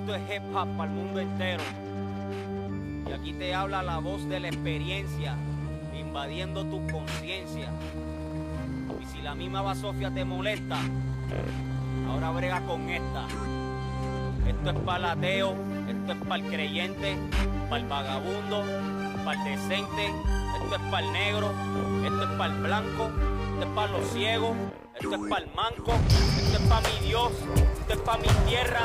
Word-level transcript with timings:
Esto 0.00 0.14
es 0.14 0.22
hip 0.30 0.42
hop 0.54 0.68
para 0.76 0.90
el 0.90 0.96
mundo 0.96 1.20
entero. 1.20 1.62
Y 3.08 3.12
aquí 3.12 3.32
te 3.32 3.54
habla 3.54 3.82
la 3.82 3.98
voz 3.98 4.28
de 4.28 4.40
la 4.40 4.48
experiencia, 4.48 5.34
invadiendo 5.98 6.64
tu 6.64 6.86
conciencia. 6.86 7.70
Y 9.00 9.04
si 9.06 9.22
la 9.22 9.34
misma 9.34 9.62
basofia 9.62 10.10
te 10.10 10.24
molesta, 10.24 10.78
ahora 12.08 12.30
brega 12.30 12.60
con 12.62 12.88
esta. 12.88 13.26
Esto 14.46 14.70
es 14.70 14.78
para 14.84 14.98
el 14.98 15.04
ateo, 15.04 15.54
esto 15.88 16.12
es 16.12 16.18
para 16.18 16.36
el 16.36 16.50
creyente, 16.50 17.16
para 17.68 17.82
el 17.82 17.88
vagabundo, 17.88 18.64
para 19.24 19.42
el 19.42 19.56
decente, 19.56 20.06
esto 20.62 20.76
es 20.76 20.82
para 20.90 21.06
el 21.06 21.12
negro, 21.12 21.52
esto 22.04 22.22
es 22.22 22.30
para 22.38 22.54
el 22.54 22.60
blanco, 22.60 23.10
esto 23.56 23.68
es 23.68 23.74
para 23.74 23.92
los 23.92 24.06
ciegos, 24.10 24.56
esto 25.00 25.14
es 25.14 25.30
para 25.30 25.44
el 25.46 25.54
manco, 25.54 25.92
esto 26.42 26.58
es 26.58 26.68
para 26.68 26.88
mi 26.88 27.06
Dios, 27.06 27.32
esto 27.80 27.92
es 27.94 28.00
para 28.00 28.18
mi 28.18 28.28
tierra, 28.46 28.80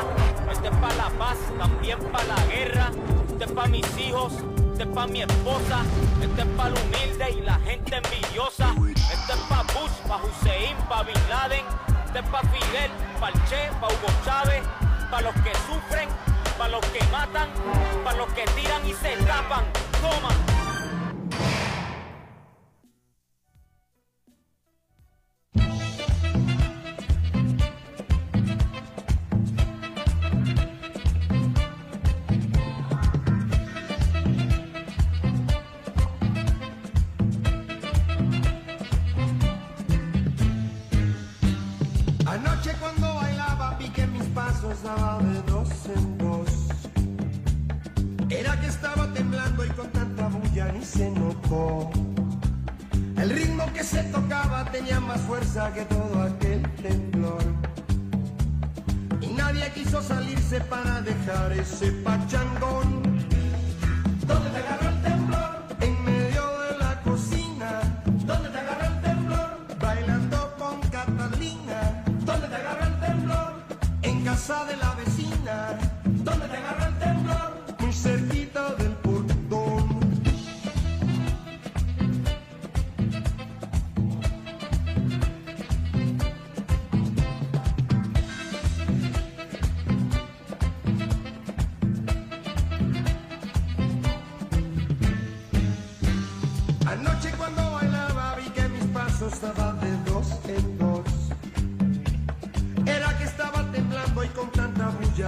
esto 0.49 0.63
es 0.63 0.75
para 0.77 0.95
la 0.95 1.09
paz, 1.09 1.37
también 1.59 1.99
para 1.99 2.23
la 2.23 2.45
guerra, 2.45 2.91
esto 3.29 3.43
es 3.43 3.51
para 3.51 3.68
mis 3.68 3.97
hijos, 3.97 4.32
esto 4.71 4.83
es 4.83 4.87
para 4.87 5.07
mi 5.07 5.23
esposa, 5.23 5.83
esto 6.21 6.41
es 6.41 6.47
para 6.55 6.69
el 6.69 6.75
humilde 6.75 7.32
y 7.37 7.41
la 7.41 7.55
gente 7.55 7.97
envidiosa, 7.97 8.73
esto 8.96 9.33
es 9.33 9.39
para 9.49 9.63
Bush, 9.63 9.91
para 10.07 10.23
Hussein, 10.23 10.77
para 10.88 11.04
Bin 11.04 11.29
Laden, 11.29 11.65
esto 12.05 12.19
es 12.19 12.25
para 12.29 12.49
Fidel, 12.49 12.91
para 13.19 13.33
el 13.33 13.43
Che, 13.49 13.69
para 13.82 13.93
Hugo 13.93 14.07
Chávez, 14.24 14.63
para 15.10 15.21
los 15.24 15.35
que 15.35 15.51
sufren, 15.68 16.07
para 16.57 16.69
los 16.69 16.85
que 16.85 17.04
matan, 17.11 17.49
para 18.05 18.18
los 18.18 18.32
que 18.32 18.46
tiran 18.55 18.88
y 18.88 18.93
se 18.93 19.18
tapan, 19.18 19.65
toma. 19.99 20.50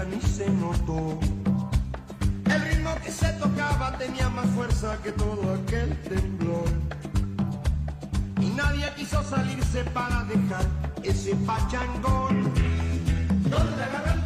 Ni 0.05 0.21
se 0.21 0.49
notó. 0.49 1.19
El 2.45 2.61
ritmo 2.61 2.95
que 3.03 3.11
se 3.11 3.29
tocaba 3.33 3.97
tenía 3.97 4.29
más 4.29 4.47
fuerza 4.51 4.97
que 5.03 5.11
todo 5.11 5.53
aquel 5.55 5.97
temblor. 6.03 6.69
Y 8.39 8.49
nadie 8.49 8.91
quiso 8.95 9.23
salirse 9.23 9.83
para 9.85 10.23
dejar 10.25 10.65
ese 11.03 11.35
pachangón. 11.47 12.51
¿Dónde 13.49 13.71
te 13.75 14.22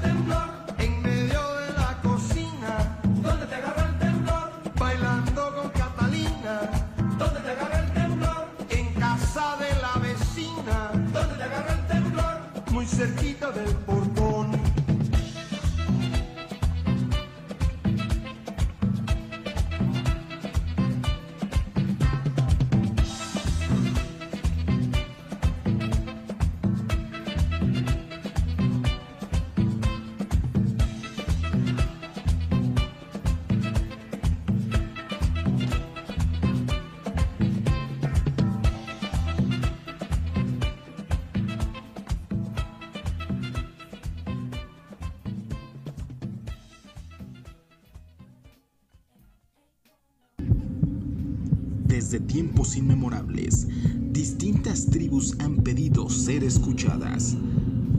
tiempos 52.38 52.78
inmemorables, 52.78 53.66
distintas 54.14 54.86
tribus 54.86 55.36
han 55.40 55.56
pedido 55.56 56.08
ser 56.08 56.44
escuchadas. 56.44 57.36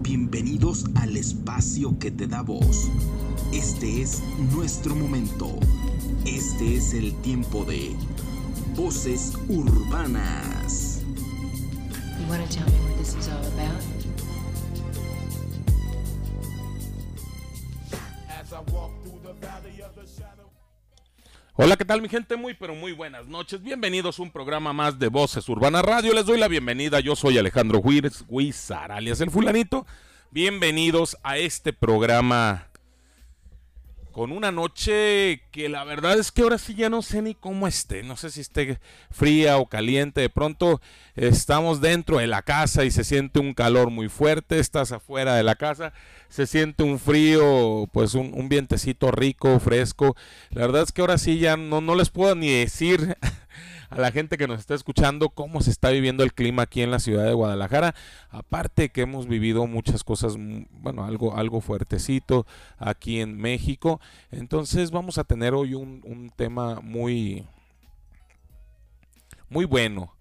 Bienvenidos 0.01 0.85
al 0.95 1.17
espacio 1.17 1.99
que 1.99 2.13
te 2.13 2.29
da 2.29 2.43
voz. 2.43 2.89
Este 3.53 4.01
es 4.01 4.23
nuestro 4.55 4.95
momento. 4.95 5.59
Este 6.25 6.77
es 6.77 6.95
el 6.95 7.17
tiempo 7.17 7.65
de 7.65 7.97
Voces 8.77 9.33
Urbanas. 9.49 11.01
You 12.21 13.98
Hola, 21.69 21.77
¿qué 21.77 21.85
tal 21.85 22.01
mi 22.01 22.09
gente? 22.09 22.35
Muy, 22.35 22.55
pero 22.55 22.75
muy 22.75 22.93
buenas 22.93 23.27
noches. 23.27 23.63
Bienvenidos 23.63 24.19
a 24.19 24.23
un 24.23 24.31
programa 24.31 24.73
más 24.73 24.99
de 24.99 25.09
Voces 25.09 25.47
Urbana 25.51 25.83
Radio. 25.83 26.15
Les 26.15 26.25
doy 26.25 26.39
la 26.39 26.49
bienvenida. 26.49 26.99
Yo 27.01 27.15
soy 27.15 27.37
Alejandro 27.37 27.81
Huiz, 27.81 28.25
Huizar, 28.27 28.91
alias 28.91 29.21
el 29.21 29.31
fulanito. 29.31 29.87
Bienvenidos 30.31 31.19
a 31.23 31.37
este 31.37 31.75
programa 31.75 32.68
con 34.19 34.33
una 34.33 34.51
noche 34.51 35.45
que 35.53 35.69
la 35.69 35.85
verdad 35.85 36.19
es 36.19 36.33
que 36.33 36.43
ahora 36.43 36.59
sí 36.59 36.75
ya 36.75 36.91
no 36.91 37.03
sé 37.03 37.23
ni 37.23 37.37
cómo 37.37 37.69
esté. 37.69 38.03
No 38.03 38.17
sé 38.17 38.31
si 38.31 38.41
esté 38.41 38.81
fría 39.13 39.59
o 39.59 39.67
caliente. 39.67 40.23
De 40.23 40.29
pronto 40.29 40.81
estamos 41.15 41.81
dentro 41.81 42.19
de 42.19 42.27
la 42.27 42.43
casa 42.43 42.85
y 42.85 42.91
se 42.91 43.05
siente 43.05 43.39
un 43.39 43.55
calor 43.55 43.91
muy 43.91 44.09
fuerte. 44.09 44.59
Estás 44.59 44.91
afuera 44.91 45.37
de 45.37 45.45
la 45.45 45.55
casa, 45.55 45.93
se 46.29 46.49
siente 46.49 46.83
un 46.83 46.99
frío, 46.99 47.89
pues 47.93 48.15
un, 48.15 48.33
un 48.35 48.49
vientecito 48.49 49.13
rico, 49.13 49.61
fresco. 49.61 50.17
La 50.51 50.63
verdad 50.63 50.83
es 50.83 50.91
que 50.91 51.01
ahora 51.01 51.17
sí 51.17 51.39
ya 51.39 51.57
no, 51.57 51.81
no 51.81 51.95
les 51.95 52.11
puedo 52.11 52.35
ni 52.35 52.51
decir 52.51 53.17
a 53.91 54.01
la 54.01 54.13
gente 54.13 54.37
que 54.37 54.47
nos 54.47 54.61
está 54.61 54.75
escuchando 54.75 55.31
cómo 55.31 55.61
se 55.61 55.71
está 55.71 55.91
viviendo 55.91 56.23
el 56.23 56.35
clima 56.35 56.63
aquí 56.63 56.83
en 56.83 56.91
la 56.91 56.99
ciudad 56.99 57.25
de 57.25 57.33
Guadalajara. 57.33 57.95
Aparte 58.31 58.91
que 58.91 59.03
hemos 59.03 59.27
vivido 59.27 59.67
muchas 59.67 60.05
cosas, 60.05 60.37
mm, 60.37 60.65
bueno, 60.71 61.05
algo, 61.05 61.37
algo 61.37 61.61
fuertecito 61.61 62.47
aquí 62.79 63.21
en 63.21 63.37
México. 63.37 64.01
Entonces 64.31 64.91
vamos 64.91 65.19
a 65.19 65.25
tener 65.25 65.55
hoy 65.55 65.75
un, 65.75 66.33
tema 66.37 66.81
muy, 66.81 67.47
muy 69.49 69.65
bueno. 69.65 70.13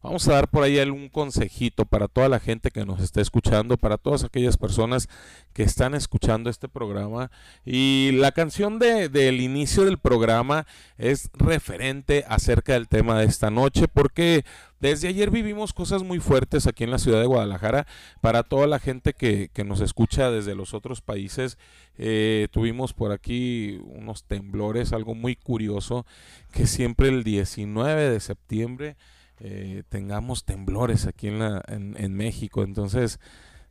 Vamos 0.00 0.28
a 0.28 0.34
dar 0.34 0.48
por 0.48 0.62
ahí 0.62 0.78
algún 0.78 1.08
consejito 1.08 1.84
para 1.84 2.06
toda 2.06 2.28
la 2.28 2.38
gente 2.38 2.70
que 2.70 2.86
nos 2.86 3.00
está 3.00 3.20
escuchando, 3.20 3.76
para 3.76 3.98
todas 3.98 4.22
aquellas 4.22 4.56
personas 4.56 5.08
que 5.52 5.64
están 5.64 5.92
escuchando 5.96 6.50
este 6.50 6.68
programa. 6.68 7.32
Y 7.66 8.12
la 8.12 8.30
canción 8.30 8.78
de, 8.78 9.08
del 9.08 9.40
inicio 9.40 9.84
del 9.84 9.98
programa 9.98 10.68
es 10.98 11.30
referente 11.34 12.24
acerca 12.28 12.74
del 12.74 12.86
tema 12.86 13.18
de 13.18 13.26
esta 13.26 13.50
noche, 13.50 13.88
porque 13.88 14.44
desde 14.78 15.08
ayer 15.08 15.32
vivimos 15.32 15.72
cosas 15.72 16.04
muy 16.04 16.20
fuertes 16.20 16.68
aquí 16.68 16.84
en 16.84 16.92
la 16.92 16.98
ciudad 16.98 17.20
de 17.20 17.26
Guadalajara. 17.26 17.88
Para 18.20 18.44
toda 18.44 18.68
la 18.68 18.78
gente 18.78 19.14
que, 19.14 19.50
que 19.52 19.64
nos 19.64 19.80
escucha 19.80 20.30
desde 20.30 20.54
los 20.54 20.74
otros 20.74 21.00
países, 21.00 21.58
eh, 21.96 22.46
tuvimos 22.52 22.94
por 22.94 23.10
aquí 23.10 23.80
unos 23.82 24.22
temblores, 24.22 24.92
algo 24.92 25.16
muy 25.16 25.34
curioso, 25.34 26.06
que 26.52 26.68
siempre 26.68 27.08
el 27.08 27.24
19 27.24 28.10
de 28.10 28.20
septiembre 28.20 28.96
eh, 29.40 29.84
tengamos 29.88 30.44
temblores 30.44 31.06
aquí 31.06 31.28
en, 31.28 31.38
la, 31.38 31.62
en, 31.68 32.14
México. 32.14 32.62
Entonces, 32.62 33.20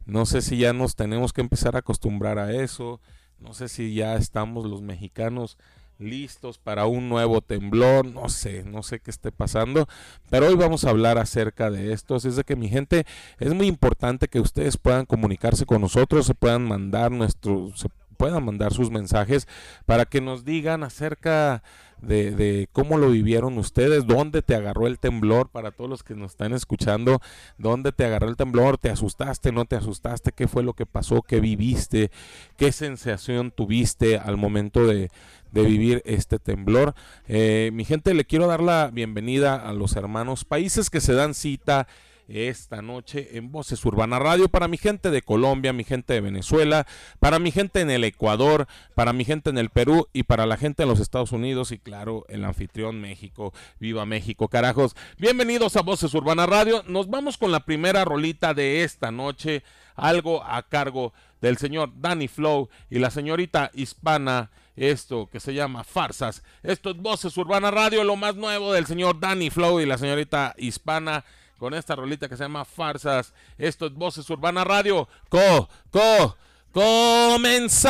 no 0.05 0.25
sé 0.25 0.41
si 0.41 0.57
ya 0.57 0.73
nos 0.73 0.95
tenemos 0.95 1.33
que 1.33 1.41
empezar 1.41 1.75
a 1.75 1.79
acostumbrar 1.79 2.39
a 2.39 2.53
eso. 2.53 3.01
No 3.39 3.53
sé 3.53 3.67
si 3.67 3.93
ya 3.93 4.15
estamos 4.15 4.65
los 4.65 4.81
mexicanos 4.81 5.57
listos 5.99 6.57
para 6.57 6.85
un 6.85 7.09
nuevo 7.09 7.41
temblor. 7.41 8.05
No 8.05 8.29
sé, 8.29 8.63
no 8.63 8.81
sé 8.83 8.99
qué 8.99 9.11
esté 9.11 9.31
pasando. 9.31 9.87
Pero 10.29 10.47
hoy 10.47 10.55
vamos 10.55 10.85
a 10.85 10.89
hablar 10.89 11.17
acerca 11.17 11.69
de 11.69 11.91
esto. 11.91 12.15
Así 12.15 12.29
es 12.29 12.37
de 12.37 12.43
que 12.43 12.55
mi 12.55 12.69
gente, 12.69 13.05
es 13.39 13.53
muy 13.53 13.67
importante 13.67 14.27
que 14.27 14.39
ustedes 14.39 14.77
puedan 14.77 15.05
comunicarse 15.05 15.65
con 15.65 15.81
nosotros, 15.81 16.25
se 16.25 16.33
puedan 16.33 16.63
mandar 16.63 17.11
nuestro, 17.11 17.71
se 17.75 17.89
puedan 18.17 18.43
mandar 18.43 18.73
sus 18.73 18.89
mensajes 18.89 19.47
para 19.85 20.05
que 20.05 20.21
nos 20.21 20.43
digan 20.43 20.83
acerca 20.83 21.63
de, 22.01 22.69
cómo 22.71 22.97
lo 22.97 23.09
vivieron 23.09 23.57
ustedes, 23.57 24.05
dónde 24.05 24.41
te 24.41 24.55
agarró 24.55 24.87
el 24.87 24.99
temblor, 24.99 25.49
para 25.49 25.71
todos 25.71 25.89
los 25.89 26.03
que 26.03 26.15
nos 26.15 26.31
están 26.31 26.53
escuchando, 26.53 27.21
dónde 27.57 27.91
te 27.91 28.05
agarró 28.05 28.29
el 28.29 28.35
temblor, 28.35 28.77
te 28.77 28.89
asustaste, 28.89 29.51
no 29.51 29.65
te 29.65 29.75
asustaste, 29.75 30.31
qué 30.31 30.47
fue 30.47 30.63
lo 30.63 30.73
que 30.73 30.85
pasó, 30.85 31.21
qué 31.21 31.39
viviste, 31.39 32.11
qué 32.57 32.71
sensación 32.71 33.51
tuviste 33.51 34.17
al 34.17 34.37
momento 34.37 34.85
de, 34.85 35.09
de 35.51 35.63
vivir 35.63 36.01
este 36.05 36.39
temblor. 36.39 36.93
Eh, 37.27 37.71
mi 37.73 37.85
gente, 37.85 38.13
le 38.13 38.25
quiero 38.25 38.47
dar 38.47 38.61
la 38.61 38.89
bienvenida 38.91 39.55
a 39.55 39.73
los 39.73 39.95
hermanos 39.95 40.45
países 40.45 40.89
que 40.89 41.01
se 41.01 41.13
dan 41.13 41.33
cita 41.33 41.87
esta 42.27 42.81
noche 42.81 43.37
en 43.37 43.51
Voces 43.51 43.83
Urbana 43.85 44.19
Radio 44.19 44.49
para 44.49 44.67
mi 44.67 44.77
gente 44.77 45.11
de 45.11 45.21
Colombia, 45.21 45.73
mi 45.73 45.83
gente 45.83 46.13
de 46.13 46.21
Venezuela, 46.21 46.85
para 47.19 47.39
mi 47.39 47.51
gente 47.51 47.81
en 47.81 47.89
el 47.89 48.03
Ecuador, 48.03 48.67
para 48.95 49.13
mi 49.13 49.25
gente 49.25 49.49
en 49.49 49.57
el 49.57 49.69
Perú 49.69 50.07
y 50.13 50.23
para 50.23 50.45
la 50.45 50.57
gente 50.57 50.83
en 50.83 50.89
los 50.89 50.99
Estados 50.99 51.31
Unidos 51.31 51.71
y 51.71 51.79
claro, 51.79 52.25
el 52.29 52.43
anfitrión 52.43 52.99
México. 52.99 53.53
Viva 53.79 54.05
México, 54.05 54.47
carajos. 54.49 54.95
Bienvenidos 55.17 55.77
a 55.77 55.81
Voces 55.81 56.13
Urbana 56.13 56.45
Radio. 56.45 56.83
Nos 56.87 57.09
vamos 57.09 57.37
con 57.37 57.51
la 57.51 57.61
primera 57.61 58.03
rolita 58.03 58.53
de 58.53 58.83
esta 58.83 59.11
noche, 59.11 59.63
algo 59.95 60.43
a 60.43 60.63
cargo 60.63 61.13
del 61.41 61.57
señor 61.57 61.91
Danny 61.99 62.27
Flow 62.27 62.69
y 62.89 62.99
la 62.99 63.09
señorita 63.09 63.71
hispana 63.73 64.49
esto 64.75 65.27
que 65.27 65.39
se 65.39 65.53
llama 65.53 65.83
Farsas. 65.83 66.43
Esto 66.61 66.91
es 66.91 66.97
Voces 66.97 67.35
Urbana 67.35 67.71
Radio, 67.71 68.03
lo 68.03 68.15
más 68.15 68.35
nuevo 68.35 68.73
del 68.73 68.85
señor 68.85 69.19
Danny 69.19 69.49
Flow 69.49 69.79
y 69.79 69.85
la 69.85 69.97
señorita 69.97 70.53
hispana 70.57 71.25
con 71.57 71.73
esta 71.73 71.95
rolita 71.95 72.29
que 72.29 72.37
se 72.37 72.43
llama 72.43 72.65
Farsas. 72.65 73.33
Esto 73.57 73.87
es 73.87 73.93
Voces 73.93 74.29
Urbana 74.29 74.63
Radio. 74.63 75.07
Co, 75.29 75.67
co, 75.91 76.37
comenzamos. 76.71 77.87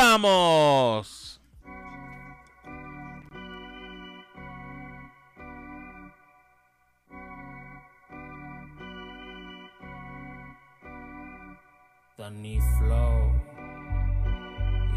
Danny 12.16 12.58
Flow, 12.78 13.32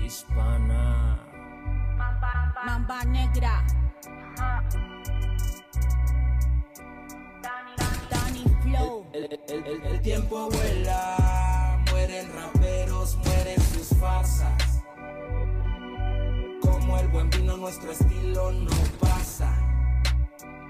hispana. 0.03 1.19
Mamba 2.65 3.03
negra. 3.06 3.63
Danny 4.35 4.81
El, 9.13 9.23
el- 9.49 9.65
el- 9.65 9.83
el 9.85 10.01
tiempo 10.01 10.49
vuela, 10.49 11.77
mueren 11.91 12.27
raperos, 12.33 13.17
mueren 13.25 13.61
sus 13.61 13.89
farsas. 13.99 14.81
Como 16.61 16.97
el 16.97 17.07
buen 17.09 17.29
vino, 17.29 17.57
nuestro 17.57 17.91
estilo 17.91 18.51
no 18.53 18.71
pasa. 18.99 19.53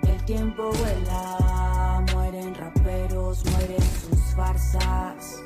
El 0.04 0.24
tiempo 0.26 0.72
vuela, 0.72 2.04
mueren 2.14 2.56
raperos, 2.56 3.46
mueren 3.52 3.82
sus 3.82 4.20
farsas. 4.36 5.40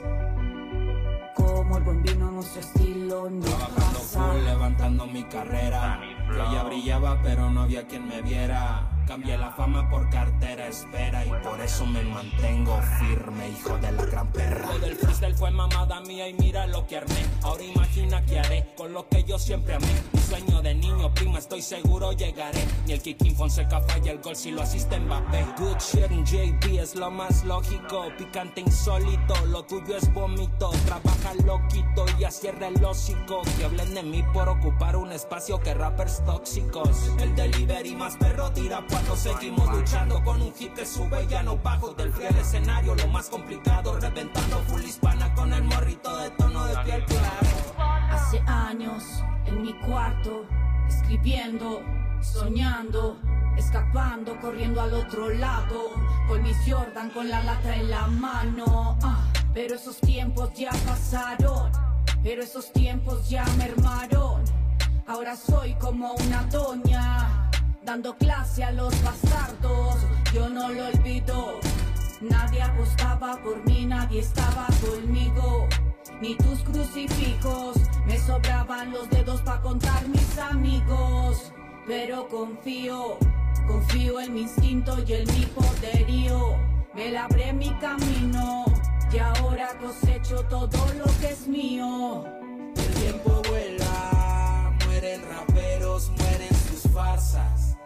Como 1.36 1.78
el 1.78 1.84
buen 1.84 2.02
vino, 2.04 2.32
nuestro 2.32 2.62
estilo 2.62 3.30
no 3.30 3.42
Trabajando 3.42 4.00
pasa. 4.00 4.32
full, 4.32 4.44
levantando 4.44 5.06
mi 5.08 5.24
carrera. 5.26 6.00
Yo 6.30 6.52
ya 6.54 6.64
brillaba, 6.64 7.22
pero 7.22 7.50
no 7.50 7.64
había 7.64 7.86
quien 7.88 8.08
me 8.08 8.22
viera. 8.22 8.90
Cambié 9.08 9.38
la 9.38 9.52
fama 9.52 9.88
por 9.90 10.10
cartera, 10.10 10.68
espera. 10.68 11.26
Y 11.26 11.30
por 11.30 11.62
eso 11.62 11.86
me 11.86 12.04
mantengo 12.04 12.80
firme, 13.00 13.50
hijo 13.50 13.78
de 13.78 13.92
la 13.92 14.06
gran 14.06 14.28
perra. 14.32 14.68
Lo 14.74 14.80
del 14.80 14.96
freestyle 14.96 15.36
fue 15.36 15.52
mamada 15.52 16.02
mía 16.02 16.28
y 16.28 16.34
mira 16.34 16.66
lo 16.66 16.88
que 16.88 16.98
armé. 16.98 17.26
Ahora 17.44 17.64
imagina 17.64 18.26
qué 18.26 18.40
haré 18.40 18.74
con 18.76 18.94
lo 18.94 19.08
que 19.08 19.24
yo 19.24 19.38
siempre 19.38 19.76
amé. 19.76 19.88
Sueño 20.28 20.62
de 20.64 20.74
niño, 20.74 21.14
prima, 21.14 21.38
estoy 21.38 21.62
seguro 21.62 22.12
llegaré. 22.12 22.66
Ni 22.88 22.94
el 22.94 23.02
Kikín 23.02 23.36
Fonseca 23.36 23.80
falla 23.82 24.12
el 24.12 24.20
gol 24.20 24.36
si 24.36 24.50
lo 24.50 24.64
asiste 24.64 25.00
Mbappé. 25.00 25.46
Good 25.58 25.78
shit 25.78 26.10
JB 26.26 26.80
es 26.80 26.96
lo 26.96 27.12
más 27.12 27.44
lógico. 27.44 28.08
Picante 28.18 28.62
insólito, 28.62 29.36
lo 29.48 29.64
tuyo 29.66 29.96
es 29.96 30.12
vómito. 30.14 30.72
Trabaja 30.88 31.36
loquito 31.46 32.06
y 32.20 32.32
cierra 32.32 32.70
el 32.70 32.84
hocico. 32.84 33.44
Que 33.58 33.66
hablen 33.66 33.94
de 33.94 34.02
mí 34.02 34.24
por 34.34 34.50
ocupar 34.50 34.96
un 34.96 35.12
espacio 35.12 35.60
que 35.60 35.76
rappers 35.76 36.24
tóxicos. 36.26 37.12
El 37.20 37.36
delivery 37.36 37.96
más 37.96 38.18
perro 38.18 38.52
tira 38.52 38.84
cuando 38.90 39.16
seguimos 39.16 39.70
luchando 39.72 40.24
con 40.24 40.42
un 40.42 40.54
hit 40.56 40.74
que 40.74 40.86
sube 40.88 41.28
ya 41.30 41.44
no 41.44 41.58
bajo 41.58 41.94
del 41.94 42.12
frío 42.12 42.30
el 42.30 42.38
escenario. 42.38 42.96
Lo 42.96 43.08
más 43.10 43.30
complicado, 43.30 44.00
reventando 44.00 44.58
full 44.68 44.82
hispana 44.82 45.34
con 45.36 45.54
el 45.54 45.64
morrito 45.64 46.18
de 46.18 46.32
tono 46.32 46.66
de 46.66 46.78
piel 46.84 47.06
claro. 47.06 47.75
Hace 48.28 48.42
años, 48.48 49.04
en 49.46 49.62
mi 49.62 49.72
cuarto, 49.82 50.48
escribiendo, 50.88 51.84
soñando, 52.22 53.20
escapando, 53.56 54.36
corriendo 54.42 54.82
al 54.82 54.96
otro 54.96 55.30
lado, 55.30 55.92
con 56.28 56.42
mis 56.42 56.58
Jordan 56.68 57.12
con 57.12 57.30
la 57.30 57.44
lata 57.44 57.76
en 57.76 57.92
la 57.92 58.08
mano. 58.08 58.98
Ah, 59.04 59.28
pero 59.54 59.76
esos 59.76 60.00
tiempos 60.00 60.52
ya 60.56 60.72
pasaron, 60.88 61.72
pero 62.24 62.42
esos 62.42 62.74
tiempos 62.74 63.30
ya 63.30 63.46
mermaron. 63.60 64.44
Ahora 65.06 65.36
soy 65.36 65.76
como 65.76 66.14
una 66.14 66.42
doña, 66.46 67.52
dando 67.84 68.18
clase 68.18 68.64
a 68.64 68.72
los 68.72 69.04
bastardos. 69.04 69.98
Yo 70.34 70.50
no 70.50 70.70
lo 70.70 70.88
olvido. 70.88 71.60
Nadie 72.22 72.64
apostaba 72.64 73.40
por 73.44 73.64
mí, 73.68 73.86
nadie 73.86 74.22
estaba 74.22 74.66
conmigo. 74.82 75.68
Ni 76.22 76.36
tus 76.36 76.60
crucifijos, 76.60 77.78
me 78.06 78.18
sobraban 78.18 78.92
los 78.92 79.10
dedos 79.10 79.42
para 79.42 79.62
contar 79.62 80.08
mis 80.08 80.38
amigos. 80.38 81.52
Pero 81.86 82.28
confío, 82.30 83.18
confío 83.68 84.20
en 84.20 84.34
mi 84.34 84.42
instinto 84.42 84.98
y 85.06 85.14
en 85.14 85.28
mi 85.34 85.46
poderío. 85.46 86.58
Me 86.94 87.12
labré 87.12 87.52
mi 87.54 87.70
camino 87.80 88.66
y 89.12 89.18
ahora 89.20 89.70
cosecho 89.80 90.44
todo 90.50 90.86
lo 90.98 91.06
que 91.20 91.30
es 91.32 91.48
mío. 91.48 92.24
El 92.76 92.94
tiempo 93.02 93.42
vuela, 93.50 94.74
mueren 94.86 95.22
raperos, 95.30 96.10
mueren 96.18 96.56
sus 96.56 96.92
farsas. 96.92 97.78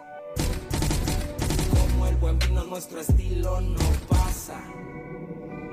Como 1.70 2.06
el 2.06 2.16
buen 2.16 2.38
vino, 2.38 2.64
nuestro 2.64 3.00
estilo 3.00 3.60
no 3.60 3.80
pasa. 4.08 4.60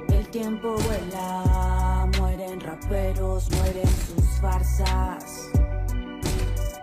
El 0.09 0.27
tiempo 0.29 0.75
vuela, 0.75 2.09
mueren 2.47 2.61
raperos, 2.61 3.51
mueren 3.51 3.87
sus 3.87 4.25
farsas. 4.39 5.49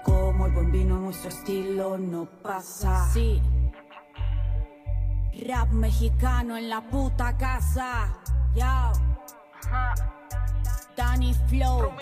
Como 0.03 0.47
el 0.47 0.53
buen 0.53 0.71
vino, 0.71 0.99
nuestro 0.99 1.31
estilo 1.31 1.97
no 1.97 2.27
pasa. 2.43 3.09
Sí. 3.13 3.41
Rap 5.47 5.71
mexicano 5.71 6.59
en 6.59 6.69
la 6.69 6.83
puta 6.83 7.37
casa. 7.37 8.15
Yo. 8.55 8.93
Danny 10.97 11.35
Flow. 11.49 11.93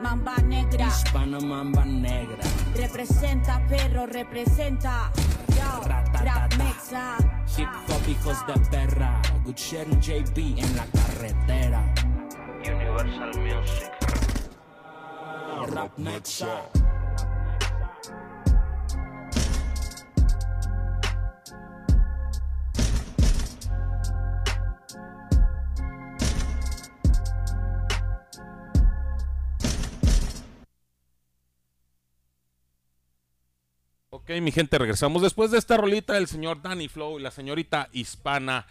Mamba 0.00 0.36
negra. 0.36 0.86
Hispana 0.86 1.40
mamba 1.40 1.84
negra. 1.84 2.44
Representa 2.76 3.60
perro, 3.68 4.06
representa. 4.06 5.10
Yo. 5.48 5.82
Rap 5.84 6.54
mexa. 6.56 7.16
Hip 7.56 7.68
hop 7.88 8.08
hijos 8.08 8.46
de 8.46 8.54
perra. 8.70 9.20
En 9.72 10.00
JB 10.00 10.58
en 10.58 10.76
la 10.76 10.86
carretera. 10.86 12.19
Universal 12.60 13.32
Music. 13.40 13.90
Rap 15.72 15.96
Nexa. 15.96 16.62
Ok, 34.10 34.30
mi 34.42 34.52
gente, 34.52 34.76
regresamos 34.76 35.22
después 35.22 35.50
de 35.50 35.58
esta 35.58 35.78
rolita 35.78 36.12
del 36.12 36.26
señor 36.26 36.60
Danny 36.60 36.88
Flow 36.88 37.18
y 37.18 37.22
la 37.22 37.30
señorita 37.30 37.88
hispana. 37.92 38.66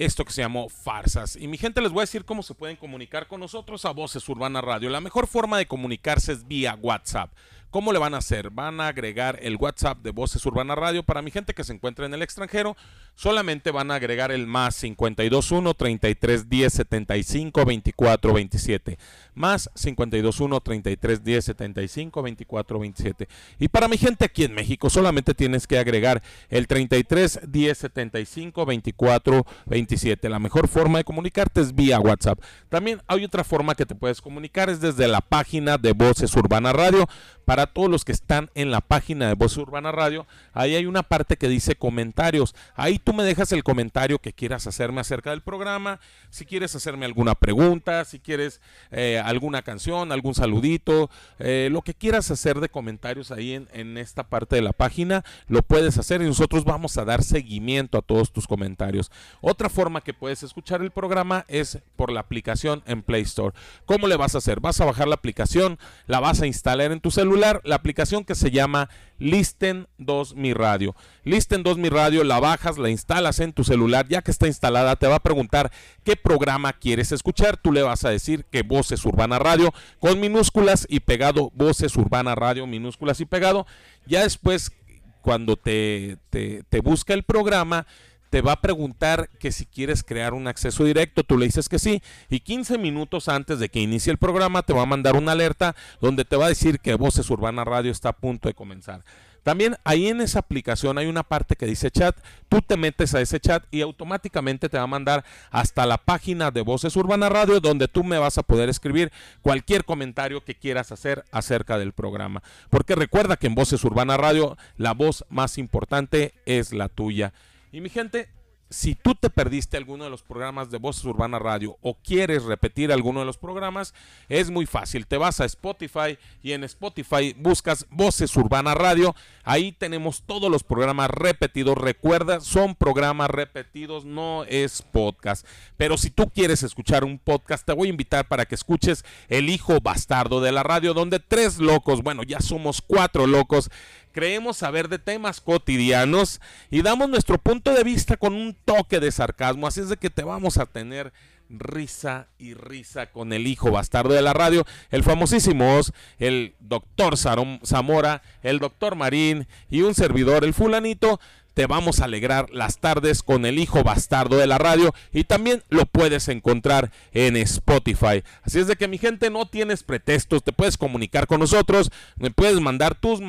Esto 0.00 0.24
que 0.24 0.32
se 0.32 0.40
llamó 0.40 0.70
Farsas. 0.70 1.36
Y 1.36 1.46
mi 1.46 1.58
gente, 1.58 1.82
les 1.82 1.92
voy 1.92 2.00
a 2.00 2.04
decir 2.04 2.24
cómo 2.24 2.42
se 2.42 2.54
pueden 2.54 2.76
comunicar 2.76 3.26
con 3.28 3.38
nosotros 3.38 3.84
a 3.84 3.90
Voces 3.90 4.26
Urbana 4.30 4.62
Radio. 4.62 4.88
La 4.88 5.02
mejor 5.02 5.26
forma 5.26 5.58
de 5.58 5.66
comunicarse 5.66 6.32
es 6.32 6.48
vía 6.48 6.74
WhatsApp. 6.80 7.30
¿Cómo 7.70 7.92
le 7.92 8.00
van 8.00 8.14
a 8.14 8.18
hacer? 8.18 8.50
Van 8.50 8.80
a 8.80 8.88
agregar 8.88 9.38
el 9.42 9.54
WhatsApp 9.54 9.98
de 10.02 10.10
Voces 10.10 10.44
Urbana 10.44 10.74
Radio. 10.74 11.04
Para 11.04 11.22
mi 11.22 11.30
gente 11.30 11.54
que 11.54 11.62
se 11.62 11.72
encuentra 11.72 12.04
en 12.04 12.12
el 12.12 12.22
extranjero, 12.22 12.76
solamente 13.14 13.70
van 13.70 13.92
a 13.92 13.94
agregar 13.94 14.32
el 14.32 14.48
más 14.48 14.80
521 14.80 15.74
33 15.74 16.48
10 16.48 16.72
75 16.72 17.64
24 17.64 18.32
27. 18.34 18.98
Más 19.34 19.70
521 19.80 20.60
33 20.60 21.22
10 21.22 21.44
75 21.44 22.22
24 22.22 22.78
27. 22.80 23.28
Y 23.60 23.68
para 23.68 23.86
mi 23.86 23.98
gente 23.98 24.24
aquí 24.24 24.42
en 24.42 24.52
México, 24.52 24.90
solamente 24.90 25.32
tienes 25.34 25.68
que 25.68 25.78
agregar 25.78 26.22
el 26.48 26.66
33 26.66 27.40
10 27.46 27.78
75 27.78 28.66
24 28.66 29.46
27. 29.66 30.28
La 30.28 30.40
mejor 30.40 30.66
forma 30.66 30.98
de 30.98 31.04
comunicarte 31.04 31.60
es 31.60 31.72
vía 31.72 32.00
WhatsApp. 32.00 32.40
También 32.68 33.00
hay 33.06 33.24
otra 33.24 33.44
forma 33.44 33.76
que 33.76 33.86
te 33.86 33.94
puedes 33.94 34.20
comunicar, 34.20 34.70
es 34.70 34.80
desde 34.80 35.06
la 35.06 35.20
página 35.20 35.78
de 35.78 35.92
Voces 35.92 36.34
Urbana 36.34 36.72
Radio. 36.72 37.06
Para 37.50 37.66
todos 37.66 37.90
los 37.90 38.04
que 38.04 38.12
están 38.12 38.48
en 38.54 38.70
la 38.70 38.80
página 38.80 39.26
de 39.26 39.34
Voces 39.34 39.58
Urbana 39.58 39.90
Radio, 39.90 40.24
ahí 40.52 40.76
hay 40.76 40.86
una 40.86 41.02
parte 41.02 41.36
que 41.36 41.48
dice 41.48 41.74
comentarios. 41.74 42.54
Ahí 42.76 43.00
tú 43.00 43.12
me 43.12 43.24
dejas 43.24 43.50
el 43.50 43.64
comentario 43.64 44.20
que 44.20 44.32
quieras 44.32 44.68
hacerme 44.68 45.00
acerca 45.00 45.30
del 45.30 45.40
programa, 45.40 45.98
si 46.28 46.44
quieres 46.44 46.76
hacerme 46.76 47.06
alguna 47.06 47.34
pregunta, 47.34 48.04
si 48.04 48.20
quieres 48.20 48.60
eh, 48.92 49.20
alguna 49.24 49.62
canción, 49.62 50.12
algún 50.12 50.36
saludito, 50.36 51.10
eh, 51.40 51.70
lo 51.72 51.82
que 51.82 51.92
quieras 51.92 52.30
hacer 52.30 52.60
de 52.60 52.68
comentarios 52.68 53.32
ahí 53.32 53.54
en, 53.54 53.68
en 53.72 53.98
esta 53.98 54.28
parte 54.28 54.54
de 54.54 54.62
la 54.62 54.72
página, 54.72 55.24
lo 55.48 55.62
puedes 55.62 55.98
hacer 55.98 56.22
y 56.22 56.26
nosotros 56.26 56.62
vamos 56.62 56.98
a 56.98 57.04
dar 57.04 57.24
seguimiento 57.24 57.98
a 57.98 58.02
todos 58.02 58.30
tus 58.30 58.46
comentarios. 58.46 59.10
Otra 59.40 59.68
forma 59.68 60.02
que 60.02 60.14
puedes 60.14 60.44
escuchar 60.44 60.82
el 60.82 60.92
programa 60.92 61.44
es 61.48 61.80
por 61.96 62.12
la 62.12 62.20
aplicación 62.20 62.84
en 62.86 63.02
Play 63.02 63.22
Store. 63.22 63.56
¿Cómo 63.86 64.06
le 64.06 64.16
vas 64.16 64.36
a 64.36 64.38
hacer? 64.38 64.60
Vas 64.60 64.80
a 64.80 64.84
bajar 64.84 65.08
la 65.08 65.16
aplicación, 65.16 65.80
la 66.06 66.20
vas 66.20 66.42
a 66.42 66.46
instalar 66.46 66.92
en 66.92 67.00
tu 67.00 67.10
celular, 67.10 67.39
la 67.40 67.74
aplicación 67.74 68.24
que 68.24 68.34
se 68.34 68.50
llama 68.50 68.88
Listen 69.18 69.86
2 69.98 70.34
Mi 70.34 70.52
Radio. 70.54 70.94
Listen 71.24 71.62
2 71.62 71.78
Mi 71.78 71.88
Radio, 71.88 72.24
la 72.24 72.40
bajas, 72.40 72.78
la 72.78 72.90
instalas 72.90 73.40
en 73.40 73.52
tu 73.52 73.64
celular, 73.64 74.06
ya 74.08 74.22
que 74.22 74.30
está 74.30 74.46
instalada, 74.46 74.96
te 74.96 75.06
va 75.06 75.16
a 75.16 75.22
preguntar 75.22 75.70
qué 76.04 76.16
programa 76.16 76.72
quieres 76.72 77.12
escuchar. 77.12 77.56
Tú 77.56 77.72
le 77.72 77.82
vas 77.82 78.04
a 78.04 78.10
decir 78.10 78.44
que 78.50 78.62
Voces 78.62 79.04
Urbana 79.04 79.38
Radio 79.38 79.72
con 79.98 80.20
minúsculas 80.20 80.86
y 80.88 81.00
pegado, 81.00 81.50
Voces 81.54 81.96
Urbana 81.96 82.34
Radio, 82.34 82.66
minúsculas 82.66 83.20
y 83.20 83.24
pegado. 83.24 83.66
Ya 84.06 84.22
después, 84.22 84.72
cuando 85.20 85.56
te, 85.56 86.16
te, 86.30 86.62
te 86.68 86.80
busca 86.80 87.14
el 87.14 87.24
programa, 87.24 87.86
te 88.30 88.42
va 88.42 88.52
a 88.52 88.60
preguntar 88.60 89.28
que 89.38 89.52
si 89.52 89.66
quieres 89.66 90.02
crear 90.02 90.34
un 90.34 90.46
acceso 90.46 90.84
directo, 90.84 91.24
tú 91.24 91.36
le 91.36 91.46
dices 91.46 91.68
que 91.68 91.78
sí, 91.78 92.00
y 92.28 92.40
15 92.40 92.78
minutos 92.78 93.28
antes 93.28 93.58
de 93.58 93.68
que 93.68 93.80
inicie 93.80 94.12
el 94.12 94.18
programa 94.18 94.62
te 94.62 94.72
va 94.72 94.82
a 94.82 94.86
mandar 94.86 95.16
una 95.16 95.32
alerta 95.32 95.74
donde 96.00 96.24
te 96.24 96.36
va 96.36 96.46
a 96.46 96.50
decir 96.50 96.78
que 96.78 96.94
Voces 96.94 97.28
Urbana 97.28 97.64
Radio 97.64 97.90
está 97.90 98.10
a 98.10 98.16
punto 98.16 98.48
de 98.48 98.54
comenzar. 98.54 99.02
También 99.42 99.76
ahí 99.84 100.08
en 100.08 100.20
esa 100.20 100.40
aplicación 100.40 100.98
hay 100.98 101.06
una 101.06 101.22
parte 101.22 101.56
que 101.56 101.66
dice 101.66 101.90
chat, 101.90 102.14
tú 102.48 102.60
te 102.60 102.76
metes 102.76 103.14
a 103.14 103.22
ese 103.22 103.40
chat 103.40 103.64
y 103.70 103.80
automáticamente 103.80 104.68
te 104.68 104.76
va 104.76 104.84
a 104.84 104.86
mandar 104.86 105.24
hasta 105.50 105.86
la 105.86 105.96
página 105.96 106.50
de 106.50 106.60
Voces 106.60 106.94
Urbana 106.94 107.28
Radio 107.30 107.58
donde 107.58 107.88
tú 107.88 108.04
me 108.04 108.18
vas 108.18 108.36
a 108.36 108.42
poder 108.42 108.68
escribir 108.68 109.10
cualquier 109.40 109.84
comentario 109.84 110.44
que 110.44 110.54
quieras 110.54 110.92
hacer 110.92 111.24
acerca 111.32 111.78
del 111.78 111.92
programa. 111.92 112.42
Porque 112.68 112.94
recuerda 112.94 113.36
que 113.36 113.46
en 113.46 113.54
Voces 113.54 113.82
Urbana 113.82 114.18
Radio 114.18 114.58
la 114.76 114.92
voz 114.92 115.24
más 115.30 115.56
importante 115.56 116.34
es 116.44 116.74
la 116.74 116.88
tuya. 116.90 117.32
Y 117.72 117.80
mi 117.80 117.88
gente, 117.88 118.28
si 118.70 118.94
tú 118.94 119.16
te 119.16 119.30
perdiste 119.30 119.76
alguno 119.76 120.04
de 120.04 120.10
los 120.10 120.22
programas 120.22 120.70
de 120.70 120.78
Voces 120.78 121.04
Urbana 121.04 121.40
Radio 121.40 121.76
o 121.82 121.94
quieres 121.94 122.44
repetir 122.44 122.92
alguno 122.92 123.18
de 123.18 123.26
los 123.26 123.36
programas, 123.36 123.94
es 124.28 124.48
muy 124.48 124.64
fácil. 124.64 125.08
Te 125.08 125.16
vas 125.16 125.40
a 125.40 125.44
Spotify 125.44 126.16
y 126.40 126.52
en 126.52 126.62
Spotify 126.62 127.34
buscas 127.36 127.84
Voces 127.90 128.36
Urbana 128.36 128.74
Radio. 128.74 129.16
Ahí 129.42 129.72
tenemos 129.72 130.22
todos 130.22 130.48
los 130.50 130.62
programas 130.62 131.10
repetidos. 131.10 131.76
Recuerda, 131.76 132.40
son 132.40 132.76
programas 132.76 133.30
repetidos, 133.30 134.04
no 134.04 134.44
es 134.44 134.82
podcast. 134.82 135.44
Pero 135.76 135.98
si 135.98 136.10
tú 136.10 136.30
quieres 136.30 136.62
escuchar 136.62 137.02
un 137.02 137.18
podcast, 137.18 137.66
te 137.66 137.72
voy 137.72 137.88
a 137.88 137.90
invitar 137.90 138.28
para 138.28 138.46
que 138.46 138.54
escuches 138.54 139.04
El 139.28 139.48
Hijo 139.48 139.80
Bastardo 139.80 140.40
de 140.40 140.52
la 140.52 140.62
Radio, 140.62 140.94
donde 140.94 141.18
tres 141.18 141.58
locos, 141.58 142.02
bueno, 142.02 142.22
ya 142.22 142.40
somos 142.40 142.82
cuatro 142.82 143.26
locos 143.26 143.68
creemos 144.12 144.58
saber 144.58 144.88
de 144.88 144.98
temas 144.98 145.40
cotidianos 145.40 146.40
y 146.70 146.82
damos 146.82 147.08
nuestro 147.08 147.38
punto 147.38 147.72
de 147.72 147.84
vista 147.84 148.16
con 148.16 148.34
un 148.34 148.56
toque 148.64 149.00
de 149.00 149.12
sarcasmo. 149.12 149.66
Así 149.66 149.80
es 149.80 149.88
de 149.88 149.96
que 149.96 150.10
te 150.10 150.22
vamos 150.22 150.58
a 150.58 150.66
tener 150.66 151.12
risa 151.50 152.28
y 152.38 152.54
risa 152.54 153.10
con 153.10 153.32
el 153.32 153.46
hijo 153.46 153.70
bastardo 153.70 154.14
de 154.14 154.22
la 154.22 154.32
radio, 154.32 154.64
el 154.90 155.02
famosísimo 155.02 155.78
Oz, 155.78 155.92
el 156.18 156.54
doctor 156.60 157.16
Zamora, 157.16 158.22
el 158.42 158.60
doctor 158.60 158.94
Marín 158.94 159.48
y 159.68 159.82
un 159.82 159.94
servidor, 159.94 160.44
el 160.44 160.54
fulanito 160.54 161.20
te 161.54 161.66
vamos 161.66 162.00
a 162.00 162.04
alegrar 162.04 162.48
las 162.50 162.78
tardes 162.78 163.22
con 163.22 163.44
el 163.44 163.58
hijo 163.58 163.82
bastardo 163.82 164.36
de 164.36 164.46
la 164.46 164.58
radio 164.58 164.94
y 165.12 165.24
también 165.24 165.62
lo 165.68 165.86
puedes 165.86 166.28
encontrar 166.28 166.90
en 167.12 167.36
Spotify. 167.36 168.22
Así 168.42 168.58
es 168.58 168.66
de 168.66 168.76
que 168.76 168.88
mi 168.88 168.98
gente 168.98 169.30
no 169.30 169.46
tienes 169.46 169.82
pretextos, 169.82 170.42
te 170.42 170.52
puedes 170.52 170.76
comunicar 170.76 171.26
con 171.26 171.40
nosotros, 171.40 171.90
me 172.16 172.30
puedes 172.30 172.60
mandar 172.60 172.94
tus, 172.94 173.20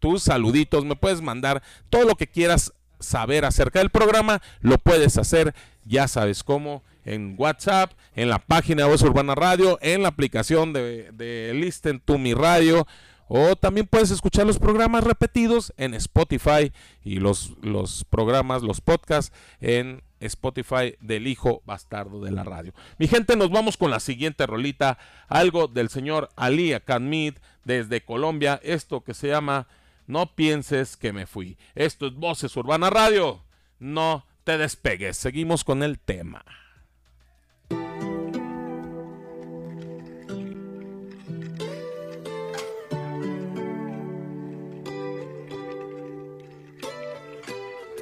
tus 0.00 0.22
saluditos, 0.22 0.84
me 0.84 0.96
puedes 0.96 1.20
mandar 1.20 1.62
todo 1.90 2.04
lo 2.04 2.16
que 2.16 2.26
quieras 2.26 2.72
saber 3.00 3.44
acerca 3.44 3.78
del 3.78 3.90
programa, 3.90 4.42
lo 4.60 4.78
puedes 4.78 5.18
hacer, 5.18 5.54
ya 5.84 6.08
sabes 6.08 6.42
cómo, 6.42 6.82
en 7.04 7.36
WhatsApp, 7.38 7.92
en 8.14 8.28
la 8.28 8.38
página 8.38 8.84
de 8.84 8.90
Voz 8.90 9.02
Urbana 9.02 9.34
Radio, 9.34 9.78
en 9.80 10.02
la 10.02 10.08
aplicación 10.08 10.72
de, 10.72 11.10
de 11.12 11.52
Listen 11.54 12.00
to 12.00 12.18
Mi 12.18 12.34
Radio 12.34 12.86
o 13.28 13.56
también 13.56 13.86
puedes 13.86 14.10
escuchar 14.10 14.46
los 14.46 14.58
programas 14.58 15.04
repetidos 15.04 15.72
en 15.76 15.94
Spotify 15.94 16.72
y 17.04 17.20
los, 17.20 17.52
los 17.62 18.04
programas, 18.04 18.62
los 18.62 18.80
podcasts 18.80 19.32
en 19.60 20.02
Spotify 20.20 20.96
del 21.00 21.26
hijo 21.26 21.62
bastardo 21.64 22.20
de 22.20 22.30
la 22.30 22.44
radio. 22.44 22.72
Mi 22.98 23.06
gente, 23.06 23.36
nos 23.36 23.50
vamos 23.50 23.76
con 23.76 23.90
la 23.90 24.00
siguiente 24.00 24.46
rolita, 24.46 24.98
algo 25.28 25.68
del 25.68 25.88
señor 25.90 26.30
Ali 26.36 26.72
Akanmid 26.72 27.34
desde 27.64 28.04
Colombia, 28.04 28.60
esto 28.62 29.04
que 29.04 29.14
se 29.14 29.28
llama 29.28 29.68
No 30.06 30.34
pienses 30.34 30.96
que 30.96 31.12
me 31.12 31.26
fui. 31.26 31.58
Esto 31.74 32.06
es 32.06 32.14
Voces 32.14 32.56
Urbana 32.56 32.90
Radio. 32.90 33.44
No 33.78 34.26
te 34.44 34.58
despegues. 34.58 35.16
Seguimos 35.16 35.64
con 35.64 35.82
el 35.82 35.98
tema. 35.98 36.44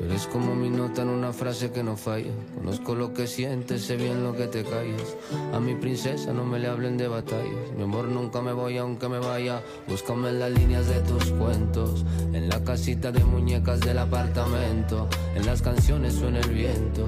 Eres 0.06 0.28
como 0.28 0.54
mi 0.54 0.70
nota 0.70 1.02
en 1.02 1.08
una 1.08 1.32
frase 1.32 1.72
que 1.72 1.82
no 1.82 1.96
falla. 1.96 2.30
Conozco 2.54 2.94
lo 2.94 3.12
que 3.12 3.26
sientes, 3.26 3.82
sé 3.82 3.96
bien 3.96 4.22
lo 4.22 4.36
que 4.36 4.46
te 4.46 4.62
callas. 4.62 5.16
A 5.52 5.58
mi 5.58 5.74
princesa 5.74 6.32
no 6.32 6.44
me 6.44 6.60
le 6.60 6.68
hablen 6.68 6.96
de 6.96 7.08
batallas. 7.08 7.72
Mi 7.76 7.82
amor 7.82 8.06
nunca 8.06 8.40
me 8.40 8.52
voy 8.52 8.78
aunque 8.78 9.08
me 9.08 9.18
vaya. 9.18 9.64
Búscame 9.88 10.28
en 10.28 10.38
las 10.38 10.52
líneas 10.52 10.86
de 10.86 11.00
tus 11.00 11.32
cuentos. 11.32 12.04
En 12.32 12.48
la 12.48 12.62
casita 12.62 13.10
de 13.10 13.24
muñecas 13.24 13.80
del 13.80 13.98
apartamento. 13.98 15.08
En 15.34 15.44
las 15.44 15.60
canciones 15.60 16.14
suena 16.14 16.38
el 16.38 16.50
viento. 16.50 17.04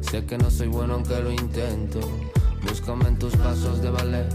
Sé 0.00 0.24
que 0.24 0.38
no 0.38 0.50
soy 0.50 0.68
bueno 0.68 0.94
aunque 0.94 1.20
lo 1.20 1.30
intento. 1.30 2.00
Búscame 2.66 3.08
en 3.08 3.18
tus 3.18 3.36
pasos 3.36 3.82
de 3.82 3.90
ballet. 3.90 4.32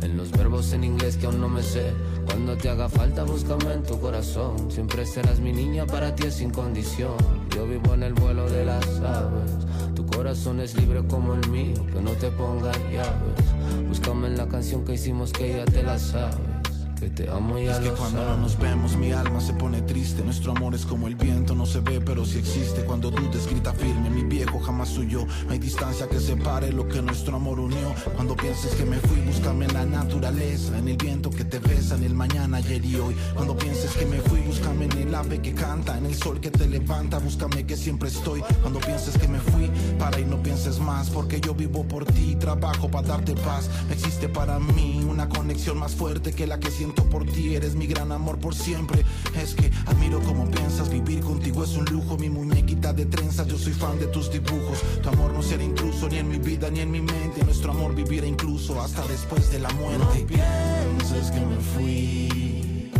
En 0.00 0.16
los 0.16 0.30
verbos 0.30 0.72
en 0.72 0.84
inglés 0.84 1.18
que 1.18 1.26
aún 1.26 1.42
no 1.42 1.48
me 1.50 1.62
sé. 1.62 1.92
Cuando 2.30 2.56
te 2.56 2.68
haga 2.68 2.88
falta, 2.88 3.24
búscame 3.24 3.72
en 3.74 3.82
tu 3.82 3.98
corazón. 4.00 4.70
Siempre 4.70 5.04
serás 5.04 5.40
mi 5.40 5.52
niña, 5.52 5.84
para 5.84 6.14
ti 6.14 6.28
es 6.28 6.34
sin 6.34 6.50
condición. 6.50 7.16
Yo 7.54 7.66
vivo 7.66 7.94
en 7.94 8.04
el 8.04 8.14
vuelo 8.14 8.48
de 8.48 8.64
las 8.64 8.86
aves. 9.00 9.50
Tu 9.96 10.06
corazón 10.06 10.60
es 10.60 10.76
libre 10.76 11.02
como 11.08 11.34
el 11.34 11.48
mío, 11.50 11.74
que 11.92 12.00
no 12.00 12.12
te 12.12 12.30
ponga 12.30 12.72
llaves. 12.92 13.88
Búscame 13.88 14.28
en 14.28 14.36
la 14.36 14.46
canción 14.46 14.84
que 14.84 14.94
hicimos 14.94 15.32
que 15.32 15.56
ya 15.56 15.64
te 15.64 15.82
la 15.82 15.98
sabes. 15.98 16.59
Que 17.00 17.08
te 17.08 17.30
amo 17.30 17.58
y 17.58 17.64
ya 17.64 17.72
Es 17.72 17.78
que 17.78 17.90
cuando 17.92 18.22
no 18.22 18.36
nos 18.36 18.58
vemos 18.58 18.94
mi 18.94 19.10
alma 19.10 19.40
se 19.40 19.54
pone 19.54 19.80
triste. 19.80 20.22
Nuestro 20.22 20.52
amor 20.52 20.74
es 20.74 20.84
como 20.84 21.08
el 21.08 21.14
viento, 21.14 21.54
no 21.54 21.64
se 21.64 21.80
ve 21.80 21.98
pero 21.98 22.26
sí 22.26 22.36
existe. 22.36 22.84
Cuando 22.84 23.10
tú 23.10 23.22
te 23.30 23.38
escrita 23.38 23.72
firme, 23.72 24.10
mi 24.10 24.22
viejo 24.22 24.60
jamás 24.60 24.98
huyó. 24.98 25.24
No 25.46 25.52
hay 25.52 25.58
distancia 25.58 26.06
que 26.08 26.20
separe 26.20 26.70
lo 26.70 26.86
que 26.86 27.00
nuestro 27.00 27.36
amor 27.36 27.58
unió. 27.58 27.94
Cuando 28.16 28.36
pienses 28.36 28.74
que 28.74 28.84
me 28.84 28.98
fui, 28.98 29.18
búscame 29.20 29.64
en 29.64 29.72
la 29.72 29.86
naturaleza. 29.86 30.76
En 30.76 30.88
el 30.88 30.98
viento 30.98 31.30
que 31.30 31.46
te 31.46 31.58
besa, 31.58 31.94
en 31.94 32.04
el 32.04 32.12
mañana, 32.12 32.58
ayer 32.58 32.84
y 32.84 32.96
hoy. 32.96 33.16
Cuando 33.34 33.56
pienses 33.56 33.92
que 33.92 34.04
me 34.04 34.18
fui, 34.18 34.40
búscame 34.40 34.84
en 34.84 34.98
el 34.98 35.14
ave 35.14 35.40
que 35.40 35.54
canta. 35.54 35.96
En 35.96 36.04
el 36.04 36.14
sol 36.14 36.38
que 36.38 36.50
te 36.50 36.66
levanta, 36.66 37.18
búscame 37.18 37.64
que 37.64 37.78
siempre 37.78 38.10
estoy. 38.10 38.42
Cuando 38.60 38.78
pienses 38.78 39.16
que 39.16 39.26
me 39.26 39.38
fui, 39.38 39.70
para 39.98 40.20
y 40.20 40.26
no 40.26 40.42
pienses 40.42 40.78
más. 40.78 41.08
Porque 41.08 41.40
yo 41.40 41.54
vivo 41.54 41.82
por 41.82 42.04
ti, 42.04 42.36
trabajo 42.36 42.90
para 42.90 43.08
darte 43.08 43.32
paz. 43.36 43.70
No 43.86 43.94
existe 43.94 44.28
para 44.28 44.58
mí 44.58 45.02
una 45.08 45.30
conexión 45.30 45.78
más 45.78 45.94
fuerte 45.94 46.34
que 46.34 46.46
la 46.46 46.60
que 46.60 46.70
siento 46.70 46.89
siento 46.90 47.08
por 47.08 47.24
ti, 47.24 47.54
eres 47.54 47.76
mi 47.76 47.86
gran 47.86 48.10
amor 48.10 48.38
por 48.38 48.54
siempre. 48.54 49.04
Es 49.40 49.54
que 49.54 49.70
admiro 49.86 50.20
cómo 50.20 50.50
piensas, 50.50 50.88
vivir 50.88 51.20
contigo 51.20 51.62
es 51.62 51.76
un 51.76 51.84
lujo. 51.84 52.16
Mi 52.18 52.28
muñequita 52.28 52.92
de 52.92 53.06
trenzas, 53.06 53.46
yo 53.46 53.58
soy 53.58 53.72
fan 53.72 53.98
de 53.98 54.06
tus 54.06 54.30
dibujos. 54.30 54.80
Tu 55.02 55.08
amor 55.08 55.32
no 55.32 55.42
será 55.42 55.62
intruso 55.62 56.08
ni 56.08 56.18
en 56.18 56.28
mi 56.28 56.38
vida 56.38 56.70
ni 56.70 56.80
en 56.80 56.90
mi 56.90 57.00
mente. 57.00 57.44
Nuestro 57.44 57.70
amor 57.70 57.94
vivirá 57.94 58.26
incluso 58.26 58.80
hasta 58.80 59.06
después 59.06 59.50
de 59.52 59.60
la 59.60 59.70
muerte. 59.70 59.98
No 59.98 60.26
pienses 60.26 61.30
que 61.30 61.40
me 61.40 61.56
fui, 61.74 62.90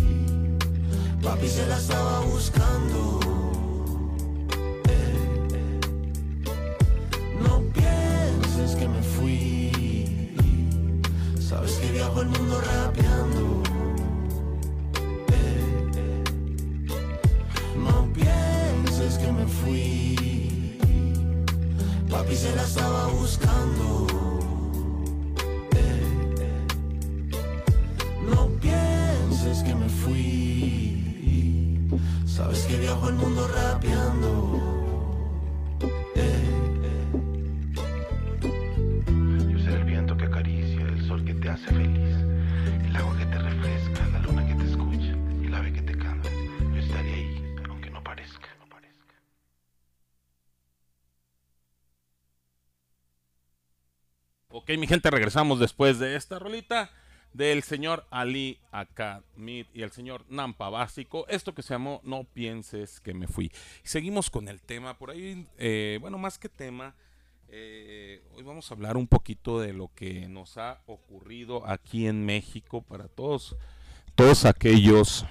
papi 1.22 1.48
se 1.48 1.66
la 1.66 1.76
estaba 1.76 2.20
buscando. 2.20 3.20
No 7.42 7.60
pienses 7.72 8.76
que 8.76 8.88
me 8.88 9.02
fui, 9.02 10.34
sabes 11.40 11.72
que 11.72 11.90
viajo 11.90 12.20
el 12.20 12.28
mundo 12.28 12.60
rapeando. 12.60 13.09
Se 22.40 22.56
la 22.56 22.62
estaba 22.62 23.06
buscando. 23.08 24.06
No 28.30 28.48
pienses 28.62 29.62
que 29.62 29.74
me 29.74 29.88
fui. 29.90 31.86
Sabes 32.24 32.60
que 32.60 32.78
viajo 32.78 33.10
el 33.10 33.16
mundo 33.16 33.39
Ok, 54.70 54.78
mi 54.78 54.86
gente, 54.86 55.10
regresamos 55.10 55.58
después 55.58 55.98
de 55.98 56.14
esta 56.14 56.38
rolita 56.38 56.92
del 57.32 57.64
señor 57.64 58.06
Ali 58.08 58.60
Akamid 58.70 59.66
y 59.74 59.82
el 59.82 59.90
señor 59.90 60.24
Nampa 60.28 60.68
Básico. 60.68 61.26
Esto 61.26 61.56
que 61.56 61.62
se 61.62 61.74
llamó 61.74 62.00
No 62.04 62.22
pienses 62.22 63.00
que 63.00 63.12
me 63.12 63.26
fui. 63.26 63.50
Seguimos 63.82 64.30
con 64.30 64.46
el 64.46 64.62
tema 64.62 64.96
por 64.96 65.10
ahí. 65.10 65.44
eh, 65.58 65.98
bueno, 66.00 66.18
más 66.18 66.38
que 66.38 66.48
tema, 66.48 66.94
eh, 67.48 68.22
hoy 68.36 68.44
vamos 68.44 68.70
a 68.70 68.74
hablar 68.74 68.96
un 68.96 69.08
poquito 69.08 69.58
de 69.58 69.72
lo 69.72 69.90
que 69.92 70.28
nos 70.28 70.56
ha 70.56 70.82
ocurrido 70.86 71.66
aquí 71.66 72.06
en 72.06 72.24
México 72.24 72.80
para 72.80 73.08
todos, 73.08 73.56
todos 74.14 74.44
aquellos 74.44 75.26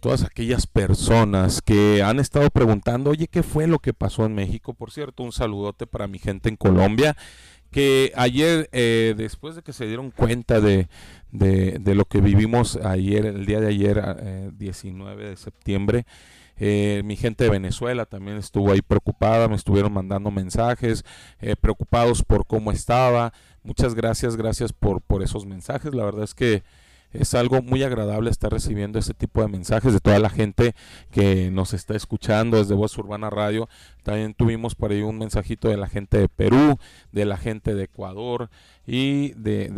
todas 0.00 0.22
aquellas 0.22 0.66
personas 0.66 1.60
que 1.60 2.02
han 2.02 2.20
estado 2.20 2.50
preguntando, 2.50 3.10
oye, 3.10 3.26
¿qué 3.26 3.42
fue 3.42 3.66
lo 3.66 3.78
que 3.78 3.92
pasó 3.92 4.26
en 4.26 4.34
México? 4.34 4.72
Por 4.74 4.90
cierto, 4.90 5.22
un 5.22 5.32
saludote 5.32 5.86
para 5.86 6.06
mi 6.06 6.18
gente 6.18 6.48
en 6.48 6.56
Colombia, 6.56 7.16
que 7.70 8.12
ayer, 8.16 8.68
eh, 8.72 9.14
después 9.16 9.54
de 9.56 9.62
que 9.62 9.72
se 9.72 9.86
dieron 9.86 10.10
cuenta 10.10 10.60
de, 10.60 10.88
de- 11.30 11.94
lo 11.94 12.04
que 12.06 12.20
vivimos 12.20 12.76
ayer, 12.76 13.26
el 13.26 13.46
día 13.46 13.60
de 13.60 13.68
ayer, 13.68 14.02
eh, 14.20 14.50
19 14.54 15.30
de 15.30 15.36
septiembre, 15.36 16.06
eh, 16.56 17.02
mi 17.04 17.16
gente 17.16 17.44
de 17.44 17.50
Venezuela 17.50 18.04
también 18.06 18.36
estuvo 18.36 18.72
ahí 18.72 18.82
preocupada, 18.82 19.46
me 19.48 19.54
estuvieron 19.54 19.92
mandando 19.92 20.30
mensajes, 20.30 21.04
eh, 21.40 21.54
preocupados 21.54 22.24
por 22.24 22.46
cómo 22.46 22.72
estaba. 22.72 23.32
Muchas 23.62 23.94
gracias, 23.94 24.36
gracias 24.36 24.72
por, 24.72 25.00
por 25.00 25.22
esos 25.22 25.46
mensajes. 25.46 25.94
La 25.94 26.04
verdad 26.04 26.24
es 26.24 26.34
que 26.34 26.62
es 27.12 27.34
algo 27.34 27.62
muy 27.62 27.82
agradable 27.82 28.30
estar 28.30 28.52
recibiendo 28.52 28.98
este 28.98 29.14
tipo 29.14 29.40
de 29.40 29.48
mensajes 29.48 29.92
de 29.92 30.00
toda 30.00 30.18
la 30.18 30.28
gente 30.28 30.74
que 31.10 31.50
nos 31.50 31.72
está 31.72 31.96
escuchando 31.96 32.58
desde 32.58 32.74
Voz 32.74 32.96
Urbana 32.98 33.30
Radio. 33.30 33.68
También 34.02 34.34
tuvimos 34.34 34.74
por 34.74 34.90
ahí 34.90 35.02
un 35.02 35.18
mensajito 35.18 35.68
de 35.68 35.76
la 35.76 35.88
gente 35.88 36.18
de 36.18 36.28
Perú, 36.28 36.78
de 37.12 37.24
la 37.24 37.36
gente 37.36 37.74
de 37.74 37.84
Ecuador 37.84 38.50
y 38.86 39.32
de, 39.34 39.68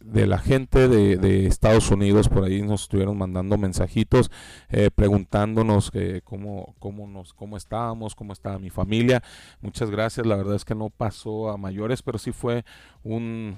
de, 0.00 0.26
la 0.26 0.38
gente 0.38 0.88
de, 0.88 1.16
de 1.16 1.46
Estados 1.46 1.90
Unidos. 1.90 2.28
Por 2.28 2.44
ahí 2.44 2.62
nos 2.62 2.82
estuvieron 2.82 3.18
mandando 3.18 3.58
mensajitos 3.58 4.30
eh, 4.68 4.90
preguntándonos 4.94 5.90
eh, 5.94 6.20
cómo, 6.22 6.76
cómo, 6.78 7.08
nos, 7.08 7.34
cómo 7.34 7.56
estábamos, 7.56 8.14
cómo 8.14 8.32
estaba 8.32 8.60
mi 8.60 8.70
familia. 8.70 9.20
Muchas 9.60 9.90
gracias. 9.90 10.26
La 10.26 10.36
verdad 10.36 10.54
es 10.54 10.64
que 10.64 10.76
no 10.76 10.90
pasó 10.90 11.50
a 11.50 11.56
mayores, 11.56 12.02
pero 12.02 12.18
sí 12.18 12.30
fue 12.30 12.64
un 13.02 13.56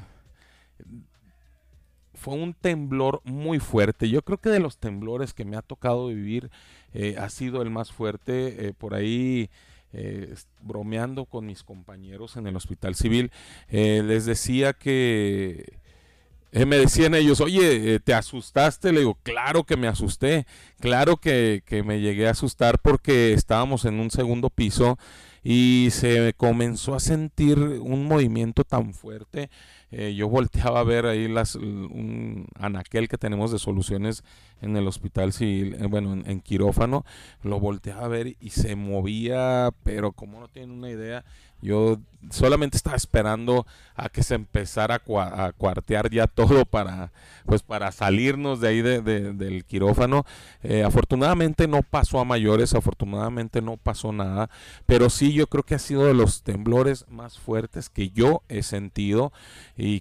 fue 2.14 2.34
un 2.34 2.54
temblor 2.54 3.20
muy 3.24 3.58
fuerte. 3.58 4.08
Yo 4.08 4.22
creo 4.22 4.38
que 4.38 4.50
de 4.50 4.60
los 4.60 4.78
temblores 4.78 5.34
que 5.34 5.44
me 5.44 5.56
ha 5.56 5.62
tocado 5.62 6.06
vivir 6.08 6.50
eh, 6.92 7.16
ha 7.18 7.28
sido 7.28 7.60
el 7.62 7.70
más 7.70 7.92
fuerte. 7.92 8.68
Eh, 8.68 8.72
por 8.72 8.94
ahí, 8.94 9.50
eh, 9.92 10.34
bromeando 10.60 11.24
con 11.24 11.46
mis 11.46 11.62
compañeros 11.62 12.36
en 12.36 12.46
el 12.46 12.56
hospital 12.56 12.94
civil, 12.94 13.30
eh, 13.68 14.02
les 14.04 14.24
decía 14.24 14.72
que... 14.72 15.78
me 16.52 16.76
decían 16.76 17.14
ellos, 17.14 17.40
oye, 17.40 17.98
¿te 18.00 18.14
asustaste? 18.14 18.92
Le 18.92 19.00
digo, 19.00 19.18
claro 19.24 19.64
que 19.64 19.76
me 19.76 19.88
asusté, 19.88 20.46
claro 20.78 21.16
que, 21.16 21.62
que 21.66 21.82
me 21.82 22.00
llegué 22.00 22.28
a 22.28 22.30
asustar 22.30 22.78
porque 22.78 23.32
estábamos 23.32 23.84
en 23.84 23.98
un 23.98 24.10
segundo 24.10 24.50
piso 24.50 24.96
y 25.42 25.88
se 25.90 26.32
comenzó 26.36 26.94
a 26.94 27.00
sentir 27.00 27.58
un 27.58 28.06
movimiento 28.06 28.62
tan 28.64 28.94
fuerte. 28.94 29.50
Eh, 29.96 30.14
yo 30.16 30.28
volteaba 30.28 30.80
a 30.80 30.84
ver 30.84 31.06
ahí 31.06 31.28
las, 31.28 31.54
un 31.54 32.46
anaquel 32.58 33.06
que 33.08 33.16
tenemos 33.16 33.52
de 33.52 33.60
soluciones 33.60 34.24
en 34.60 34.76
el 34.76 34.88
hospital 34.88 35.32
civil, 35.32 35.76
eh, 35.78 35.86
bueno, 35.86 36.14
en, 36.14 36.40
quirófano, 36.40 37.04
lo 37.44 37.60
volteaba 37.60 38.06
a 38.06 38.08
ver 38.08 38.34
y 38.40 38.50
se 38.50 38.74
movía, 38.74 39.70
pero 39.84 40.10
como 40.12 40.40
no 40.40 40.48
tienen 40.48 40.72
una 40.72 40.90
idea, 40.90 41.24
yo 41.62 41.98
solamente 42.30 42.76
estaba 42.76 42.96
esperando 42.96 43.66
a 43.94 44.08
que 44.08 44.22
se 44.22 44.34
empezara 44.34 44.96
a, 44.96 45.04
cua- 45.04 45.30
a 45.46 45.52
cuartear 45.52 46.10
ya 46.10 46.26
todo 46.26 46.64
para, 46.64 47.12
pues 47.46 47.62
para 47.62 47.92
salirnos 47.92 48.60
de 48.60 48.68
ahí 48.68 48.82
de- 48.82 49.00
de- 49.00 49.32
del 49.32 49.64
quirófano. 49.64 50.24
Eh, 50.62 50.82
afortunadamente 50.82 51.68
no 51.68 51.82
pasó 51.82 52.18
a 52.20 52.24
mayores, 52.24 52.74
afortunadamente 52.74 53.62
no 53.62 53.76
pasó 53.76 54.12
nada, 54.12 54.50
pero 54.86 55.08
sí 55.10 55.32
yo 55.32 55.46
creo 55.46 55.62
que 55.62 55.74
ha 55.74 55.78
sido 55.78 56.04
de 56.06 56.14
los 56.14 56.42
temblores 56.42 57.06
más 57.08 57.38
fuertes 57.38 57.88
que 57.90 58.10
yo 58.10 58.42
he 58.48 58.62
sentido 58.62 59.32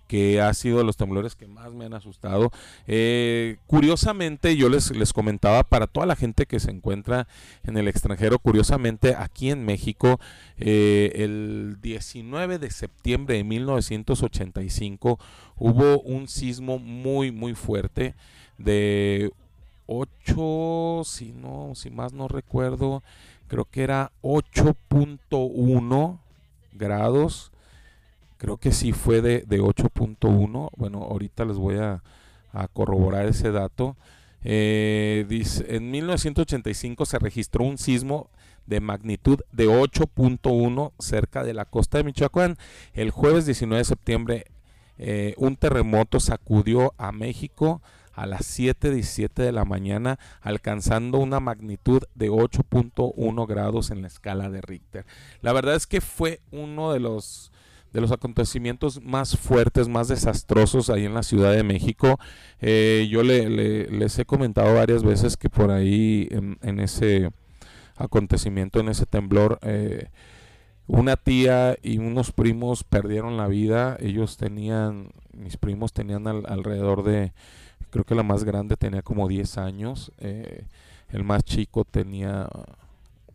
que 0.08 0.41
ha 0.41 0.54
sido 0.54 0.78
de 0.78 0.84
los 0.84 0.98
temblores 0.98 1.36
que 1.36 1.48
más 1.48 1.72
me 1.74 1.86
han 1.86 1.93
asustado. 1.93 2.52
Eh, 2.88 3.58
curiosamente, 3.67 4.56
yo 4.56 4.69
les, 4.69 4.91
les 4.91 5.13
comentaba 5.13 5.63
para 5.63 5.88
toda 5.88 6.06
la 6.06 6.15
gente 6.15 6.46
que 6.46 6.60
se 6.60 6.72
encuentra 6.72 7.28
en 7.63 7.78
el 7.78 7.88
extranjero, 7.88 8.39
curiosamente 8.39 9.15
aquí 9.15 9.50
en 9.52 9.65
México, 9.65 10.19
eh, 10.58 11.12
el 11.15 11.78
19 11.82 12.60
de 12.60 12.72
septiembre 12.72 13.38
de 13.38 13.43
1985 13.43 15.19
hubo 15.58 16.00
un 16.02 16.28
sismo 16.28 16.80
muy, 16.80 17.32
muy 17.32 17.54
fuerte 17.56 18.15
de 18.58 19.32
8, 19.88 21.02
si 21.06 21.32
no, 21.32 21.74
si 21.76 21.89
más 21.89 22.13
no 22.13 22.28
recuerdo, 22.28 23.04
creo 23.48 23.65
que 23.65 23.84
era 23.84 24.12
8.1 24.22 26.19
grados. 26.74 27.53
Creo 28.43 28.58
que 28.58 28.73
sí 28.73 28.91
fue 28.91 29.21
de, 29.21 29.45
de 29.47 29.62
8.1. 29.62 30.69
Bueno, 30.75 30.97
ahorita 31.01 31.45
les 31.45 31.56
voy 31.56 31.77
a, 31.77 32.03
a 32.51 32.67
corroborar 32.67 33.25
ese 33.25 33.53
dato. 33.53 33.95
Eh, 34.43 35.25
dice, 35.29 35.77
en 35.77 35.89
1985 35.89 37.06
se 37.06 37.19
registró 37.19 37.63
un 37.63 37.77
sismo 37.77 38.29
de 38.65 38.82
magnitud 38.82 39.39
de 39.53 39.69
8.1 39.69 40.91
cerca 40.99 41.45
de 41.45 41.53
la 41.53 41.63
costa 41.63 41.99
de 41.99 42.03
Michoacán. 42.03 42.58
El 42.93 43.12
jueves 43.12 43.45
19 43.45 43.77
de 43.77 43.86
septiembre 43.86 44.47
eh, 44.97 45.36
un 45.38 45.56
terremoto 45.56 46.19
sacudió 46.19 46.93
a 46.97 47.13
México 47.13 47.82
a 48.12 48.25
las 48.25 48.41
7.17 48.60 49.36
de 49.36 49.53
la 49.53 49.63
mañana, 49.63 50.19
alcanzando 50.41 51.19
una 51.19 51.39
magnitud 51.39 52.03
de 52.13 52.29
8.1 52.29 53.47
grados 53.47 53.89
en 53.89 54.01
la 54.01 54.10
escala 54.10 54.49
de 54.49 54.60
Richter. 54.60 55.06
La 55.41 55.53
verdad 55.53 55.75
es 55.75 55.88
que 55.88 56.01
fue 56.01 56.41
uno 56.51 56.91
de 56.91 56.99
los 56.99 57.53
de 57.93 58.01
los 58.01 58.12
acontecimientos 58.12 59.01
más 59.03 59.38
fuertes, 59.38 59.88
más 59.88 60.08
desastrosos 60.08 60.89
ahí 60.89 61.06
en 61.06 61.13
la 61.13 61.23
Ciudad 61.23 61.53
de 61.53 61.63
México. 61.63 62.19
Eh, 62.60 63.08
yo 63.10 63.23
le- 63.23 63.49
le- 63.49 63.88
les 63.89 64.17
he 64.19 64.25
comentado 64.25 64.73
varias 64.75 65.03
veces 65.03 65.38
que 65.38 65.49
por 65.49 65.71
ahí 65.71 66.27
en, 66.32 66.58
en 66.62 66.79
ese 66.79 67.29
acontecimiento, 67.95 68.79
en 68.79 68.89
ese 68.89 69.06
temblor, 69.06 69.60
eh, 69.62 70.08
una 70.88 71.15
tía 71.15 71.77
y 71.82 71.99
unos 71.99 72.32
primos 72.32 72.84
perdieron 72.84 73.38
la 73.38 73.47
vida. 73.47 73.95
Ellos 73.99 74.38
tenían, 74.38 75.12
mis 75.32 75.58
primos 75.58 75.93
tenían 75.93 76.27
al- 76.27 76.45
alrededor 76.47 77.03
de, 77.03 77.32
creo 77.91 78.03
que 78.06 78.15
la 78.15 78.23
más 78.23 78.43
grande 78.43 78.75
tenía 78.75 79.01
como 79.03 79.27
10 79.27 79.58
años, 79.58 80.12
eh, 80.19 80.65
el 81.10 81.23
más 81.23 81.43
chico 81.43 81.86
tenía 81.86 82.49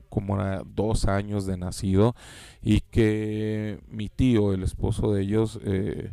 como 0.09 0.37
era 0.37 0.63
dos 0.65 1.07
años 1.07 1.47
de 1.47 1.57
nacido 1.57 2.15
y 2.63 2.81
que 2.81 3.81
mi 3.89 4.09
tío, 4.09 4.53
el 4.53 4.63
esposo 4.63 5.13
de 5.13 5.23
ellos, 5.23 5.61
eh, 5.65 6.13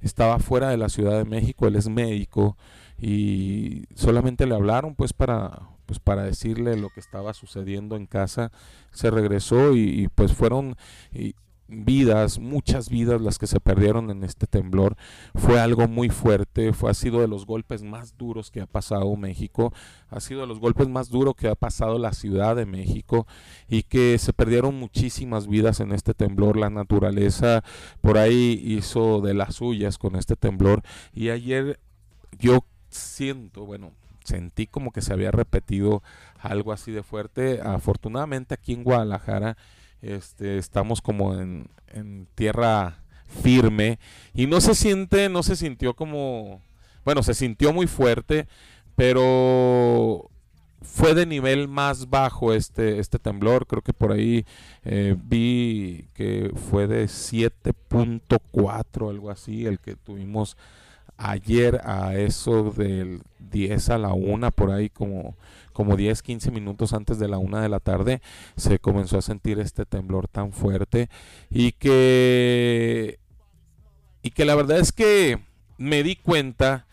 estaba 0.00 0.38
fuera 0.38 0.70
de 0.70 0.76
la 0.76 0.88
Ciudad 0.88 1.18
de 1.18 1.24
México, 1.24 1.66
él 1.66 1.76
es 1.76 1.88
médico 1.88 2.56
y 2.98 3.84
solamente 3.94 4.46
le 4.46 4.54
hablaron 4.54 4.94
pues 4.94 5.12
para 5.12 5.60
pues 5.86 5.98
para 5.98 6.22
decirle 6.22 6.76
lo 6.76 6.88
que 6.88 7.00
estaba 7.00 7.34
sucediendo 7.34 7.96
en 7.96 8.06
casa. 8.06 8.50
Se 8.92 9.10
regresó 9.10 9.76
y, 9.76 10.08
pues 10.14 10.32
fueron 10.32 10.76
vidas, 11.72 12.38
muchas 12.38 12.88
vidas 12.88 13.20
las 13.20 13.38
que 13.38 13.46
se 13.46 13.60
perdieron 13.60 14.10
en 14.10 14.24
este 14.24 14.46
temblor. 14.46 14.96
Fue 15.34 15.60
algo 15.60 15.88
muy 15.88 16.08
fuerte, 16.08 16.72
fue, 16.72 16.90
ha 16.90 16.94
sido 16.94 17.20
de 17.20 17.28
los 17.28 17.46
golpes 17.46 17.82
más 17.82 18.16
duros 18.16 18.50
que 18.50 18.60
ha 18.60 18.66
pasado 18.66 19.14
México, 19.16 19.72
ha 20.10 20.20
sido 20.20 20.42
de 20.42 20.46
los 20.46 20.60
golpes 20.60 20.88
más 20.88 21.08
duros 21.08 21.34
que 21.34 21.48
ha 21.48 21.54
pasado 21.54 21.98
la 21.98 22.12
Ciudad 22.12 22.56
de 22.56 22.66
México 22.66 23.26
y 23.68 23.82
que 23.82 24.18
se 24.18 24.32
perdieron 24.32 24.78
muchísimas 24.78 25.46
vidas 25.46 25.80
en 25.80 25.92
este 25.92 26.14
temblor. 26.14 26.56
La 26.56 26.70
naturaleza 26.70 27.64
por 28.00 28.18
ahí 28.18 28.60
hizo 28.64 29.20
de 29.20 29.34
las 29.34 29.56
suyas 29.56 29.98
con 29.98 30.16
este 30.16 30.36
temblor 30.36 30.82
y 31.14 31.30
ayer 31.30 31.80
yo 32.38 32.64
siento, 32.90 33.64
bueno, 33.64 33.92
sentí 34.24 34.66
como 34.66 34.92
que 34.92 35.02
se 35.02 35.12
había 35.12 35.30
repetido 35.30 36.02
algo 36.38 36.72
así 36.72 36.92
de 36.92 37.02
fuerte. 37.02 37.60
Afortunadamente 37.62 38.54
aquí 38.54 38.72
en 38.72 38.84
Guadalajara 38.84 39.56
este, 40.02 40.58
estamos 40.58 41.00
como 41.00 41.34
en, 41.34 41.68
tierra 42.34 43.02
firme 43.42 43.98
y 44.34 44.46
no 44.46 44.60
se 44.60 44.74
siente, 44.74 45.28
no 45.28 45.42
se 45.42 45.56
sintió 45.56 45.94
como, 45.94 46.62
bueno, 47.04 47.22
se 47.22 47.34
sintió 47.34 47.72
muy 47.72 47.86
fuerte, 47.86 48.46
pero 48.96 50.30
fue 50.80 51.14
de 51.14 51.26
nivel 51.26 51.68
más 51.68 52.10
bajo 52.10 52.52
este, 52.52 52.98
este 52.98 53.18
temblor. 53.18 53.66
Creo 53.66 53.82
que 53.82 53.92
por 53.92 54.12
ahí 54.12 54.44
eh, 54.84 55.16
vi 55.22 56.08
que 56.14 56.50
fue 56.70 56.86
de 56.86 57.04
7.4, 57.04 59.08
algo 59.08 59.30
así, 59.30 59.66
el 59.66 59.78
que 59.78 59.96
tuvimos 59.96 60.56
ayer 61.16 61.80
a 61.84 62.14
eso 62.16 62.70
del 62.70 63.22
10 63.50 63.90
a 63.90 63.98
la 63.98 64.12
1, 64.12 64.50
por 64.52 64.70
ahí 64.70 64.88
como 64.90 65.36
como 65.72 65.96
10, 65.96 66.22
15 66.22 66.50
minutos 66.50 66.92
antes 66.92 67.18
de 67.18 67.28
la 67.28 67.38
una 67.38 67.60
de 67.62 67.68
la 67.68 67.80
tarde, 67.80 68.20
se 68.56 68.78
comenzó 68.78 69.18
a 69.18 69.22
sentir 69.22 69.58
este 69.58 69.84
temblor 69.86 70.28
tan 70.28 70.52
fuerte 70.52 71.08
y 71.50 71.72
que, 71.72 73.18
y 74.22 74.30
que 74.30 74.44
la 74.44 74.54
verdad 74.54 74.78
es 74.78 74.92
que 74.92 75.40
me 75.78 76.02
di 76.02 76.16
cuenta 76.16 76.86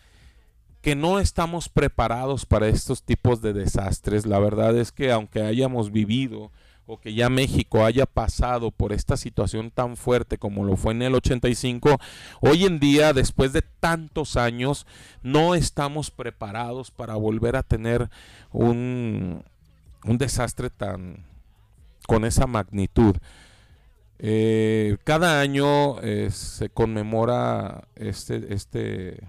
que 0.80 0.96
no 0.96 1.20
estamos 1.20 1.68
preparados 1.68 2.46
para 2.46 2.68
estos 2.68 3.02
tipos 3.02 3.42
de 3.42 3.52
desastres. 3.52 4.24
La 4.24 4.38
verdad 4.38 4.76
es 4.76 4.92
que 4.92 5.12
aunque 5.12 5.42
hayamos 5.42 5.92
vivido 5.92 6.50
o 6.90 6.98
que 6.98 7.14
ya 7.14 7.28
México 7.28 7.84
haya 7.84 8.04
pasado 8.04 8.72
por 8.72 8.92
esta 8.92 9.16
situación 9.16 9.70
tan 9.70 9.96
fuerte 9.96 10.38
como 10.38 10.64
lo 10.64 10.76
fue 10.76 10.92
en 10.92 11.02
el 11.02 11.14
85, 11.14 12.00
hoy 12.40 12.64
en 12.64 12.80
día, 12.80 13.12
después 13.12 13.52
de 13.52 13.62
tantos 13.62 14.36
años, 14.36 14.88
no 15.22 15.54
estamos 15.54 16.10
preparados 16.10 16.90
para 16.90 17.14
volver 17.14 17.54
a 17.54 17.62
tener 17.62 18.10
un, 18.50 19.44
un 20.04 20.18
desastre 20.18 20.68
tan 20.68 21.24
con 22.08 22.24
esa 22.24 22.48
magnitud. 22.48 23.14
Eh, 24.18 24.96
cada 25.04 25.40
año 25.40 26.00
eh, 26.00 26.30
se 26.32 26.70
conmemora 26.70 27.84
este, 27.94 28.52
este 28.52 29.28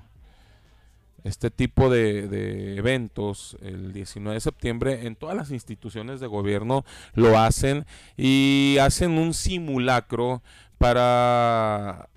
este 1.23 1.51
tipo 1.51 1.89
de, 1.89 2.77
eventos 2.77 3.57
el 3.62 3.93
19 3.93 4.36
de 4.36 4.41
septiembre 4.41 5.05
en 5.05 5.15
todas 5.15 5.36
las 5.36 5.51
instituciones 5.51 6.19
de 6.19 6.27
gobierno 6.27 6.84
lo 7.13 7.38
hacen 7.38 7.86
y 8.17 8.77
hacen 8.81 9.17
un 9.17 9.34
simulacro 9.34 10.41
para 10.77 12.10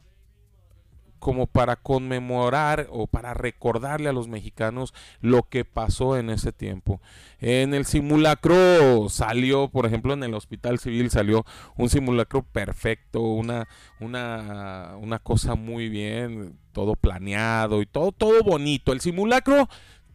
como 1.25 1.47
para 1.47 1.77
conmemorar 1.77 2.87
o 2.91 3.07
para 3.07 3.33
recordarle 3.33 4.11
a 4.11 4.13
los 4.13 4.29
mexicanos 4.29 4.93
lo 5.23 5.45
que 5.45 5.65
pasó 5.65 6.19
en 6.19 6.29
ese 6.29 6.53
tiempo. 6.53 7.01
En 7.41 7.73
el 7.73 7.87
simulacro 7.87 9.09
salió, 9.09 9.69
por 9.69 9.87
ejemplo, 9.87 10.13
en 10.13 10.23
el 10.23 10.35
Hospital 10.35 10.79
Civil 10.79 11.11
salió 11.11 11.47
un 11.79 11.89
simulacro 11.89 12.43
perfecto, 12.43 13.23
una, 13.23 13.67
una, 14.01 14.97
una 15.01 15.19
cosa 15.19 15.55
muy 15.55 15.89
bien, 15.89 16.59
todo 16.73 16.95
planeado 16.95 17.81
y 17.81 17.87
todo, 17.87 18.13
todo 18.13 18.43
bonito. 18.43 18.93
El 18.93 19.01
simulacro, 19.01 19.71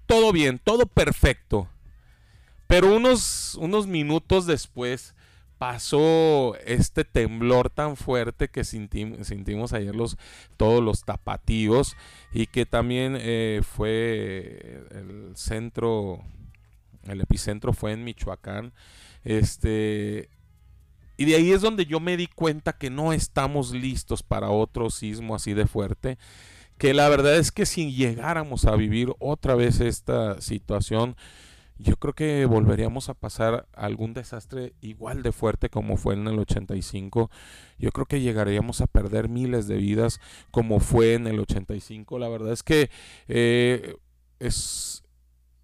todo 0.05 0.31
bien, 0.31 0.59
todo 0.63 0.85
perfecto. 0.85 1.67
Pero 2.67 2.95
unos, 2.95 3.55
unos 3.55 3.87
minutos 3.87 4.45
después 4.45 5.15
pasó 5.59 6.55
este 6.65 7.03
temblor 7.03 7.69
tan 7.69 7.97
fuerte 7.97 8.47
que 8.47 8.63
sentimos 8.63 9.73
ayer 9.73 9.93
los, 9.93 10.17
todos 10.55 10.81
los 10.81 11.03
tapatíos 11.03 11.97
y 12.33 12.47
que 12.47 12.65
también 12.65 13.17
eh, 13.19 13.61
fue 13.61 14.81
el 14.91 15.33
centro, 15.35 16.23
el 17.03 17.19
epicentro 17.21 17.73
fue 17.73 17.91
en 17.91 18.05
Michoacán. 18.05 18.73
Este, 19.25 20.29
y 21.17 21.25
de 21.25 21.35
ahí 21.35 21.51
es 21.51 21.59
donde 21.59 21.85
yo 21.85 21.99
me 21.99 22.15
di 22.15 22.27
cuenta 22.27 22.77
que 22.77 22.89
no 22.89 23.11
estamos 23.11 23.71
listos 23.71 24.23
para 24.23 24.49
otro 24.51 24.89
sismo 24.89 25.35
así 25.35 25.53
de 25.53 25.67
fuerte. 25.67 26.17
Que 26.77 26.93
la 26.93 27.09
verdad 27.09 27.35
es 27.35 27.51
que 27.51 27.65
si 27.65 27.91
llegáramos 27.91 28.63
a 28.63 28.77
vivir 28.77 29.13
otra 29.19 29.55
vez 29.55 29.81
esta 29.81 30.39
situación, 30.39 31.17
yo 31.79 31.95
creo 31.95 32.13
que 32.13 32.45
volveríamos 32.45 33.07
a 33.07 33.13
pasar 33.13 33.65
algún 33.73 34.13
desastre 34.13 34.73
igual 34.81 35.23
de 35.23 35.31
fuerte 35.31 35.69
como 35.69 35.95
fue 35.95 36.13
en 36.13 36.27
el 36.27 36.37
85. 36.37 37.31
Yo 37.77 37.91
creo 37.91 38.05
que 38.05 38.19
llegaríamos 38.19 38.81
a 38.81 38.87
perder 38.87 39.29
miles 39.29 39.67
de 39.67 39.77
vidas 39.77 40.19
como 40.51 40.81
fue 40.81 41.13
en 41.13 41.25
el 41.25 41.39
85. 41.39 42.19
La 42.19 42.27
verdad 42.27 42.51
es 42.51 42.63
que 42.63 42.89
eh, 43.29 43.95
es, 44.39 45.03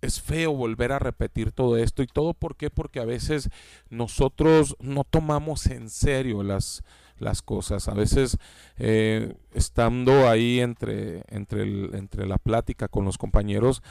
es 0.02 0.22
feo 0.22 0.54
volver 0.54 0.94
a 0.94 1.00
repetir 1.00 1.52
todo 1.52 1.76
esto. 1.76 2.02
¿Y 2.02 2.08
todo 2.08 2.34
por 2.34 2.56
qué? 2.56 2.70
Porque 2.70 3.02
a 3.02 3.06
veces 3.06 3.50
nosotros 3.90 4.78
no 4.80 5.04
tomamos 5.04 5.66
en 5.68 5.90
serio 5.90 6.44
las, 6.44 6.82
las 7.18 7.42
cosas. 7.42 7.90
A 7.90 7.94
veces 7.94 8.38
eh, 8.78 9.36
estando 9.54 10.30
ahí 10.30 10.62
entre, 10.62 11.24
entre, 11.28 11.64
entre 11.98 12.26
la 12.26 12.38
plática 12.38 12.88
con 12.88 13.04
los 13.04 13.18
compañeros, 13.18 13.84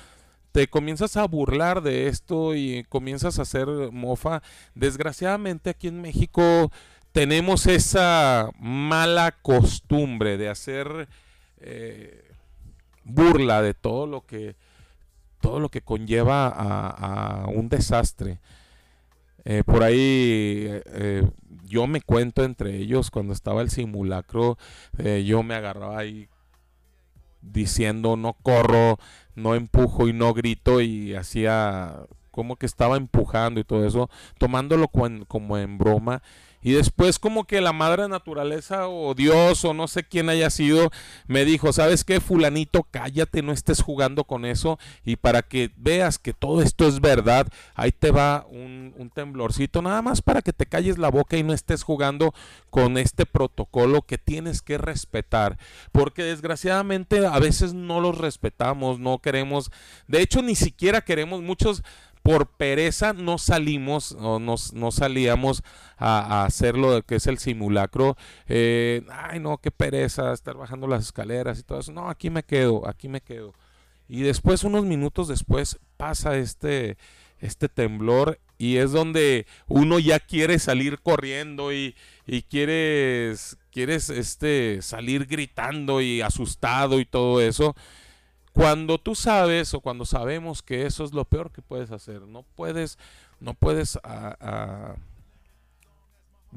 te 0.54 0.68
comienzas 0.68 1.16
a 1.16 1.26
burlar 1.26 1.82
de 1.82 2.06
esto 2.06 2.54
y 2.54 2.84
comienzas 2.88 3.40
a 3.40 3.42
hacer 3.42 3.66
mofa. 3.90 4.40
Desgraciadamente 4.76 5.70
aquí 5.70 5.88
en 5.88 6.00
México 6.00 6.70
tenemos 7.10 7.66
esa 7.66 8.50
mala 8.60 9.32
costumbre 9.42 10.38
de 10.38 10.48
hacer 10.48 11.08
eh, 11.58 12.30
burla 13.02 13.62
de 13.62 13.74
todo 13.74 14.06
lo 14.06 14.20
que 14.20 14.54
todo 15.40 15.58
lo 15.58 15.70
que 15.70 15.80
conlleva 15.80 16.46
a, 16.46 17.48
un 17.48 17.68
desastre. 17.68 18.38
Eh, 19.44 19.64
por 19.66 19.82
ahí 19.82 20.68
eh, 20.68 21.28
yo 21.64 21.88
me 21.88 22.00
cuento 22.00 22.44
entre 22.44 22.76
ellos 22.76 23.10
cuando 23.10 23.32
estaba 23.32 23.60
el 23.60 23.70
simulacro, 23.70 24.56
yo 25.24 25.42
me 25.42 25.56
agarraba 25.56 25.98
ahí 25.98 26.28
diciendo 27.42 28.16
no 28.16 28.34
corro, 28.34 28.98
no 29.34 29.54
empujo 29.54 30.08
y 30.08 30.12
no 30.12 30.32
grito 30.34 30.80
y 30.80 31.14
hacía 31.14 32.06
como 32.30 32.56
que 32.56 32.66
estaba 32.66 32.96
empujando 32.96 33.60
y 33.60 33.64
todo 33.64 33.86
eso, 33.86 34.10
tomándolo 34.38 34.88
como 34.88 35.58
en 35.58 35.78
broma 35.78 36.22
y 36.64 36.72
después 36.72 37.18
como 37.18 37.44
que 37.44 37.61
la 37.61 37.74
madre 37.74 38.09
naturaleza 38.09 38.88
o 38.88 39.14
Dios 39.14 39.66
o 39.66 39.74
no 39.74 39.87
sé 39.87 40.03
quién 40.03 40.31
haya 40.31 40.48
sido, 40.48 40.90
me 41.27 41.44
dijo, 41.44 41.74
¿sabes 41.74 42.05
qué? 42.05 42.20
Fulanito, 42.20 42.88
cállate, 42.90 43.42
no 43.42 43.53
estés 43.53 43.83
jugando 43.83 44.24
con 44.24 44.46
eso. 44.46 44.79
Y 45.05 45.16
para 45.16 45.42
que 45.42 45.70
veas 45.77 46.18
que 46.18 46.33
todo 46.33 46.62
esto 46.62 46.88
es 46.88 47.00
verdad, 47.00 47.46
ahí 47.74 47.92
te 47.92 48.11
va 48.11 48.46
un, 48.48 48.94
temblorcito, 49.14 49.83
nada 49.83 50.00
más 50.00 50.22
para 50.22 50.40
que 50.40 50.55
te 50.55 50.64
calles 50.64 50.96
la 50.96 51.11
boca 51.11 51.37
y 51.37 51.42
no 51.42 51.53
estés 51.53 51.83
jugando 51.83 52.33
con 52.70 52.96
este 52.96 53.27
protocolo 53.27 54.00
que 54.00 54.16
tienes 54.16 54.62
que 54.62 54.79
respetar. 54.79 55.59
Porque 55.92 56.24
desgraciadamente 56.24 57.27
a 57.27 57.38
veces 57.38 57.74
no 57.74 58.00
los 58.00 58.16
respetamos, 58.16 58.98
no 58.98 59.18
queremos, 59.18 59.70
de 60.09 60.22
hecho 60.22 60.40
ni 60.40 60.55
siquiera 60.55 61.03
queremos 61.03 61.42
muchos 61.42 61.85
por 62.24 62.46
pereza 62.46 63.12
no 63.12 63.37
salimos 63.37 64.16
o 64.18 64.38
nos, 64.38 64.72
no 64.72 64.90
salíamos 64.90 65.62
a, 65.98 66.48
hacer 66.54 66.76
lo 66.76 67.02
que 67.02 67.16
es 67.16 67.26
el 67.26 67.38
simulacro. 67.38 68.16
Eh, 68.46 69.02
ay, 69.10 69.40
no, 69.40 69.58
qué 69.58 69.70
pereza 69.70 70.32
estar 70.32 70.56
bajando 70.56 70.86
las 70.86 71.04
escaleras 71.04 71.58
y 71.58 71.62
todo 71.64 71.80
eso. 71.80 71.92
No, 71.92 72.08
aquí 72.08 72.30
me 72.30 72.44
quedo, 72.44 72.88
aquí 72.88 73.08
me 73.08 73.20
quedo. 73.20 73.52
Y 74.08 74.22
después, 74.22 74.64
unos 74.64 74.84
minutos 74.84 75.28
después, 75.28 75.78
pasa 75.96 76.36
este, 76.36 76.96
este 77.40 77.68
temblor 77.68 78.38
y 78.58 78.76
es 78.76 78.92
donde 78.92 79.46
uno 79.66 79.98
ya 79.98 80.20
quiere 80.20 80.58
salir 80.58 81.00
corriendo 81.00 81.72
y, 81.72 81.96
y 82.26 82.42
quieres, 82.42 83.58
quieres 83.72 84.10
este, 84.10 84.80
salir 84.82 85.26
gritando 85.26 86.00
y 86.00 86.20
asustado 86.20 87.00
y 87.00 87.04
todo 87.04 87.40
eso. 87.40 87.74
Cuando 88.52 88.98
tú 88.98 89.16
sabes 89.16 89.74
o 89.74 89.80
cuando 89.80 90.04
sabemos 90.04 90.62
que 90.62 90.86
eso 90.86 91.04
es 91.04 91.12
lo 91.12 91.24
peor 91.24 91.50
que 91.50 91.60
puedes 91.60 91.90
hacer, 91.90 92.22
no 92.22 92.44
puedes, 92.54 92.98
no 93.40 93.54
puedes 93.54 93.98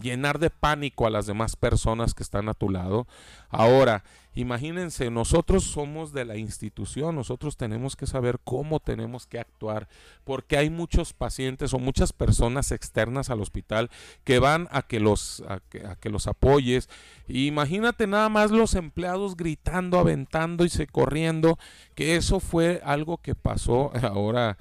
llenar 0.01 0.39
de 0.39 0.49
pánico 0.49 1.05
a 1.07 1.10
las 1.10 1.25
demás 1.25 1.55
personas 1.55 2.13
que 2.13 2.23
están 2.23 2.49
a 2.49 2.53
tu 2.53 2.69
lado. 2.69 3.07
Ahora, 3.49 4.03
imagínense, 4.33 5.10
nosotros 5.10 5.63
somos 5.63 6.13
de 6.13 6.25
la 6.25 6.38
institución, 6.38 7.15
nosotros 7.15 7.57
tenemos 7.57 7.95
que 7.95 8.05
saber 8.05 8.39
cómo 8.43 8.79
tenemos 8.79 9.25
que 9.25 9.39
actuar, 9.39 9.88
porque 10.23 10.57
hay 10.57 10.69
muchos 10.69 11.13
pacientes 11.13 11.73
o 11.73 11.79
muchas 11.79 12.13
personas 12.13 12.71
externas 12.71 13.29
al 13.29 13.41
hospital 13.41 13.89
que 14.23 14.39
van 14.39 14.67
a 14.71 14.83
que 14.83 14.99
los, 14.99 15.43
a 15.47 15.60
que, 15.60 16.10
los 16.10 16.27
apoyes. 16.27 16.89
imagínate 17.27 18.07
nada 18.07 18.29
más 18.29 18.51
los 18.51 18.75
empleados 18.75 19.36
gritando, 19.36 19.99
aventando 19.99 20.65
y 20.65 20.69
se 20.69 20.88
corriendo, 20.88 21.57
que 21.95 22.15
eso 22.15 22.39
fue 22.39 22.81
algo 22.83 23.17
que 23.17 23.36
pasó 23.36 23.91
ahora 24.03 24.57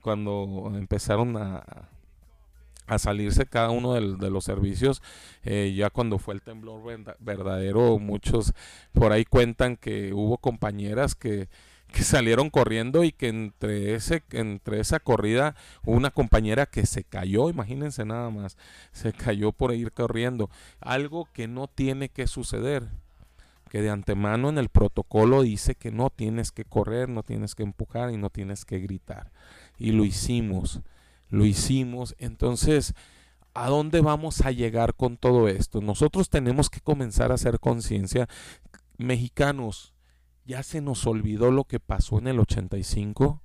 cuando 0.00 0.72
empezaron 0.74 1.36
a 1.36 1.62
a 2.86 2.98
salirse 2.98 3.46
cada 3.46 3.70
uno 3.70 3.94
de, 3.94 4.30
los 4.30 4.44
servicios. 4.44 5.02
Eh, 5.44 5.72
ya 5.76 5.90
cuando 5.90 6.18
fue 6.18 6.34
el 6.34 6.42
temblor 6.42 6.82
verdadero, 7.18 7.98
muchos 7.98 8.52
por 8.92 9.12
ahí 9.12 9.24
cuentan 9.24 9.76
que 9.76 10.12
hubo 10.12 10.38
compañeras 10.38 11.14
que, 11.14 11.48
que 11.92 12.02
salieron 12.02 12.50
corriendo 12.50 13.04
y 13.04 13.12
que 13.12 13.28
entre 13.28 13.94
ese 13.94 14.22
entre 14.32 14.80
esa 14.80 14.98
corrida 14.98 15.54
una 15.84 16.10
compañera 16.10 16.66
que 16.66 16.86
se 16.86 17.04
cayó, 17.04 17.50
imagínense 17.50 18.04
nada 18.04 18.30
más, 18.30 18.56
se 18.92 19.12
cayó 19.12 19.52
por 19.52 19.74
ir 19.74 19.92
corriendo, 19.92 20.50
algo 20.80 21.28
que 21.32 21.46
no 21.46 21.68
tiene 21.68 22.08
que 22.08 22.26
suceder, 22.26 22.88
que 23.70 23.82
de 23.82 23.90
antemano 23.90 24.48
en 24.48 24.58
el 24.58 24.68
protocolo 24.68 25.42
dice 25.42 25.74
que 25.74 25.92
no 25.92 26.10
tienes 26.10 26.50
que 26.50 26.64
correr, 26.64 27.08
no 27.08 27.22
tienes 27.22 27.54
que 27.54 27.62
empujar 27.62 28.10
y 28.10 28.16
no 28.16 28.30
tienes 28.30 28.64
que 28.64 28.78
gritar. 28.78 29.30
Y 29.78 29.92
lo 29.92 30.04
hicimos 30.04 30.80
lo 31.32 31.46
hicimos. 31.46 32.14
Entonces, 32.18 32.94
¿a 33.54 33.68
dónde 33.68 34.00
vamos 34.00 34.42
a 34.42 34.52
llegar 34.52 34.94
con 34.94 35.16
todo 35.16 35.48
esto? 35.48 35.80
Nosotros 35.80 36.28
tenemos 36.28 36.70
que 36.70 36.80
comenzar 36.80 37.32
a 37.32 37.34
hacer 37.34 37.58
conciencia. 37.58 38.28
Mexicanos, 38.98 39.94
ya 40.44 40.62
se 40.62 40.80
nos 40.80 41.06
olvidó 41.06 41.50
lo 41.50 41.64
que 41.64 41.80
pasó 41.80 42.18
en 42.18 42.28
el 42.28 42.38
85. 42.38 43.42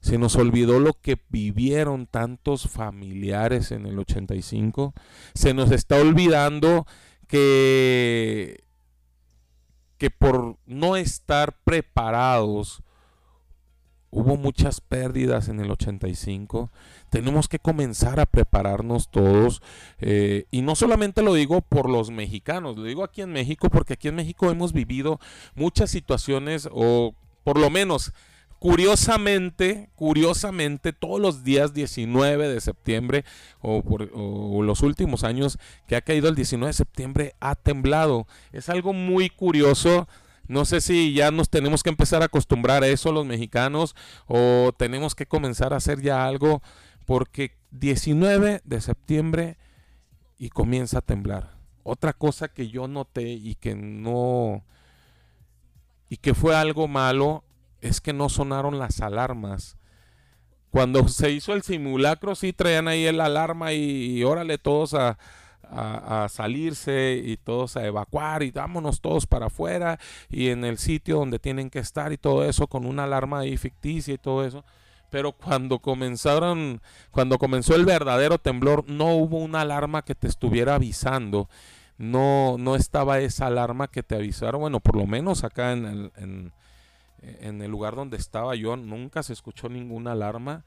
Se 0.00 0.16
nos 0.16 0.36
olvidó 0.36 0.78
lo 0.78 0.94
que 0.94 1.20
vivieron 1.28 2.06
tantos 2.06 2.68
familiares 2.68 3.72
en 3.72 3.84
el 3.86 3.98
85. 3.98 4.94
Se 5.34 5.54
nos 5.54 5.72
está 5.72 5.96
olvidando 5.96 6.86
que, 7.26 8.62
que 9.98 10.10
por 10.10 10.56
no 10.66 10.94
estar 10.94 11.58
preparados 11.64 12.84
hubo 14.10 14.36
muchas 14.36 14.80
pérdidas 14.80 15.48
en 15.48 15.60
el 15.60 15.70
85 15.70 16.70
tenemos 17.10 17.48
que 17.48 17.58
comenzar 17.58 18.20
a 18.20 18.26
prepararnos 18.26 19.10
todos. 19.10 19.62
Eh, 20.00 20.46
y 20.50 20.62
no 20.62 20.74
solamente 20.74 21.22
lo 21.22 21.34
digo 21.34 21.60
por 21.62 21.88
los 21.88 22.10
mexicanos, 22.10 22.76
lo 22.76 22.84
digo 22.84 23.04
aquí 23.04 23.22
en 23.22 23.32
México, 23.32 23.70
porque 23.70 23.94
aquí 23.94 24.08
en 24.08 24.16
México 24.16 24.50
hemos 24.50 24.72
vivido 24.72 25.20
muchas 25.54 25.90
situaciones, 25.90 26.68
o 26.72 27.14
por 27.44 27.58
lo 27.58 27.70
menos 27.70 28.12
curiosamente, 28.58 29.88
curiosamente, 29.94 30.92
todos 30.92 31.20
los 31.20 31.44
días 31.44 31.74
19 31.74 32.48
de 32.48 32.60
septiembre 32.60 33.24
o, 33.60 33.82
por, 33.82 34.10
o, 34.12 34.62
los 34.62 34.82
últimos 34.82 35.24
años 35.24 35.58
que 35.86 35.96
ha 35.96 36.00
caído 36.00 36.28
el 36.28 36.34
19 36.34 36.68
de 36.68 36.74
septiembre 36.74 37.34
ha 37.40 37.54
temblado. 37.54 38.26
Es 38.52 38.68
algo 38.68 38.92
muy 38.92 39.30
curioso. 39.30 40.08
No 40.48 40.64
sé 40.64 40.80
si 40.80 41.12
ya 41.12 41.30
nos 41.30 41.50
tenemos 41.50 41.82
que 41.82 41.90
empezar 41.90 42.22
a 42.22 42.26
acostumbrar 42.26 42.82
a 42.82 42.88
eso 42.88 43.12
los 43.12 43.26
mexicanos 43.26 43.94
o 44.26 44.72
tenemos 44.76 45.14
que 45.14 45.26
comenzar 45.26 45.74
a 45.74 45.76
hacer 45.76 46.00
ya 46.00 46.26
algo 46.26 46.62
porque 47.08 47.52
19 47.70 48.60
de 48.64 48.80
septiembre 48.82 49.56
y 50.36 50.50
comienza 50.50 50.98
a 50.98 51.00
temblar. 51.00 51.54
Otra 51.82 52.12
cosa 52.12 52.48
que 52.48 52.68
yo 52.68 52.86
noté 52.86 53.30
y 53.30 53.54
que 53.54 53.74
no 53.74 54.62
y 56.10 56.18
que 56.18 56.34
fue 56.34 56.54
algo 56.54 56.86
malo 56.86 57.44
es 57.80 58.02
que 58.02 58.12
no 58.12 58.28
sonaron 58.28 58.78
las 58.78 59.00
alarmas. 59.00 59.78
Cuando 60.68 61.08
se 61.08 61.30
hizo 61.30 61.54
el 61.54 61.62
simulacro 61.62 62.34
sí 62.34 62.52
traían 62.52 62.88
ahí 62.88 63.06
el 63.06 63.22
alarma 63.22 63.72
y, 63.72 64.22
órale 64.22 64.58
todos 64.58 64.92
a, 64.92 65.16
a, 65.62 66.28
salirse 66.28 67.22
y 67.24 67.38
todos 67.38 67.78
a 67.78 67.86
evacuar 67.86 68.42
y 68.42 68.50
vámonos 68.50 69.00
todos 69.00 69.26
para 69.26 69.46
afuera 69.46 69.98
y 70.28 70.48
en 70.48 70.62
el 70.62 70.76
sitio 70.76 71.16
donde 71.16 71.38
tienen 71.38 71.70
que 71.70 71.78
estar 71.78 72.12
y 72.12 72.18
todo 72.18 72.44
eso 72.44 72.66
con 72.66 72.84
una 72.84 73.04
alarma 73.04 73.38
ahí 73.38 73.56
ficticia 73.56 74.12
y 74.12 74.18
todo 74.18 74.44
eso. 74.44 74.62
Pero 75.10 75.32
cuando 75.32 75.78
comenzaron, 75.78 76.80
cuando 77.10 77.38
comenzó 77.38 77.74
el 77.74 77.84
verdadero 77.84 78.38
temblor, 78.38 78.84
no 78.88 79.14
hubo 79.14 79.38
una 79.38 79.62
alarma 79.62 80.02
que 80.02 80.14
te 80.14 80.28
estuviera 80.28 80.74
avisando. 80.74 81.48
No, 81.96 82.56
no 82.58 82.76
estaba 82.76 83.18
esa 83.20 83.46
alarma 83.46 83.88
que 83.88 84.02
te 84.02 84.14
avisaron. 84.14 84.60
Bueno, 84.60 84.80
por 84.80 84.96
lo 84.96 85.06
menos 85.06 85.44
acá 85.44 85.72
en 85.72 85.86
el, 85.86 86.52
en, 87.40 87.62
el 87.62 87.70
lugar 87.70 87.96
donde 87.96 88.16
estaba 88.16 88.54
yo, 88.54 88.76
nunca 88.76 89.22
se 89.22 89.32
escuchó 89.32 89.68
ninguna 89.68 90.12
alarma. 90.12 90.64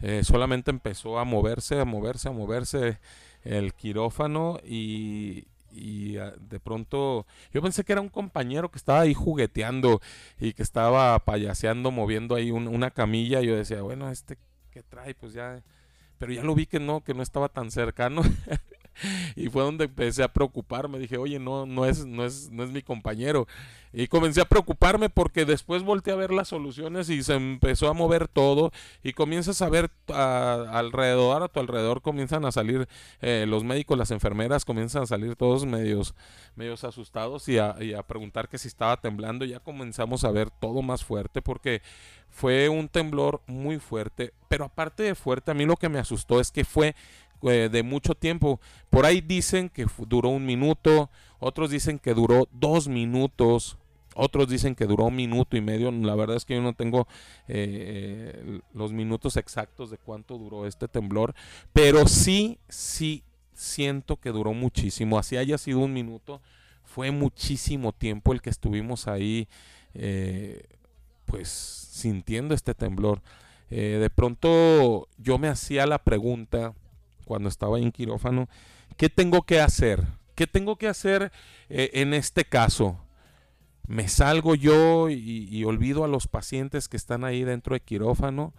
Eh, 0.00 0.22
solamente 0.24 0.70
empezó 0.70 1.18
a 1.18 1.24
moverse, 1.24 1.80
a 1.80 1.84
moverse, 1.84 2.28
a 2.28 2.32
moverse 2.32 2.98
el 3.44 3.74
quirófano 3.74 4.58
y, 4.64 5.46
y 5.74 6.18
ah, 6.18 6.32
de 6.38 6.60
pronto 6.60 7.26
yo 7.52 7.62
pensé 7.62 7.84
que 7.84 7.92
era 7.92 8.00
un 8.00 8.08
compañero 8.08 8.70
que 8.70 8.78
estaba 8.78 9.00
ahí 9.00 9.14
jugueteando 9.14 10.00
y 10.38 10.52
que 10.52 10.62
estaba 10.62 11.18
payaseando, 11.18 11.90
moviendo 11.90 12.34
ahí 12.34 12.50
una 12.50 12.90
camilla. 12.90 13.40
Y 13.40 13.46
yo 13.46 13.56
decía, 13.56 13.82
bueno, 13.82 14.10
este 14.10 14.38
que 14.70 14.82
trae, 14.82 15.14
pues 15.14 15.32
ya. 15.32 15.62
Pero 16.18 16.32
ya 16.32 16.42
lo 16.42 16.54
vi 16.54 16.66
que 16.66 16.80
no, 16.80 17.02
que 17.02 17.14
no 17.14 17.22
estaba 17.22 17.48
tan 17.48 17.70
cercano. 17.70 18.22
y 19.36 19.48
fue 19.48 19.62
donde 19.62 19.84
empecé 19.84 20.22
a 20.22 20.32
preocuparme. 20.32 20.98
Dije, 20.98 21.16
oye, 21.16 21.38
no, 21.38 21.66
no 21.66 21.86
es, 21.86 22.04
no 22.06 22.24
es, 22.24 22.50
no 22.50 22.64
es 22.64 22.70
mi 22.70 22.82
compañero. 22.82 23.46
Y 23.96 24.08
comencé 24.08 24.40
a 24.40 24.44
preocuparme 24.44 25.08
porque 25.08 25.44
después 25.44 25.84
volteé 25.84 26.12
a 26.12 26.16
ver 26.16 26.32
las 26.32 26.48
soluciones 26.48 27.08
y 27.10 27.22
se 27.22 27.34
empezó 27.34 27.88
a 27.88 27.92
mover 27.92 28.26
todo 28.26 28.72
y 29.04 29.12
comienzas 29.12 29.62
a 29.62 29.68
ver 29.68 29.88
alrededor, 30.08 31.44
a 31.44 31.48
tu 31.48 31.60
alrededor 31.60 32.02
comienzan 32.02 32.44
a 32.44 32.50
salir 32.50 32.88
eh, 33.20 33.44
los 33.46 33.62
médicos, 33.62 33.96
las 33.96 34.10
enfermeras, 34.10 34.64
comienzan 34.64 35.04
a 35.04 35.06
salir 35.06 35.36
todos 35.36 35.64
medios, 35.64 36.16
medios 36.56 36.82
asustados 36.82 37.48
y 37.48 37.58
a, 37.58 37.76
a 37.96 38.02
preguntar 38.02 38.48
que 38.48 38.58
si 38.58 38.66
estaba 38.66 39.00
temblando. 39.00 39.44
Ya 39.44 39.60
comenzamos 39.60 40.24
a 40.24 40.32
ver 40.32 40.50
todo 40.50 40.82
más 40.82 41.04
fuerte 41.04 41.40
porque 41.40 41.80
fue 42.30 42.68
un 42.68 42.88
temblor 42.88 43.42
muy 43.46 43.78
fuerte. 43.78 44.34
Pero 44.48 44.64
aparte 44.64 45.04
de 45.04 45.14
fuerte, 45.14 45.52
a 45.52 45.54
mí 45.54 45.66
lo 45.66 45.76
que 45.76 45.88
me 45.88 46.00
asustó 46.00 46.40
es 46.40 46.50
que 46.50 46.64
fue 46.64 46.96
eh, 47.50 47.68
de 47.68 47.82
mucho 47.82 48.14
tiempo. 48.14 48.60
Por 48.90 49.04
ahí 49.04 49.20
dicen 49.20 49.68
que 49.68 49.86
duró 50.06 50.30
un 50.30 50.46
minuto, 50.46 51.10
otros 51.38 51.70
dicen 51.70 51.98
que 51.98 52.14
duró 52.14 52.48
dos 52.52 52.88
minutos, 52.88 53.76
otros 54.14 54.48
dicen 54.48 54.74
que 54.74 54.86
duró 54.86 55.06
un 55.06 55.16
minuto 55.16 55.56
y 55.56 55.60
medio. 55.60 55.90
La 55.90 56.14
verdad 56.14 56.36
es 56.36 56.44
que 56.44 56.54
yo 56.54 56.62
no 56.62 56.72
tengo 56.72 57.06
eh, 57.48 58.60
los 58.72 58.92
minutos 58.92 59.36
exactos 59.36 59.90
de 59.90 59.98
cuánto 59.98 60.38
duró 60.38 60.66
este 60.66 60.88
temblor, 60.88 61.34
pero 61.72 62.06
sí, 62.06 62.58
sí 62.68 63.22
siento 63.52 64.16
que 64.16 64.30
duró 64.30 64.52
muchísimo. 64.54 65.18
Así 65.18 65.36
haya 65.36 65.58
sido 65.58 65.80
un 65.80 65.92
minuto, 65.92 66.40
fue 66.84 67.10
muchísimo 67.10 67.92
tiempo 67.92 68.32
el 68.32 68.40
que 68.40 68.50
estuvimos 68.50 69.06
ahí, 69.08 69.48
eh, 69.94 70.62
pues 71.26 71.48
sintiendo 71.48 72.54
este 72.54 72.74
temblor. 72.74 73.20
de 73.68 74.10
pronto 74.14 75.08
yo 75.18 75.38
me 75.38 75.48
hacía 75.48 75.86
la 75.86 75.98
pregunta, 75.98 76.74
cuando 77.24 77.48
estaba 77.48 77.78
en 77.78 77.92
quirófano, 77.92 78.48
¿qué 78.96 79.08
tengo 79.08 79.42
que 79.42 79.60
hacer? 79.60 80.04
¿Qué 80.34 80.46
tengo 80.46 80.76
que 80.76 80.88
hacer 80.88 81.32
eh, 81.68 81.90
en 81.94 82.12
este 82.14 82.44
caso? 82.44 82.98
¿Me 83.86 84.08
salgo 84.08 84.54
yo 84.54 85.10
y, 85.10 85.62
olvido 85.64 86.04
a 86.04 86.08
los 86.08 86.26
pacientes 86.26 86.88
que 86.88 86.96
están 86.96 87.24
ahí 87.24 87.44
dentro 87.44 87.74
de 87.74 87.80
quirófano? 87.80 88.54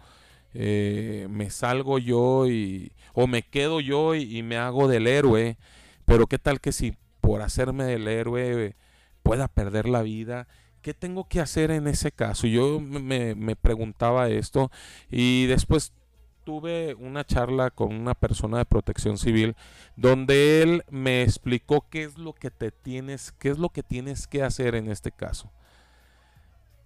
Eh, 0.54 1.28
¿Me 1.30 1.50
salgo 1.50 1.98
yo 1.98 2.48
y, 2.48 2.94
o 3.14 3.28
me 3.28 3.42
quedo 3.42 3.82
yo 3.82 4.16
y, 4.16 4.44
me 4.44 4.58
hago 4.58 4.88
del 4.88 5.08
héroe? 5.08 5.58
Pero 6.06 6.28
¿qué 6.28 6.38
tal 6.38 6.62
que 6.62 6.72
si 6.72 6.94
por 7.22 7.42
hacerme 7.42 7.86
del 7.86 8.08
héroe 8.08 8.76
pueda 9.24 9.48
perder 9.48 9.90
la 9.90 10.04
vida? 10.04 10.48
¿Qué 10.82 10.94
tengo 10.94 11.28
que 11.28 11.42
hacer 11.42 11.72
en 11.72 11.88
ese 11.88 12.12
caso? 12.12 12.46
Yo 12.46 12.80
me 12.80 13.56
preguntaba 13.56 14.30
esto 14.30 14.72
y 15.10 15.48
después 15.48 15.92
tuve 16.46 16.94
una 16.94 17.26
charla 17.26 17.72
con 17.72 17.94
una 17.94 18.14
persona 18.14 18.60
de 18.60 18.66
protección 18.66 19.18
civil 19.18 19.56
donde 19.98 20.62
él 20.62 20.84
me 20.90 21.24
explicó 21.24 21.86
qué 21.90 22.04
es 22.04 22.18
lo 22.18 22.34
que 22.34 22.52
te 22.52 22.72
tienes, 22.72 23.34
qué 23.34 23.50
es 23.50 23.58
lo 23.58 23.70
que 23.70 23.84
tienes 23.84 24.28
que 24.28 24.44
hacer 24.44 24.76
en 24.76 24.90
este 24.90 25.12
caso. 25.12 25.52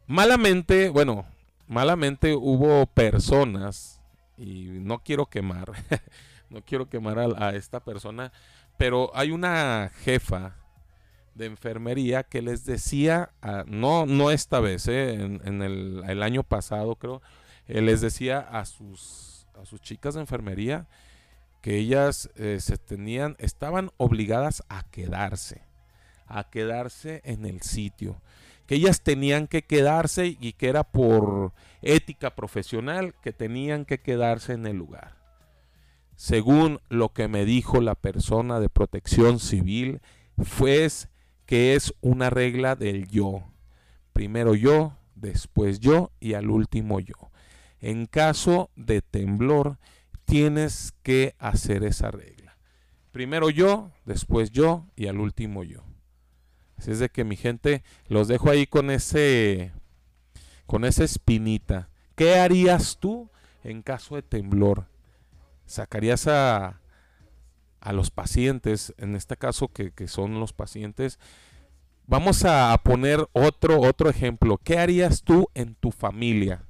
Malamente, 0.07 0.89
bueno, 0.89 1.25
malamente 1.67 2.33
hubo 2.33 2.87
personas 2.87 4.01
y 4.37 4.79
no 4.79 4.99
quiero 4.99 5.27
quemar, 5.27 5.71
no 6.49 6.61
quiero 6.63 6.89
quemar 6.89 7.19
a, 7.19 7.53
esta 7.53 7.81
persona, 7.81 8.31
pero 8.77 9.11
hay 9.13 9.31
una 9.31 9.91
jefa 10.03 10.55
de 11.35 11.45
enfermería 11.45 12.23
que 12.23 12.41
les 12.41 12.65
decía, 12.65 13.31
no, 13.67 14.05
no 14.05 14.31
esta 14.31 14.59
vez, 14.61 14.87
eh, 14.87 15.13
en, 15.13 15.61
el, 15.61 16.01
el, 16.07 16.23
año 16.23 16.43
pasado 16.43 16.95
creo, 16.95 17.21
eh, 17.67 17.81
les 17.81 18.01
decía 18.01 18.39
a 18.39 18.65
sus 18.65 19.38
a 19.61 19.65
sus 19.65 19.81
chicas 19.81 20.15
de 20.15 20.21
enfermería 20.21 20.87
que 21.61 21.77
ellas 21.77 22.29
eh, 22.35 22.57
se 22.61 22.77
tenían, 22.77 23.35
estaban 23.39 23.91
obligadas 23.97 24.63
a 24.69 24.83
quedarse, 24.83 25.61
a 26.25 26.49
quedarse 26.49 27.21
en 27.25 27.45
el 27.45 27.61
sitio, 27.61 28.21
que 28.65 28.75
ellas 28.75 29.01
tenían 29.01 29.47
que 29.47 29.63
quedarse 29.63 30.37
y 30.39 30.53
que 30.53 30.69
era 30.69 30.83
por 30.83 31.53
ética 31.81 32.35
profesional 32.35 33.13
que 33.21 33.33
tenían 33.33 33.83
que 33.83 33.99
quedarse 33.99 34.53
en 34.53 34.65
el 34.65 34.77
lugar. 34.77 35.17
Según 36.15 36.79
lo 36.89 37.09
que 37.09 37.27
me 37.27 37.45
dijo 37.45 37.81
la 37.81 37.95
persona 37.95 38.59
de 38.59 38.69
protección 38.69 39.39
civil, 39.39 40.01
fue 40.37 40.87
que 41.45 41.75
es 41.75 41.93
una 42.01 42.29
regla 42.29 42.75
del 42.75 43.07
yo. 43.07 43.43
Primero 44.13 44.53
yo, 44.53 44.97
después 45.15 45.79
yo 45.79 46.11
y 46.19 46.33
al 46.33 46.49
último 46.49 46.99
yo. 46.99 47.28
En 47.81 48.05
caso 48.05 48.69
de 48.75 49.01
temblor, 49.01 49.77
tienes 50.25 50.93
que 51.01 51.35
hacer 51.39 51.83
esa 51.83 52.11
regla. 52.11 52.57
Primero 53.11 53.49
yo, 53.49 53.91
después 54.05 54.51
yo 54.51 54.85
y 54.95 55.07
al 55.07 55.19
último 55.19 55.63
yo. 55.63 55.83
Así 56.77 56.91
es 56.91 56.99
de 56.99 57.09
que 57.09 57.23
mi 57.23 57.35
gente, 57.35 57.83
los 58.07 58.27
dejo 58.27 58.49
ahí 58.49 58.67
con 58.67 58.91
ese 58.91 59.73
con 60.65 60.85
esa 60.85 61.03
espinita. 61.03 61.89
¿Qué 62.15 62.37
harías 62.37 62.97
tú 62.99 63.31
en 63.63 63.81
caso 63.81 64.15
de 64.15 64.21
temblor? 64.21 64.85
¿Sacarías 65.65 66.27
a, 66.27 66.79
a 67.81 67.93
los 67.93 68.11
pacientes, 68.11 68.93
en 68.97 69.15
este 69.15 69.35
caso 69.35 69.69
que, 69.69 69.91
que 69.91 70.07
son 70.07 70.39
los 70.39 70.53
pacientes? 70.53 71.17
Vamos 72.05 72.45
a 72.45 72.79
poner 72.83 73.27
otro, 73.33 73.81
otro 73.81 74.09
ejemplo. 74.09 74.59
¿Qué 74.63 74.77
harías 74.77 75.23
tú 75.23 75.49
en 75.55 75.75
tu 75.75 75.91
familia? 75.91 76.63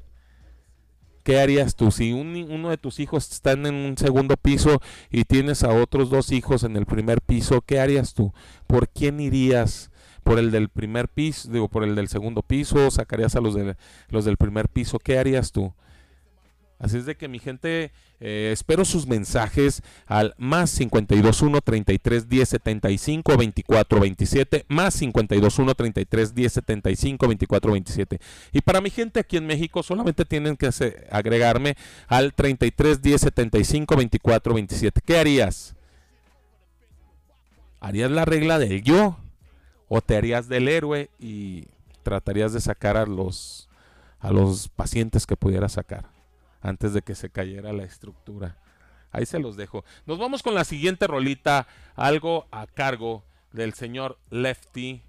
¿Qué 1.23 1.39
harías 1.39 1.75
tú? 1.75 1.91
Si 1.91 2.12
uno 2.13 2.69
de 2.69 2.77
tus 2.77 2.99
hijos 2.99 3.32
está 3.32 3.51
en 3.51 3.65
un 3.65 3.97
segundo 3.97 4.36
piso 4.38 4.82
y 5.10 5.25
tienes 5.25 5.63
a 5.63 5.69
otros 5.73 6.10
dos 6.10 6.32
hijos 6.32 6.63
en 6.63 6.75
el 6.75 6.86
primer 6.86 7.21
piso, 7.21 7.62
¿qué 7.62 7.79
harías 7.79 8.13
tú? 8.13 8.34
¿Por 8.67 8.89
quién 8.89 9.19
irías? 9.19 9.91
¿Por 10.23 10.39
el 10.39 10.51
del 10.51 10.69
primer 10.69 11.08
piso? 11.10 11.49
Digo, 11.51 11.69
por 11.69 11.84
el 11.84 11.95
del 11.95 12.08
segundo 12.08 12.41
piso, 12.41 12.89
sacarías 12.91 13.36
a 13.36 13.41
los, 13.41 13.53
de, 13.55 13.75
los 14.10 14.25
del 14.25 14.38
primer 14.38 14.69
piso, 14.69 14.99
¿qué 14.99 15.17
harías 15.17 15.51
tú? 15.51 15.73
Así 16.80 16.96
es 16.96 17.06
de 17.06 17.18
que 17.18 17.28
mi 17.28 17.39
gente, 17.39 17.92
eh, 18.22 18.52
espero 18.54 18.86
sus 18.86 19.06
mensajes 19.06 19.84
al 20.08 20.34
más 20.38 20.74
521 20.78 21.60
33 21.60 22.30
10 22.30 22.50
75 22.50 23.38
24 23.38 24.00
27, 24.00 24.65
más 24.70 24.98
521 24.98 25.76
33 25.76 26.36
10 26.36 26.54
75 26.54 27.28
24 27.28 27.72
27. 27.74 28.20
Y 28.54 28.62
para 28.62 28.80
mi 28.80 28.89
gente 28.89 29.20
aquí 29.20 29.36
en 29.36 29.46
México 29.46 29.84
solamente 29.84 30.24
tienen 30.24 30.56
que 30.56 30.70
agregarme 31.12 31.76
al 32.08 32.34
33 32.34 33.02
10 33.02 33.22
75 33.22 33.96
24 33.98 34.54
27. 34.54 35.02
¿Qué 35.06 35.18
harías? 35.18 35.76
¿Harías 37.82 38.10
la 38.10 38.24
regla 38.24 38.58
del 38.58 38.84
yo? 38.84 39.18
¿O 39.89 40.00
te 40.00 40.15
harías 40.15 40.48
del 40.48 40.70
héroe 40.70 41.10
y 41.20 41.65
tratarías 42.04 42.54
de 42.54 42.62
sacar 42.62 42.96
a 42.96 43.06
los, 43.06 43.68
a 44.20 44.32
los 44.32 44.70
pacientes 44.70 45.26
que 45.26 45.36
pudieras 45.36 45.74
sacar? 45.74 46.18
Antes 46.62 46.93
de 46.93 47.02
que 47.02 47.15
se 47.15 47.30
cayera 47.30 47.74
la 47.74 47.84
estructura. 47.84 48.58
Ahí 49.12 49.26
se 49.26 49.39
los 49.39 49.58
dejo. 49.58 49.84
Nos 50.06 50.19
vamos 50.19 50.43
con 50.43 50.54
la 50.54 50.63
siguiente 50.63 51.08
rolita, 51.08 51.67
algo 51.95 52.48
a 52.52 52.67
cargo 52.67 53.24
del 53.52 53.74
señor 53.74 54.19
Lefty. 54.30 55.02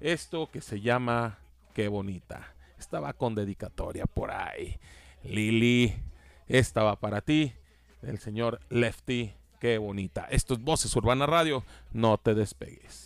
Esto 0.00 0.50
que 0.50 0.60
se 0.60 0.80
llama 0.80 1.38
Qué 1.74 1.88
bonita. 1.88 2.54
Estaba 2.78 3.12
con 3.12 3.34
dedicatoria 3.34 4.06
por 4.06 4.30
ahí. 4.30 4.78
Lili, 5.22 5.94
esta 6.46 6.82
va 6.82 6.96
para 6.96 7.20
ti, 7.20 7.52
del 8.02 8.18
señor 8.18 8.60
Lefty. 8.68 9.32
Qué 9.60 9.78
bonita. 9.78 10.26
Esto 10.30 10.54
es 10.54 10.60
Voces 10.60 10.94
Urbana 10.96 11.26
Radio. 11.26 11.64
No 11.92 12.18
te 12.18 12.34
despegues. 12.34 13.05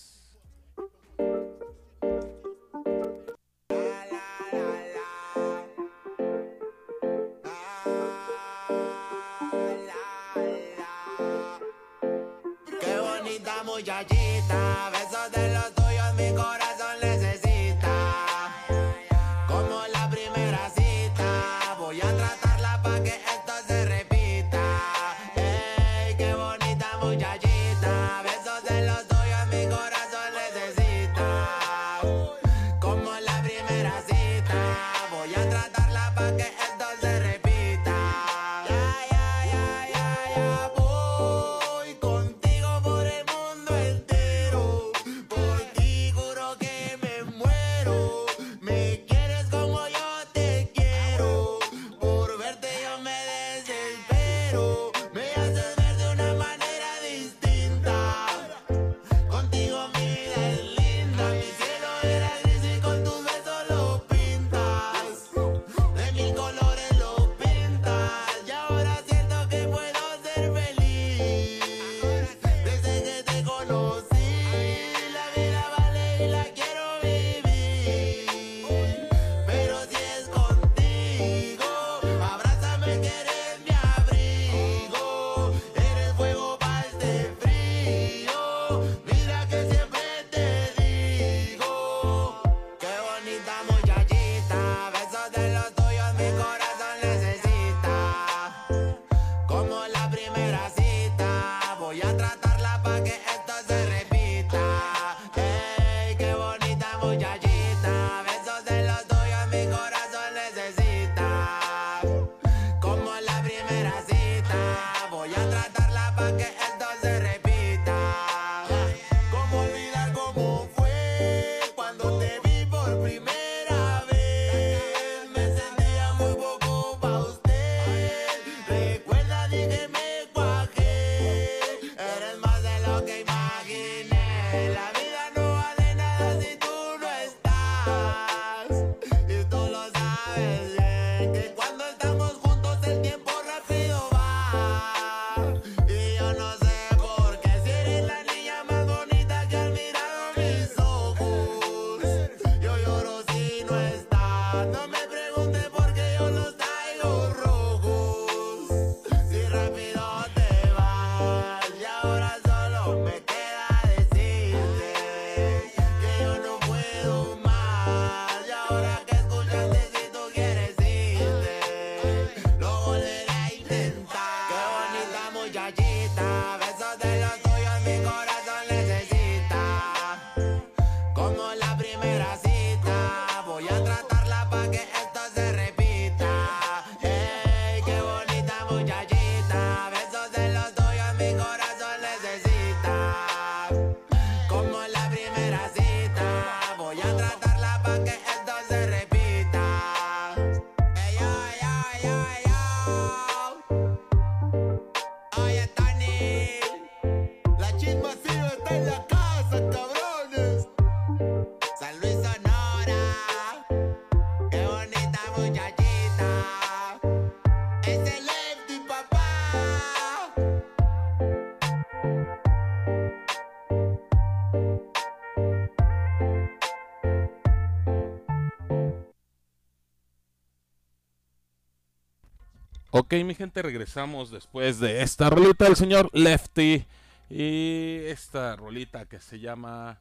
Ok, 233.01 233.15
mi 233.25 233.35
gente, 233.35 233.63
regresamos 233.63 234.31
después 234.31 234.79
de 234.79 235.01
esta 235.01 235.31
rolita 235.31 235.65
del 235.65 235.75
señor 235.75 236.11
Lefty. 236.13 236.85
Y 237.31 238.01
esta 238.05 238.57
rolita 238.57 239.07
que 239.07 239.19
se 239.21 239.41
llama 239.41 239.99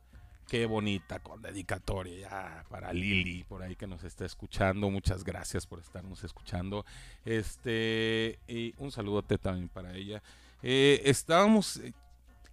Qué 0.50 0.66
bonita, 0.66 1.20
con 1.20 1.42
dedicatoria 1.42 2.66
para 2.70 2.92
Lili, 2.92 3.46
por 3.46 3.64
ahí 3.64 3.78
que 3.78 3.88
nos 3.88 4.04
está 4.04 4.26
escuchando. 4.26 4.90
Muchas 4.90 5.24
gracias 5.24 5.66
por 5.66 5.80
estarnos 5.80 6.26
escuchando. 6.26 6.86
Este, 7.24 8.38
y 8.50 8.74
un 8.78 8.92
saludote 8.92 9.38
también 9.38 9.70
para 9.70 9.96
ella. 9.96 10.22
Eh, 10.62 11.02
estábamos, 11.06 11.80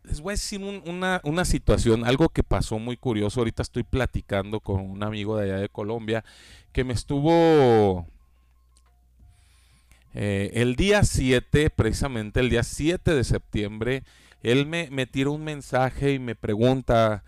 les 0.05 0.21
voy 0.21 0.31
a 0.31 0.35
decir 0.35 0.61
una, 0.63 1.21
una 1.25 1.45
situación, 1.45 2.07
algo 2.07 2.29
que 2.29 2.45
pasó 2.45 2.79
muy 2.79 2.97
curioso. 2.97 3.41
Ahorita 3.41 3.63
estoy 3.63 3.83
platicando 3.83 4.61
con 4.61 4.79
un 4.79 5.03
amigo 5.03 5.37
de 5.37 5.51
allá 5.51 5.61
de 5.61 5.69
Colombia 5.69 6.25
que 6.71 6.85
me 6.85 6.93
estuvo 6.93 8.07
eh, 10.19 10.63
el 10.63 10.77
día 10.77 11.05
7, 11.05 11.69
precisamente 11.69 12.41
el 12.41 12.49
día 12.49 12.63
7 12.63 13.15
de 13.15 13.23
septiembre, 13.23 14.03
él 14.43 14.65
me, 14.65 14.89
me 14.91 15.05
tira 15.05 15.29
un 15.29 15.45
mensaje 15.45 16.15
y 16.15 16.19
me 16.19 16.35
pregunta, 16.35 17.23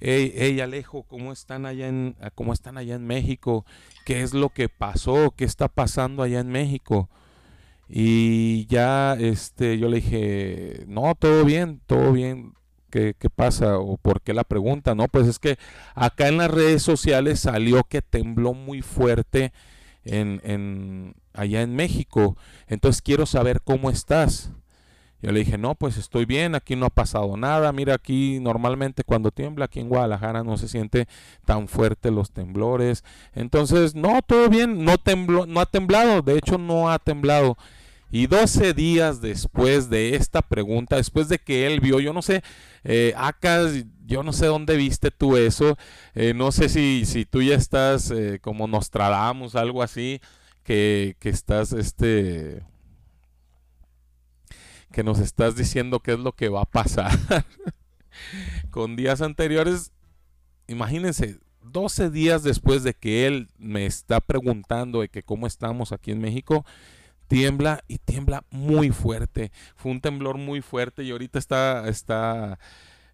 hey, 0.00 0.60
Alejo, 0.60 1.04
¿cómo 1.04 1.32
están, 1.32 1.66
allá 1.66 1.86
en, 1.86 2.16
¿cómo 2.34 2.52
están 2.52 2.78
allá 2.78 2.96
en 2.96 3.06
México? 3.06 3.64
¿Qué 4.04 4.22
es 4.22 4.34
lo 4.34 4.48
que 4.48 4.68
pasó? 4.68 5.34
¿Qué 5.36 5.44
está 5.44 5.68
pasando 5.68 6.24
allá 6.24 6.40
en 6.40 6.48
México? 6.48 7.08
Y 7.88 8.66
ya 8.66 9.14
este, 9.14 9.78
yo 9.78 9.88
le 9.88 10.00
dije, 10.00 10.84
no, 10.88 11.14
todo 11.14 11.44
bien, 11.44 11.80
todo 11.86 12.12
bien. 12.12 12.54
¿Qué, 12.90 13.14
¿Qué, 13.16 13.30
pasa? 13.30 13.78
¿O 13.78 13.98
por 13.98 14.20
qué 14.20 14.34
la 14.34 14.42
pregunta? 14.42 14.96
No, 14.96 15.06
pues 15.06 15.28
es 15.28 15.38
que 15.38 15.58
acá 15.94 16.26
en 16.26 16.38
las 16.38 16.50
redes 16.50 16.82
sociales 16.82 17.38
salió 17.38 17.84
que 17.84 18.02
tembló 18.02 18.52
muy 18.52 18.82
fuerte 18.82 19.52
en, 20.06 20.40
en, 20.44 21.14
allá 21.34 21.62
en 21.62 21.74
México. 21.74 22.36
Entonces 22.66 23.02
quiero 23.02 23.26
saber 23.26 23.60
cómo 23.62 23.90
estás. 23.90 24.50
Yo 25.22 25.32
le 25.32 25.40
dije, 25.40 25.56
no, 25.56 25.74
pues 25.74 25.96
estoy 25.96 26.26
bien, 26.26 26.54
aquí 26.54 26.76
no 26.76 26.86
ha 26.86 26.90
pasado 26.90 27.36
nada. 27.36 27.72
Mira, 27.72 27.94
aquí 27.94 28.38
normalmente 28.40 29.02
cuando 29.02 29.30
tiembla, 29.30 29.64
aquí 29.64 29.80
en 29.80 29.88
Guadalajara 29.88 30.44
no 30.44 30.56
se 30.58 30.68
siente 30.68 31.08
tan 31.44 31.68
fuerte 31.68 32.10
los 32.10 32.30
temblores. 32.32 33.02
Entonces, 33.34 33.94
no, 33.94 34.20
todo 34.22 34.48
bien, 34.48 34.84
no 34.84 34.98
tembló, 34.98 35.46
no 35.46 35.60
ha 35.60 35.66
temblado, 35.66 36.22
de 36.22 36.36
hecho 36.36 36.58
no 36.58 36.90
ha 36.90 36.98
temblado. 36.98 37.56
Y 38.10 38.28
12 38.28 38.72
días 38.72 39.20
después 39.20 39.90
de 39.90 40.14
esta 40.14 40.42
pregunta, 40.42 40.96
después 40.96 41.28
de 41.28 41.38
que 41.38 41.66
él 41.66 41.80
vio, 41.80 41.98
yo 41.98 42.12
no 42.12 42.22
sé, 42.22 42.42
eh, 42.84 43.12
acá, 43.16 43.62
yo 44.06 44.22
no 44.22 44.32
sé 44.32 44.46
dónde 44.46 44.76
viste 44.76 45.10
tú 45.10 45.36
eso, 45.36 45.76
eh, 46.14 46.32
no 46.32 46.52
sé 46.52 46.68
si, 46.68 47.04
si 47.04 47.24
tú 47.24 47.42
ya 47.42 47.56
estás 47.56 48.12
eh, 48.12 48.38
como 48.40 48.68
Nostradamus, 48.68 49.56
algo 49.56 49.82
así, 49.82 50.20
que, 50.62 51.16
que 51.18 51.30
estás, 51.30 51.72
este, 51.72 52.62
que 54.92 55.02
nos 55.02 55.18
estás 55.18 55.56
diciendo 55.56 56.00
qué 56.00 56.12
es 56.12 56.18
lo 56.20 56.32
que 56.32 56.48
va 56.48 56.62
a 56.62 56.70
pasar. 56.70 57.10
Con 58.70 58.94
días 58.94 59.20
anteriores, 59.20 59.92
imagínense, 60.68 61.38
12 61.64 62.10
días 62.10 62.42
después 62.42 62.84
de 62.84 62.94
que 62.94 63.26
él 63.26 63.48
me 63.58 63.84
está 63.84 64.20
preguntando 64.20 65.00
de 65.00 65.08
que 65.08 65.22
cómo 65.22 65.46
estamos 65.46 65.92
aquí 65.92 66.12
en 66.12 66.20
México, 66.20 66.64
tiembla 67.28 67.84
y 67.88 67.98
tiembla 67.98 68.44
muy 68.50 68.90
fuerte. 68.90 69.52
Fue 69.76 69.92
un 69.92 70.00
temblor 70.00 70.38
muy 70.38 70.60
fuerte 70.60 71.02
y 71.02 71.10
ahorita 71.10 71.38
está, 71.38 71.88
está, 71.88 72.58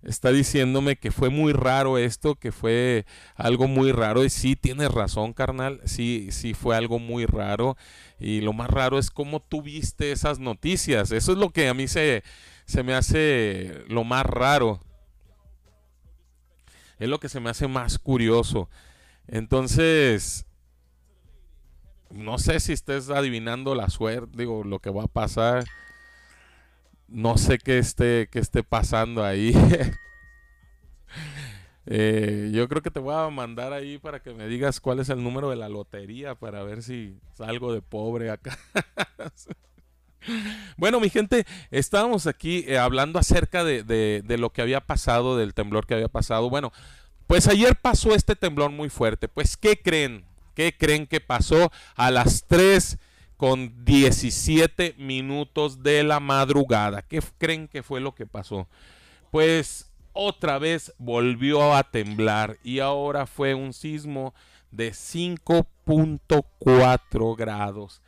está 0.03 0.31
diciéndome 0.33 0.97
que 0.97 1.11
fue 1.11 1.31
muy 1.31 1.53
raro 1.53 1.99
esto, 1.99 2.35
que 2.35 2.53
fue 2.53 3.07
algo 3.35 3.69
muy 3.69 3.93
raro. 3.93 4.25
Y 4.25 4.31
sí, 4.31 4.57
tienes 4.57 4.91
razón, 4.91 5.33
carnal. 5.33 5.81
Sí, 5.85 6.29
sí 6.31 6.55
fue 6.55 6.77
algo 6.77 6.99
muy 6.99 7.27
raro. 7.27 7.77
Y 8.19 8.41
lo 8.41 8.53
más 8.53 8.71
raro 8.71 8.99
es 8.99 9.11
cómo 9.11 9.41
tú 9.41 9.63
viste 9.63 10.13
esas 10.13 10.39
noticias. 10.39 11.11
Eso 11.11 11.33
es 11.33 11.39
lo 11.39 11.51
que 11.51 11.69
a 11.69 11.75
mí 11.75 11.89
se, 11.89 12.23
se 12.67 12.83
me 12.83 12.95
hace 12.95 13.85
lo 13.89 14.05
más 14.05 14.27
raro. 14.27 14.81
Es 16.99 17.09
lo 17.09 17.19
que 17.19 17.29
se 17.29 17.41
me 17.41 17.51
hace 17.51 17.67
más 17.67 17.99
curioso. 17.99 18.69
Entonces, 19.27 20.47
no 22.13 22.39
sé 22.39 22.61
si 22.61 22.73
estés 22.73 23.11
adivinando 23.11 23.75
la 23.75 23.89
suerte, 23.89 24.37
digo, 24.37 24.65
lo 24.65 24.79
que 24.79 24.91
va 24.91 25.05
a 25.05 25.09
pasar. 25.09 25.65
No 27.09 27.39
sé 27.39 27.59
qué 27.59 27.79
esté, 27.79 28.29
qué 28.31 28.39
esté 28.39 28.63
pasando 28.63 29.25
ahí. 29.25 29.55
eh, 31.87 32.51
yo 32.53 32.69
creo 32.69 32.83
que 32.83 32.91
te 32.91 33.01
voy 33.01 33.15
a 33.15 33.29
mandar 33.31 33.73
ahí 33.73 33.99
para 33.99 34.21
que 34.21 34.35
me 34.35 34.47
digas 34.47 34.81
cuál 34.81 35.01
es 35.01 35.09
el 35.09 35.23
número 35.23 35.51
de 35.51 35.57
la 35.57 35.69
lotería 35.69 36.35
para 36.35 36.63
ver 36.63 36.83
si 36.83 37.19
salgo 37.35 37.73
de 37.73 37.83
pobre 37.83 38.31
acá. 38.31 38.59
Bueno, 40.77 41.01
mi 41.01 41.11
gente, 41.11 41.45
estábamos 41.73 42.29
aquí 42.29 42.65
eh, 42.69 42.79
hablando 42.79 43.19
acerca 43.19 43.65
de, 43.65 43.83
de, 43.83 44.23
de, 44.25 44.39
lo 44.39 44.51
que 44.51 44.63
había 44.63 44.81
pasado, 44.81 45.37
del 45.37 45.53
temblor 45.53 45.85
que 45.85 45.95
había 45.95 46.07
pasado. 46.07 46.49
Bueno, 46.49 46.73
pues 47.27 47.49
ayer 47.49 47.75
pasó 47.75 48.15
este 48.15 48.37
temblor 48.37 48.71
muy 48.71 48.89
fuerte. 48.89 49.27
Pues, 49.27 49.57
¿qué 49.57 49.83
creen? 49.83 50.25
¿Qué 50.55 50.75
creen 50.77 51.07
que 51.07 51.21
pasó 51.21 51.71
a 51.95 52.11
las 52.11 52.47
3 52.47 52.99
con 53.37 53.85
17 53.85 54.95
minutos 54.99 55.83
de 55.83 56.03
la 56.03 56.21
madrugada? 56.21 57.03
¿Qué 57.03 57.21
creen 57.39 57.69
que 57.69 57.83
fue 57.83 58.01
lo 58.01 58.15
que 58.15 58.27
pasó? 58.27 58.69
Pues 59.31 59.91
otra 60.13 60.59
vez 60.59 60.93
volvió 60.99 61.75
a 61.75 61.85
temblar 61.85 62.59
y 62.63 62.81
ahora 62.81 63.27
fue 63.27 63.55
un 63.55 63.73
sismo 63.73 64.35
de 64.71 64.93
5.4 64.93 67.37
grados. 67.37 68.03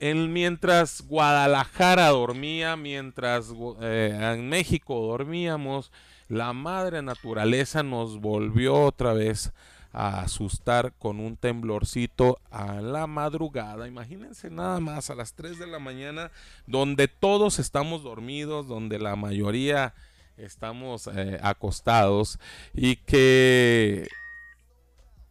En, 0.00 0.32
mientras 0.32 1.02
Guadalajara 1.02 2.08
dormía, 2.08 2.74
mientras 2.76 3.54
eh, 3.80 4.34
en 4.36 4.48
México 4.48 5.00
dormíamos, 5.00 5.92
la 6.28 6.52
madre 6.52 7.02
naturaleza 7.02 7.82
nos 7.82 8.20
volvió 8.20 8.74
otra 8.74 9.12
vez 9.12 9.52
a 9.94 10.22
asustar 10.22 10.92
con 10.98 11.20
un 11.20 11.36
temblorcito 11.36 12.40
a 12.50 12.80
la 12.80 13.06
madrugada. 13.06 13.86
Imagínense 13.86 14.50
nada 14.50 14.80
más 14.80 15.08
a 15.08 15.14
las 15.14 15.34
3 15.34 15.58
de 15.58 15.68
la 15.68 15.78
mañana, 15.78 16.32
donde 16.66 17.06
todos 17.06 17.60
estamos 17.60 18.02
dormidos, 18.02 18.66
donde 18.66 18.98
la 18.98 19.14
mayoría 19.14 19.94
estamos 20.36 21.06
eh, 21.06 21.38
acostados 21.42 22.40
y 22.74 22.96
que 22.96 24.08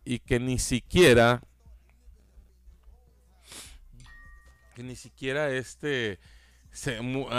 y 0.06 0.20
que 0.20 0.40
ni 0.40 0.60
siquiera 0.60 1.42
que 4.76 4.84
ni 4.84 4.96
siquiera 4.96 5.50
este 5.50 6.20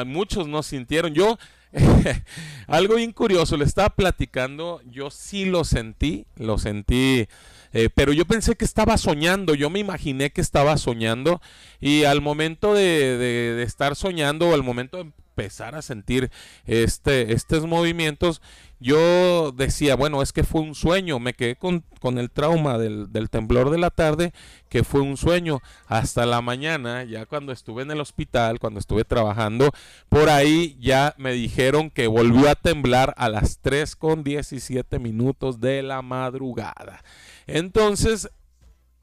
muchos 0.05 0.47
no 0.47 0.63
sintieron 0.63 1.15
yo 1.15 1.39
algo 2.67 2.97
bien 2.97 3.13
curioso, 3.13 3.57
le 3.57 3.65
estaba 3.65 3.91
platicando, 3.91 4.81
yo 4.91 5.11
sí 5.11 5.45
lo 5.45 5.65
sentí, 5.65 6.27
lo 6.37 6.59
sentí, 6.59 7.27
eh, 7.73 7.89
pero 7.95 8.13
yo 8.13 8.25
pensé 8.25 8.55
que 8.55 8.65
estaba 8.65 8.97
soñando, 8.97 9.55
yo 9.55 9.71
me 9.71 9.81
imaginé 9.81 10.31
que 10.31 10.41
estaba 10.41 10.77
soñando 10.79 11.41
y 11.81 12.05
al 12.05 12.21
momento 12.21 12.75
de, 12.75 13.19
de, 13.19 13.55
de 13.55 13.63
estar 13.65 13.97
soñando 13.97 14.55
al 14.55 14.63
momento 14.63 14.99
de 14.99 15.11
empezar 15.37 15.75
a 15.75 15.83
sentir 15.83 16.31
este, 16.65 17.33
estos 17.33 17.67
movimientos, 17.67 18.41
yo 18.85 19.51
decía, 19.51 19.97
bueno, 19.97 20.21
es 20.21 20.35
que 20.35 20.45
fue 20.45 20.61
un 20.61 20.75
sueño, 20.75 21.19
me 21.19 21.33
quedé 21.33 21.57
con, 21.57 21.83
el 22.19 22.31
trauma 22.31 22.77
del, 22.77 23.11
del, 23.11 23.31
temblor 23.31 23.71
de 23.71 23.79
la 23.79 23.89
tarde, 23.89 24.35
que 24.69 24.85
fue 24.85 25.01
un 25.01 25.17
sueño, 25.17 25.63
hasta 25.87 26.27
la 26.27 26.43
mañana, 26.43 27.03
ya 27.03 27.25
cuando 27.25 27.51
estuve 27.51 27.83
en 27.83 27.91
el 27.93 28.01
hospital, 28.03 28.59
cuando 28.59 28.79
estuve 28.79 29.05
trabajando, 29.05 29.71
por 30.11 30.29
ahí 30.29 30.77
ya 30.79 31.15
me 31.17 31.33
dijeron 31.33 31.89
que 31.89 32.09
volvió 32.09 32.51
a 32.51 32.57
temblar 32.57 33.15
a 33.17 33.31
las 33.31 33.61
3 33.63 33.97
con 33.97 34.23
17 34.23 34.99
minutos 34.99 35.61
de 35.61 35.83
la 35.83 36.03
madrugada. 36.03 37.03
Entonces, 37.47 38.29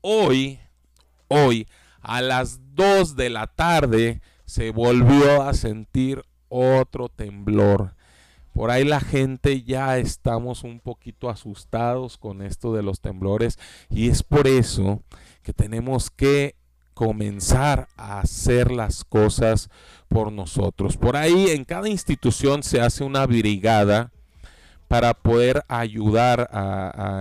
hoy, 0.02 0.60
hoy, 1.28 1.68
a 2.02 2.22
las 2.22 2.60
2 2.76 3.16
de 3.16 3.32
la 3.32 3.48
tarde, 3.48 4.22
se 4.46 4.70
volvió 4.70 5.42
a 5.42 5.56
sentir 5.56 6.22
otro 6.50 7.10
temblor. 7.10 7.96
Por 8.54 8.70
ahí 8.72 8.84
la 8.84 9.00
gente 9.00 9.64
ya 9.64 9.98
estamos 9.98 10.64
un 10.64 10.80
poquito 10.80 11.30
asustados 11.30 12.18
con 12.18 12.42
esto 12.42 12.74
de 12.74 12.84
los 12.84 13.00
temblores 13.00 13.58
y 13.90 14.10
es 14.10 14.24
por 14.24 14.48
eso 14.48 15.02
que 15.42 15.54
tenemos 15.54 16.10
que 16.10 16.56
comenzar 16.94 17.88
a 17.98 18.20
hacer 18.20 18.72
las 18.72 19.04
cosas 19.06 19.70
por 20.10 20.32
nosotros. 20.32 20.98
Por 20.98 21.16
ahí 21.16 21.50
en 21.50 21.64
cada 21.64 21.90
institución 21.90 22.62
se 22.64 22.82
hace 22.82 23.04
una 23.04 23.26
brigada 23.26 24.12
para 24.88 25.14
poder 25.14 25.64
ayudar 25.70 26.50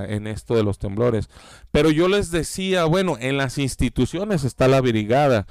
en 0.08 0.26
esto 0.26 0.56
de 0.56 0.64
los 0.64 0.78
temblores. 0.78 1.30
Pero 1.70 1.90
yo 1.90 2.08
les 2.08 2.32
decía, 2.32 2.84
bueno, 2.84 3.16
en 3.20 3.36
las 3.36 3.58
instituciones 3.58 4.42
está 4.42 4.66
la 4.66 4.80
brigada, 4.80 5.46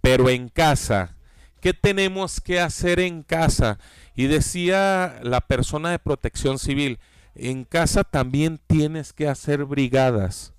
pero 0.00 0.30
en 0.30 0.48
casa, 0.48 1.16
¿Qué 1.64 1.72
tenemos 1.72 2.42
que 2.42 2.60
hacer 2.60 3.00
en 3.00 3.22
casa? 3.22 3.78
Y 4.14 4.26
decía 4.26 5.18
la 5.22 5.40
persona 5.40 5.92
de 5.92 5.98
protección 5.98 6.58
civil, 6.58 6.98
en 7.34 7.64
casa 7.64 8.04
también 8.04 8.60
tienes 8.66 9.14
que 9.14 9.28
hacer 9.28 9.64
brigadas. 9.64 10.52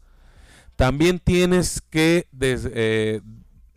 También 0.75 1.19
tienes 1.19 1.79
que 1.91 2.27
des, 2.31 2.67
eh, 2.73 3.21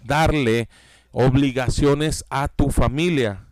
darle 0.02 0.70
obligaciones 1.12 2.24
a 2.30 2.48
tu 2.48 2.70
familia, 2.70 3.44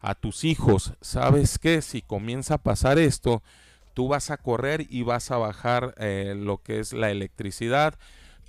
a 0.00 0.14
tus 0.14 0.44
hijos. 0.44 0.92
¿Sabes 1.00 1.58
qué? 1.58 1.82
Si 1.82 2.02
comienza 2.02 2.54
a 2.54 2.62
pasar 2.62 3.00
esto, 3.00 3.42
tú 3.92 4.06
vas 4.06 4.30
a 4.30 4.36
correr 4.36 4.86
y 4.88 5.02
vas 5.02 5.32
a 5.32 5.36
bajar 5.36 5.96
eh, 5.98 6.34
lo 6.36 6.58
que 6.58 6.78
es 6.78 6.92
la 6.92 7.10
electricidad. 7.10 7.94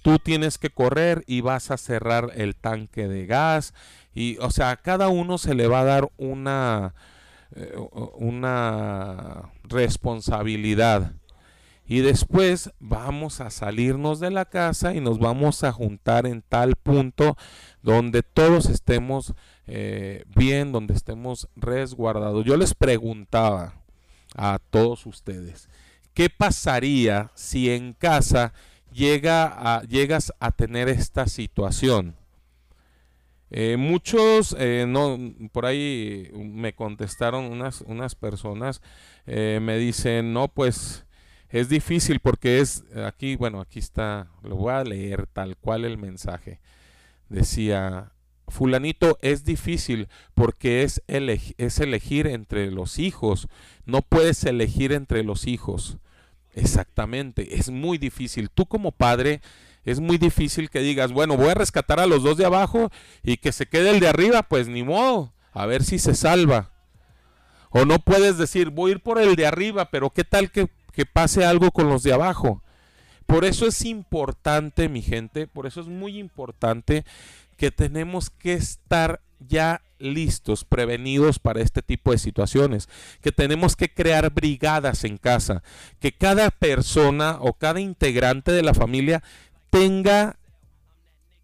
Tú 0.03 0.17
tienes 0.17 0.57
que 0.57 0.71
correr 0.71 1.23
y 1.27 1.41
vas 1.41 1.69
a 1.69 1.77
cerrar 1.77 2.31
el 2.35 2.55
tanque 2.55 3.07
de 3.07 3.25
gas. 3.27 3.73
Y, 4.13 4.37
o 4.39 4.51
sea, 4.51 4.71
a 4.71 4.77
cada 4.77 5.09
uno 5.09 5.37
se 5.37 5.55
le 5.55 5.67
va 5.67 5.81
a 5.81 5.85
dar 5.85 6.11
una, 6.17 6.93
eh, 7.55 7.75
una 8.15 9.51
responsabilidad. 9.63 11.13
Y 11.85 11.99
después 11.99 12.71
vamos 12.79 13.41
a 13.41 13.49
salirnos 13.49 14.19
de 14.19 14.31
la 14.31 14.45
casa 14.45 14.93
y 14.93 15.01
nos 15.01 15.19
vamos 15.19 15.63
a 15.63 15.73
juntar 15.73 16.25
en 16.25 16.41
tal 16.41 16.75
punto 16.75 17.35
donde 17.81 18.23
todos 18.23 18.67
estemos 18.67 19.33
eh, 19.67 20.23
bien, 20.35 20.71
donde 20.71 20.93
estemos 20.93 21.49
resguardados. 21.55 22.45
Yo 22.45 22.55
les 22.55 22.73
preguntaba 22.75 23.73
a 24.35 24.59
todos 24.69 25.05
ustedes, 25.05 25.67
¿qué 26.13 26.29
pasaría 26.29 27.31
si 27.35 27.69
en 27.69 27.91
casa 27.91 28.53
llega 28.93 29.81
llegas 29.83 30.31
a 30.39 30.51
tener 30.51 30.87
esta 30.87 31.27
situación? 31.27 32.20
Eh, 33.53 33.75
muchos, 33.77 34.55
eh, 34.57 34.85
no, 34.87 35.19
por 35.51 35.65
ahí 35.65 36.31
me 36.33 36.73
contestaron 36.73 37.45
unas, 37.45 37.81
unas 37.81 38.15
personas, 38.15 38.81
me 39.25 39.77
dicen, 39.77 40.33
no, 40.33 40.47
pues 40.47 41.05
es 41.49 41.67
difícil 41.69 42.21
porque 42.21 42.59
es, 42.59 42.83
aquí, 43.05 43.35
bueno, 43.35 43.59
aquí 43.59 43.79
está, 43.79 44.29
lo 44.41 44.55
voy 44.55 44.73
a 44.73 44.83
leer 44.83 45.27
tal 45.27 45.57
cual 45.57 45.83
el 45.85 45.97
mensaje. 45.97 46.61
Decía, 47.29 48.13
fulanito 48.47 49.17
es 49.21 49.43
difícil 49.43 50.07
porque 50.33 50.83
es, 50.83 51.01
es 51.07 51.79
elegir 51.79 52.27
entre 52.27 52.71
los 52.71 52.99
hijos. 52.99 53.47
No 53.85 54.01
puedes 54.01 54.43
elegir 54.45 54.93
entre 54.93 55.23
los 55.23 55.45
hijos. 55.45 55.97
Exactamente, 56.53 57.55
es 57.57 57.69
muy 57.69 57.97
difícil. 57.97 58.49
Tú 58.49 58.65
como 58.65 58.91
padre 58.91 59.41
es 59.85 59.99
muy 59.99 60.17
difícil 60.17 60.69
que 60.69 60.79
digas, 60.79 61.11
bueno, 61.11 61.37
voy 61.37 61.49
a 61.49 61.55
rescatar 61.55 61.99
a 61.99 62.07
los 62.07 62.23
dos 62.23 62.37
de 62.37 62.45
abajo 62.45 62.91
y 63.23 63.37
que 63.37 63.51
se 63.51 63.65
quede 63.65 63.91
el 63.91 63.99
de 63.99 64.07
arriba, 64.07 64.43
pues 64.43 64.67
ni 64.67 64.83
modo, 64.83 65.33
a 65.53 65.65
ver 65.65 65.83
si 65.83 65.99
se 65.99 66.15
salva. 66.15 66.71
O 67.69 67.85
no 67.85 67.99
puedes 67.99 68.37
decir, 68.37 68.69
voy 68.69 68.91
a 68.91 68.95
ir 68.95 69.01
por 69.01 69.19
el 69.19 69.35
de 69.35 69.47
arriba, 69.47 69.89
pero 69.91 70.09
¿qué 70.09 70.23
tal 70.23 70.51
que 70.51 70.69
que 70.91 71.05
pase 71.05 71.45
algo 71.45 71.71
con 71.71 71.89
los 71.89 72.03
de 72.03 72.13
abajo. 72.13 72.63
Por 73.25 73.45
eso 73.45 73.65
es 73.65 73.83
importante, 73.85 74.89
mi 74.89 75.01
gente, 75.01 75.47
por 75.47 75.65
eso 75.65 75.81
es 75.81 75.87
muy 75.87 76.19
importante 76.19 77.05
que 77.57 77.71
tenemos 77.71 78.29
que 78.29 78.53
estar 78.53 79.21
ya 79.39 79.81
listos, 79.99 80.65
prevenidos 80.65 81.39
para 81.39 81.61
este 81.61 81.81
tipo 81.81 82.11
de 82.11 82.17
situaciones, 82.17 82.89
que 83.21 83.31
tenemos 83.31 83.75
que 83.75 83.93
crear 83.93 84.31
brigadas 84.31 85.03
en 85.03 85.17
casa, 85.17 85.63
que 85.99 86.11
cada 86.11 86.51
persona 86.51 87.37
o 87.39 87.53
cada 87.53 87.79
integrante 87.79 88.51
de 88.51 88.63
la 88.63 88.73
familia 88.73 89.23
tenga 89.71 90.37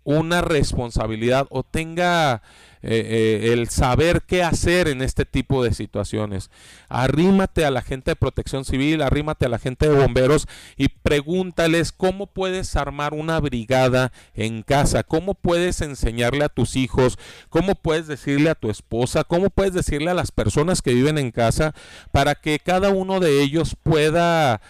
una 0.03 0.39
responsabilidad 0.39 1.47
o 1.49 1.63
tenga 1.63 2.41
eh, 2.81 3.41
eh, 3.43 3.51
el 3.51 3.67
saber 3.67 4.21
qué 4.21 4.41
hacer 4.41 4.87
en 4.87 5.01
este 5.01 5.25
tipo 5.25 5.65
de 5.65 5.73
situaciones. 5.73 6.49
Arrímate 6.87 7.65
a 7.65 7.71
la 7.71 7.81
gente 7.81 8.11
de 8.11 8.15
protección 8.15 8.63
civil, 8.63 9.01
arrímate 9.01 9.45
a 9.45 9.49
la 9.49 9.59
gente 9.59 9.89
de 9.89 9.95
bomberos 9.95 10.47
y 10.77 10.87
pregúntales 10.87 11.91
cómo 11.91 12.27
puedes 12.27 12.77
armar 12.77 13.13
una 13.13 13.37
brigada 13.41 14.13
en 14.33 14.63
casa, 14.63 15.03
cómo 15.03 15.33
puedes 15.33 15.81
enseñarle 15.81 16.45
a 16.45 16.49
tus 16.49 16.77
hijos, 16.77 17.19
cómo 17.49 17.75
puedes 17.75 18.07
decirle 18.07 18.49
a 18.49 18.55
tu 18.55 18.69
esposa, 18.69 19.25
cómo 19.25 19.49
puedes 19.49 19.73
decirle 19.73 20.11
a 20.11 20.13
las 20.13 20.31
personas 20.31 20.81
que 20.81 20.93
viven 20.93 21.17
en 21.17 21.31
casa 21.31 21.73
para 22.13 22.35
que 22.35 22.59
cada 22.59 22.91
uno 22.91 23.19
de 23.19 23.41
ellos 23.41 23.75
pueda 23.83 24.61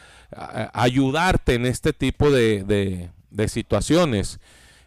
ayudarte 0.74 1.53
en 1.53 1.68
este 1.68 1.93
tipo 1.93 2.32
de 2.32 3.12
situaciones 3.47 4.39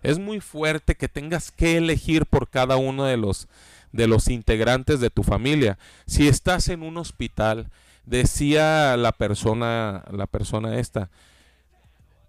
es 0.02 0.18
muy 0.18 0.40
fuerte 0.40 0.94
que 0.94 1.08
tengas 1.08 1.50
que 1.50 1.76
elegir 1.76 2.26
por 2.26 2.48
cada 2.48 2.76
uno 2.76 3.04
de 3.04 3.16
los 3.16 3.48
de 3.92 4.06
los 4.06 4.28
integrantes 4.28 5.00
de 5.00 5.10
tu 5.10 5.22
familia. 5.22 5.78
Si 6.06 6.28
estás 6.28 6.68
en 6.68 6.82
un 6.82 6.96
hospital, 6.96 7.70
decía 8.06 8.96
la 8.96 9.12
persona, 9.12 10.04
la 10.12 10.26
persona 10.26 10.78
esta, 10.78 11.10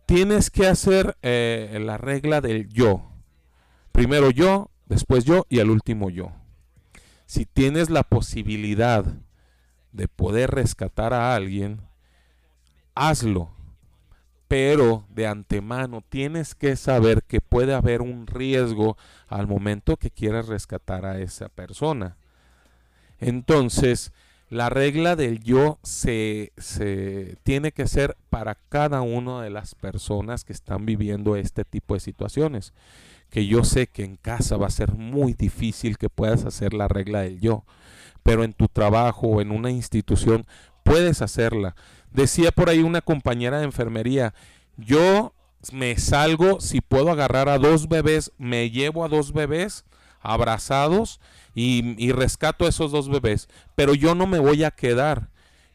tienes 0.07 0.49
que 0.49 0.68
hacer 0.68 1.18
eh, 1.22 1.80
la 1.84 1.97
regla 1.97 2.41
del 2.41 2.68
yo. 2.70 3.12
Primero 3.91 4.32
yo, 4.32 4.72
después 4.88 5.24
yo 5.24 5.45
y 5.49 5.59
al 5.59 5.70
último 5.70 6.09
yo. 6.09 6.32
Si 7.26 7.45
tienes 7.45 7.89
la 7.89 8.03
posibilidad 8.03 9.05
de 9.91 10.07
poder 10.07 10.51
rescatar 10.51 11.14
a 11.14 11.36
alguien, 11.36 11.82
hazlo 12.95 13.51
pero 14.52 15.06
de 15.08 15.28
antemano 15.28 16.04
tienes 16.10 16.56
que 16.56 16.76
saber 16.76 17.24
que 17.24 17.39
puede 17.39 17.74
haber 17.74 18.02
un 18.02 18.28
riesgo 18.28 18.97
al 19.30 19.47
momento 19.47 19.95
que 19.95 20.12
quieras 20.12 20.49
rescatar 20.49 21.06
a 21.06 21.22
esa 21.22 21.47
persona. 21.47 22.18
Entonces, 23.22 24.12
la 24.49 24.70
regla 24.70 25.16
del 25.16 25.41
yo 25.41 25.80
se, 25.84 26.52
se, 26.58 27.38
tiene 27.43 27.72
que 27.72 27.88
ser 27.88 28.18
para 28.30 28.56
cada 28.56 28.99
una 28.99 29.41
de 29.41 29.52
las 29.52 29.74
personas 29.74 30.43
que 30.43 30.52
están 30.52 30.86
viviendo 30.86 31.38
este 31.38 31.64
tipo 31.64 31.93
de 31.93 32.02
situaciones. 32.02 32.74
Que 33.30 33.47
yo 33.47 33.64
sé 33.64 33.88
que 33.88 34.04
en 34.04 34.18
casa 34.18 34.58
va 34.58 34.68
a 34.68 34.72
ser 34.72 34.95
muy 34.95 35.32
difícil 35.32 35.97
que 35.97 36.10
puedas 36.10 36.43
hacer 36.43 36.74
la 36.74 36.89
regla 36.89 37.22
del 37.22 37.39
yo, 37.39 37.64
pero 38.22 38.43
en 38.43 38.52
tu 38.52 38.68
trabajo 38.68 39.28
o 39.28 39.39
en 39.39 39.52
una 39.52 39.72
institución 39.72 40.45
puedes 40.84 41.22
hacerla. 41.22 41.74
Decía 42.12 42.51
por 42.51 42.70
ahí 42.70 42.80
una 42.80 43.01
compañera 43.01 43.59
de 43.59 43.66
enfermería, 43.66 44.34
yo 44.78 45.34
me 45.72 45.97
salgo, 45.97 46.59
si 46.59 46.82
puedo 46.82 47.12
agarrar 47.12 47.47
a 47.49 47.57
dos 47.57 47.88
bebés, 47.88 48.32
me 48.38 48.70
llevo 48.70 49.05
a 49.05 49.09
dos 49.09 49.32
bebés 49.32 49.86
abrazados 50.22 51.20
y, 51.53 52.12
rescato 52.12 52.66
a 52.66 52.70
esos 52.70 52.91
dos 52.91 53.09
bebés, 53.09 53.47
pero 53.76 53.93
yo 53.93 54.16
no 54.16 54.28
me 54.28 54.39
voy 54.39 54.64
a 54.64 54.72
quedar, 54.72 55.30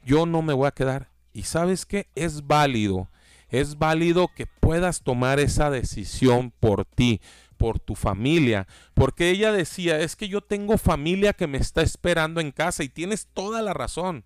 yo 0.05 0.26
no 0.26 0.43
me 0.43 0.53
voy 0.53 0.66
a 0.66 0.72
quedar. 0.72 1.11
Y 1.32 1.43
sabes 1.43 1.84
que 1.84 2.09
es 2.14 2.47
válido, 2.47 3.11
es 3.51 3.78
válido 3.78 4.28
que 4.34 4.47
puedas 4.47 5.03
tomar 5.03 5.39
esa 5.39 5.70
decisión 5.70 6.51
por 6.51 6.84
ti, 6.84 7.20
por 7.57 7.78
tu 7.78 7.95
familia, 7.95 8.66
porque 8.95 9.30
ella 9.30 9.53
decía, 9.53 10.01
es 10.01 10.16
que 10.16 10.28
yo 10.28 10.41
tengo 10.41 10.78
familia 10.78 11.32
que 11.32 11.47
me 11.47 11.59
está 11.59 11.82
esperando 11.82 12.41
en 12.41 12.53
casa 12.53 12.84
y 12.84 12.89
tienes 12.89 13.28
toda 13.32 13.62
la 13.62 13.74
razón. 13.74 14.24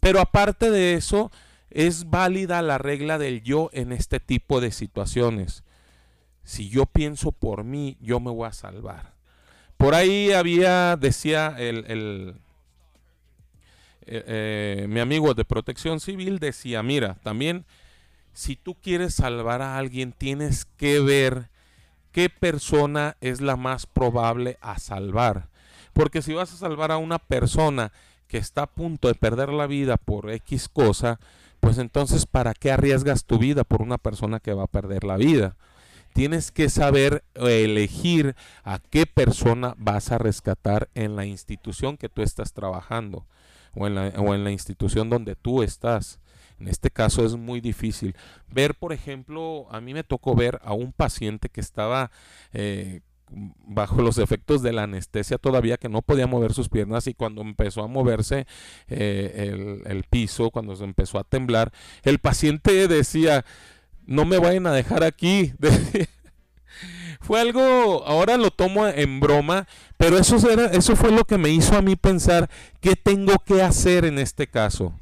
Pero 0.00 0.20
aparte 0.20 0.70
de 0.70 0.94
eso, 0.94 1.30
es 1.70 2.10
válida 2.10 2.62
la 2.62 2.78
regla 2.78 3.18
del 3.18 3.42
yo 3.42 3.70
en 3.72 3.92
este 3.92 4.18
tipo 4.20 4.60
de 4.60 4.72
situaciones. 4.72 5.62
Si 6.42 6.68
yo 6.68 6.86
pienso 6.86 7.32
por 7.32 7.64
mí, 7.64 7.96
yo 8.00 8.18
me 8.18 8.30
voy 8.30 8.48
a 8.48 8.52
salvar. 8.52 9.14
Por 9.76 9.94
ahí 9.94 10.32
había, 10.32 10.96
decía 10.96 11.54
el, 11.58 11.84
el 11.86 12.34
eh, 14.06 14.24
eh, 14.26 14.86
mi 14.88 15.00
amigo 15.00 15.34
de 15.34 15.44
protección 15.44 16.00
civil, 16.00 16.38
decía, 16.38 16.82
mira, 16.82 17.14
también 17.22 17.64
si 18.32 18.56
tú 18.56 18.74
quieres 18.74 19.14
salvar 19.14 19.62
a 19.62 19.78
alguien, 19.78 20.12
tienes 20.12 20.64
que 20.64 21.00
ver 21.00 21.48
qué 22.12 22.28
persona 22.28 23.16
es 23.20 23.40
la 23.40 23.56
más 23.56 23.86
probable 23.86 24.58
a 24.60 24.78
salvar. 24.78 25.48
Porque 25.92 26.22
si 26.22 26.32
vas 26.32 26.52
a 26.52 26.56
salvar 26.56 26.90
a 26.90 26.96
una 26.96 27.18
persona 27.18 27.92
que 28.30 28.38
está 28.38 28.62
a 28.62 28.70
punto 28.70 29.08
de 29.08 29.14
perder 29.14 29.48
la 29.48 29.66
vida 29.66 29.96
por 29.96 30.30
X 30.30 30.68
cosa, 30.68 31.18
pues 31.58 31.78
entonces 31.78 32.26
¿para 32.26 32.54
qué 32.54 32.70
arriesgas 32.70 33.24
tu 33.24 33.38
vida 33.38 33.64
por 33.64 33.82
una 33.82 33.98
persona 33.98 34.38
que 34.38 34.54
va 34.54 34.62
a 34.62 34.68
perder 34.68 35.02
la 35.02 35.16
vida? 35.16 35.56
Tienes 36.12 36.52
que 36.52 36.70
saber 36.70 37.24
elegir 37.34 38.36
a 38.62 38.78
qué 38.78 39.04
persona 39.04 39.74
vas 39.78 40.12
a 40.12 40.18
rescatar 40.18 40.88
en 40.94 41.16
la 41.16 41.26
institución 41.26 41.96
que 41.96 42.08
tú 42.08 42.22
estás 42.22 42.52
trabajando 42.52 43.26
o 43.74 43.88
en 43.88 43.96
la, 43.96 44.08
o 44.18 44.32
en 44.32 44.44
la 44.44 44.52
institución 44.52 45.10
donde 45.10 45.34
tú 45.34 45.64
estás. 45.64 46.20
En 46.60 46.68
este 46.68 46.90
caso 46.90 47.24
es 47.24 47.34
muy 47.34 47.60
difícil. 47.60 48.14
Ver, 48.46 48.76
por 48.76 48.92
ejemplo, 48.92 49.66
a 49.70 49.80
mí 49.80 49.92
me 49.92 50.04
tocó 50.04 50.36
ver 50.36 50.60
a 50.62 50.72
un 50.72 50.92
paciente 50.92 51.48
que 51.48 51.60
estaba 51.60 52.12
eh, 52.52 53.00
bajo 53.30 54.02
los 54.02 54.18
efectos 54.18 54.62
de 54.62 54.72
la 54.72 54.84
anestesia 54.84 55.38
todavía 55.38 55.76
que 55.76 55.88
no 55.88 56.02
podía 56.02 56.26
mover 56.26 56.52
sus 56.52 56.68
piernas 56.68 57.06
y 57.06 57.14
cuando 57.14 57.42
empezó 57.42 57.82
a 57.82 57.86
moverse 57.86 58.46
eh, 58.88 59.80
el, 59.86 60.04
piso, 60.04 60.50
cuando 60.50 60.76
se 60.76 60.84
empezó 60.84 61.18
a 61.18 61.24
temblar, 61.24 61.72
el 62.02 62.18
paciente 62.18 62.88
decía, 62.88 63.44
no 64.06 64.24
me 64.24 64.38
vayan 64.38 64.66
a 64.66 64.72
dejar 64.72 65.04
aquí. 65.04 65.52
fue 67.20 67.40
algo, 67.40 68.04
ahora 68.06 68.36
lo 68.36 68.50
tomo 68.50 68.86
en 68.86 69.20
broma, 69.20 69.68
pero 69.96 70.18
eso, 70.18 70.36
era, 70.50 70.66
eso 70.66 70.96
fue 70.96 71.12
lo 71.12 71.24
que 71.24 71.38
me 71.38 71.50
hizo 71.50 71.76
a 71.76 71.82
mí 71.82 71.96
pensar 71.96 72.50
qué 72.80 72.96
tengo 72.96 73.38
que 73.44 73.62
hacer 73.62 74.04
en 74.04 74.18
este 74.18 74.48
caso. 74.48 74.94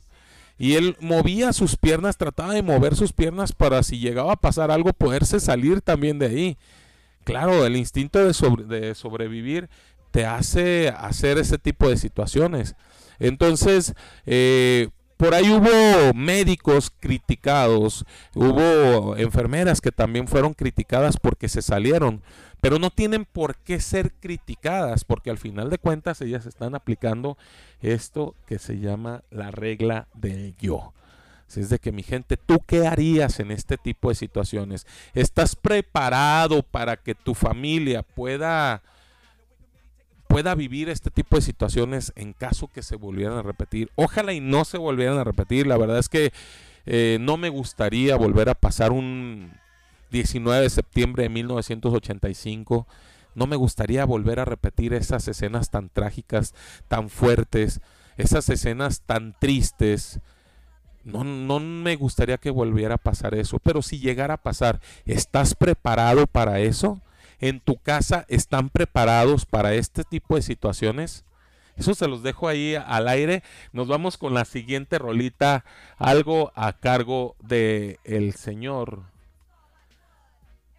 Y 0.58 0.74
él 0.74 0.96
movía 1.00 1.52
sus 1.52 1.76
piernas, 1.76 2.16
trataba 2.16 2.52
de 2.52 2.62
mover 2.62 2.96
sus 2.96 3.12
piernas 3.12 3.52
para 3.52 3.82
si 3.84 4.00
llegaba 4.00 4.32
a 4.32 4.36
pasar 4.36 4.72
algo, 4.72 4.92
poderse 4.92 5.38
salir 5.38 5.80
también 5.80 6.18
de 6.18 6.26
ahí. 6.26 6.58
Claro, 7.28 7.66
el 7.66 7.76
instinto 7.76 8.18
de, 8.24 8.94
sobrevivir 8.94 9.68
te 10.10 10.24
hace 10.24 10.88
hacer 10.88 11.36
ese 11.36 11.58
tipo 11.58 11.86
de 11.86 11.98
situaciones. 11.98 12.74
Entonces, 13.18 13.92
eh, 14.24 14.88
por 15.18 15.34
ahí 15.34 15.50
hubo 15.50 16.14
médicos 16.14 16.90
criticados, 16.98 18.06
hubo 18.34 19.14
enfermeras 19.18 19.82
que 19.82 19.92
también 19.92 20.26
fueron 20.26 20.54
criticadas 20.54 21.18
porque 21.18 21.50
se 21.50 21.60
salieron, 21.60 22.22
pero 22.62 22.78
no 22.78 22.88
tienen 22.88 23.26
por 23.26 23.56
qué 23.56 23.78
ser 23.78 24.14
criticadas, 24.14 25.04
porque 25.04 25.28
al 25.28 25.36
final 25.36 25.68
de 25.68 25.76
cuentas 25.76 26.22
ellas 26.22 26.46
están 26.46 26.74
aplicando 26.74 27.36
esto 27.82 28.34
que 28.46 28.58
se 28.58 28.78
llama 28.78 29.22
la 29.30 29.50
regla 29.50 30.08
del 30.14 30.56
yo. 30.56 30.94
Es 31.56 31.70
de 31.70 31.78
que 31.78 31.92
mi 31.92 32.02
gente, 32.02 32.36
¿tú 32.36 32.60
qué 32.66 32.86
harías 32.86 33.40
en 33.40 33.50
este 33.50 33.76
tipo 33.78 34.10
de 34.10 34.14
situaciones? 34.14 34.86
¿Estás 35.14 35.56
preparado 35.56 36.62
para 36.62 36.96
que 36.96 37.14
tu 37.14 37.34
familia 37.34 38.02
pueda 38.02 38.82
pueda 40.28 40.54
vivir 40.54 40.88
este 40.90 41.10
tipo 41.10 41.36
de 41.36 41.42
situaciones 41.42 42.12
en 42.14 42.34
caso 42.34 42.68
que 42.68 42.82
se 42.82 42.96
volvieran 42.96 43.38
a 43.38 43.42
repetir. 43.42 43.90
Ojalá 43.96 44.34
y 44.34 44.40
no 44.40 44.64
se 44.64 44.78
volvieran 44.78 45.18
a 45.18 45.24
repetir. 45.24 45.66
La 45.66 45.78
verdad 45.78 45.98
es 45.98 46.08
que 46.08 46.32
eh, 46.86 47.18
no 47.20 47.36
me 47.38 47.48
gustaría 47.48 48.14
volver 48.14 48.48
a 48.50 48.54
pasar 48.54 48.92
un 48.92 49.50
19 50.10 50.62
de 50.62 50.70
septiembre 50.70 51.24
de 51.24 51.28
1985. 51.30 52.86
No 53.34 53.46
me 53.46 53.56
gustaría 53.56 54.04
volver 54.04 54.38
a 54.38 54.44
repetir 54.44 54.94
esas 54.94 55.26
escenas 55.28 55.70
tan 55.70 55.88
trágicas, 55.88 56.54
tan 56.88 57.08
fuertes, 57.08 57.80
esas 58.16 58.48
escenas 58.48 59.00
tan 59.00 59.34
tristes. 59.38 60.20
No, 61.12 61.24
no 61.24 61.58
me 61.60 61.96
gustaría 61.96 62.38
que 62.38 62.50
volviera 62.50 62.94
a 62.94 62.98
pasar 62.98 63.34
eso, 63.34 63.58
pero 63.58 63.82
si 63.82 63.98
llegara 63.98 64.34
a 64.34 64.42
pasar, 64.42 64.80
¿estás 65.06 65.54
preparado 65.54 66.26
para 66.26 66.60
eso? 66.60 67.00
en 67.40 67.60
tu 67.60 67.76
casa 67.76 68.24
están 68.28 68.68
preparados 68.68 69.46
para 69.46 69.74
este 69.74 70.04
tipo 70.04 70.36
de 70.36 70.42
situaciones? 70.42 71.24
Eso 71.76 71.94
se 71.94 72.08
los 72.08 72.22
dejo 72.22 72.48
ahí 72.48 72.74
al 72.74 73.06
aire. 73.06 73.42
Nos 73.72 73.86
vamos 73.86 74.18
con 74.18 74.34
la 74.34 74.44
siguiente 74.44 74.98
rolita, 74.98 75.64
algo 75.96 76.52
a 76.56 76.72
cargo 76.72 77.36
de 77.40 77.98
Señor 78.36 79.02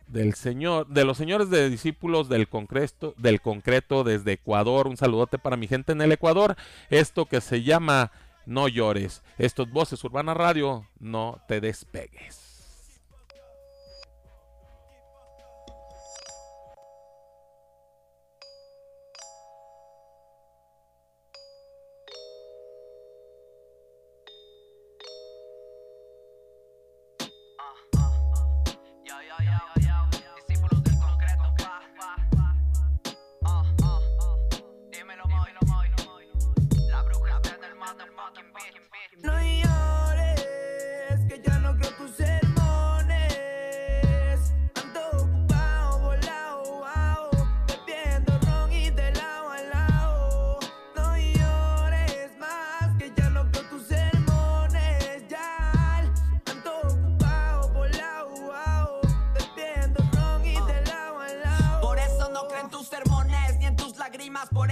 del 0.08 0.34
Señor, 0.34 0.88
de 0.88 1.06
los 1.06 1.18
señores 1.18 1.52
de 1.52 1.70
discípulos 1.70 2.30
del 2.30 2.48
concreto, 2.48 3.14
del 3.18 3.42
concreto 3.42 4.04
desde 4.04 4.34
Ecuador. 4.34 4.88
Un 4.88 4.98
saludote 4.98 5.38
para 5.38 5.56
mi 5.56 5.68
gente 5.68 5.92
en 5.92 6.02
el 6.02 6.12
Ecuador. 6.12 6.56
Esto 6.90 7.28
que 7.28 7.42
se 7.42 7.62
llama 7.62 8.12
No 8.50 8.68
llores. 8.68 9.22
Estos 9.38 9.70
voces 9.70 10.04
Urbana 10.04 10.34
Radio, 10.34 10.88
no 11.00 11.39
te 11.47 11.62
despegues. 11.62 12.50
más 64.40 64.50
por 64.50 64.72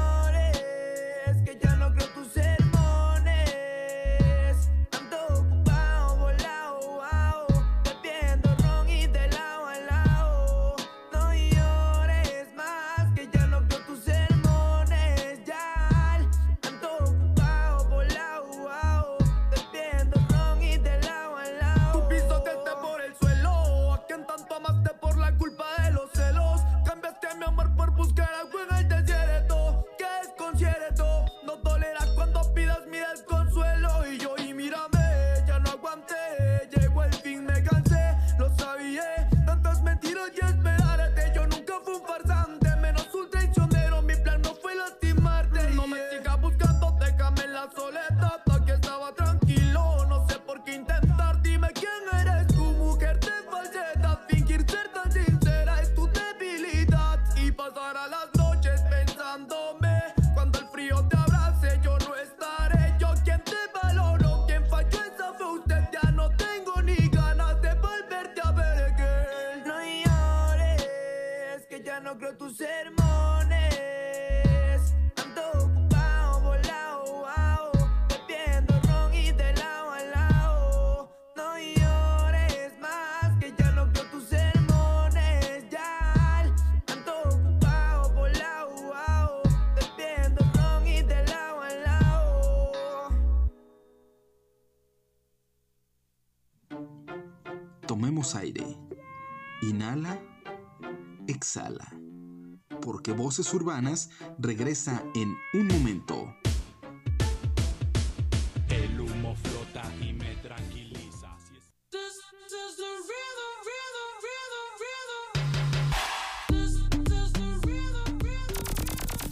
Porque 103.01 103.13
Voces 103.13 103.51
Urbanas 103.55 104.11
regresa 104.37 105.03
en 105.15 105.35
un 105.55 105.67
momento. 105.69 106.40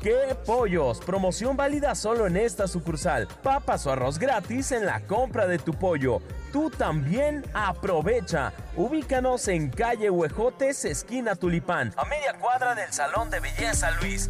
¡Qué 0.00 0.36
pollos! 0.44 1.00
Promoción 1.00 1.56
válida 1.56 1.94
solo 1.94 2.26
en 2.26 2.36
esta 2.36 2.68
sucursal. 2.68 3.26
Papas 3.42 3.86
o 3.86 3.92
arroz 3.92 4.18
gratis 4.18 4.72
en 4.72 4.86
la 4.86 5.00
compra 5.00 5.46
de 5.46 5.58
tu 5.58 5.72
pollo. 5.72 6.20
Tú 6.52 6.70
también 6.70 7.44
aprovecha. 7.54 8.52
Ubícanos 8.76 9.48
en 9.48 9.70
calle 9.70 10.10
Huejotes, 10.10 10.84
esquina 10.84 11.34
Tulipán, 11.34 11.92
a 11.96 12.04
media 12.04 12.34
cuadra 12.38 12.74
del 12.74 12.92
Salón 12.92 13.30
de 13.30 13.40
Belleza 13.40 13.90
Luis. 14.02 14.28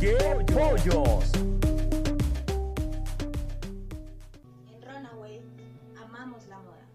¡Qué, 0.00 0.16
pollos! 0.52 1.32
En 4.68 4.82
Runaway 4.82 5.40
amamos 6.02 6.46
la 6.46 6.58
moda, 6.58 6.86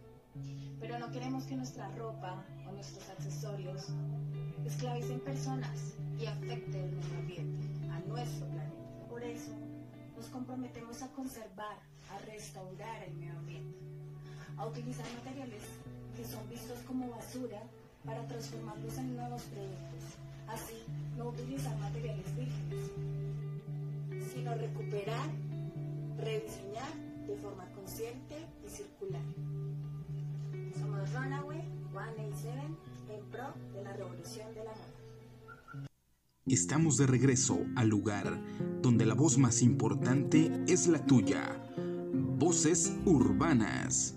pero 0.80 1.00
no 1.00 1.12
queremos 1.12 1.44
que 1.46 1.56
nuestra 1.56 1.90
ropa 1.98 2.44
o 2.68 2.72
nuestros 2.72 3.10
accesorios 3.10 3.88
esclavicen 4.66 5.20
personas 5.20 5.96
y 6.20 6.28
afecten 6.28 6.76
el 6.76 6.96
medio 6.96 7.18
ambiente 7.20 7.75
Por 9.10 9.22
eso 9.24 9.52
nos 10.16 10.28
comprometemos 10.28 11.02
a 11.02 11.10
conservar, 11.10 11.78
a 12.10 12.18
restaurar 12.20 13.04
el 13.04 13.14
medio 13.16 13.38
ambiente, 13.38 13.78
a 14.56 14.66
utilizar 14.68 15.06
materiales 15.16 15.64
que 16.16 16.24
son 16.24 16.50
vistos 16.50 16.80
como 16.88 17.10
basura 17.10 17.62
para 18.06 18.26
transformarlos 18.26 18.98
en 19.00 19.18
nuevos 19.18 19.42
productos. 19.44 20.04
Así, 20.48 20.86
no 21.18 21.28
utilizar 21.28 21.78
materiales 21.78 22.26
vírgenes, 22.38 22.92
sino 24.34 24.56
recuperar, 24.56 25.30
rediseñar 26.18 26.94
de 27.28 27.36
forma 27.36 27.66
consciente 27.74 28.48
y 28.66 28.70
circular. 28.70 29.24
Somos 30.80 31.14
Runaway 31.14 31.62
187 31.92 32.62
en 33.10 33.26
pro 33.26 33.54
de 33.74 33.84
la 33.84 33.92
revolución 33.92 34.54
de 34.54 34.64
la. 34.64 34.95
Estamos 36.48 36.98
de 36.98 37.08
regreso 37.08 37.66
al 37.76 37.88
lugar 37.88 38.40
donde 38.80 39.08
la 39.08 39.16
voz 39.16 39.40
más 39.40 39.64
importante 39.64 40.52
es 40.68 40.86
la 40.86 41.04
tuya. 41.04 41.60
Voces 42.38 42.94
urbanas. 43.04 44.16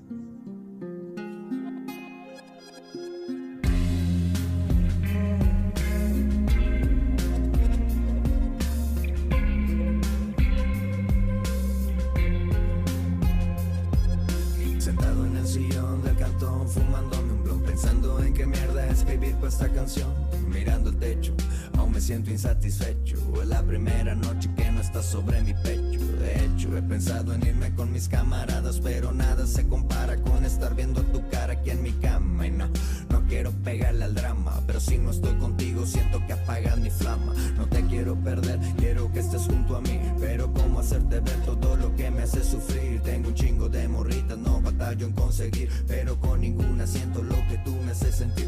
Insatisfecho. 22.39 23.16
Es 23.43 23.49
la 23.49 23.62
primera 23.64 24.14
noche 24.14 24.49
que 24.57 24.70
no 24.70 24.80
está 24.80 25.03
sobre 25.03 25.43
mi 25.43 25.55
pecho. 25.55 26.01
De 26.20 26.45
hecho, 26.45 26.76
he 26.76 26.82
pensado 26.82 27.34
en 27.34 27.45
irme 27.45 27.74
con 27.74 27.91
mis 27.91 28.09
camaradas, 28.09 28.78
pero 28.78 29.12
nada 29.12 29.45
se 29.45 29.66
compara 29.66 30.16
con 30.18 30.45
estar 30.45 30.72
viendo 30.76 31.03
tu 31.03 31.28
cara 31.30 31.55
aquí 31.55 31.70
en 31.70 31.82
mi 31.82 31.91
cama. 31.95 32.47
Y 32.47 32.53
no, 32.53 32.68
no 33.11 33.26
quiero 33.26 33.51
pegarle 33.64 34.05
al 34.05 34.14
drama, 34.14 34.62
pero 34.68 34.78
si 34.78 34.99
no 34.99 35.11
estoy 35.11 35.34
contigo, 35.34 35.84
siento 35.84 36.24
que 36.28 36.34
apagas 36.34 36.78
mi 36.78 36.91
flama. 36.91 37.34
No 37.57 37.66
te 37.66 37.84
quiero 37.86 38.14
perder, 38.14 38.61
quiero 38.76 39.12
que 39.12 39.18
estés 39.18 39.43
junto 39.43 39.76
a 39.76 39.80
mí. 39.80 40.01
Pero 40.20 40.53
cómo 40.55 40.78
hacerte 40.78 41.18
ver 41.18 41.41
todo 41.45 41.74
lo 41.76 41.97
que 41.97 42.09
me 42.09 42.22
hace 42.22 42.45
sufrir. 42.45 43.01
Tengo 43.01 43.30
un 43.30 43.34
chingo 43.34 43.68
de 43.68 43.89
morritas, 43.89 44.39
no 44.39 44.61
batallo 44.61 45.09
en 45.09 45.12
conseguir, 45.12 45.68
pero 45.89 46.16
con 46.20 46.41
ninguna 46.41 46.86
siento 46.86 47.20
lo 47.20 47.36
que 47.49 47.59
tú 47.64 47.74
me 47.84 47.91
haces 47.91 48.14
sentir. 48.14 48.48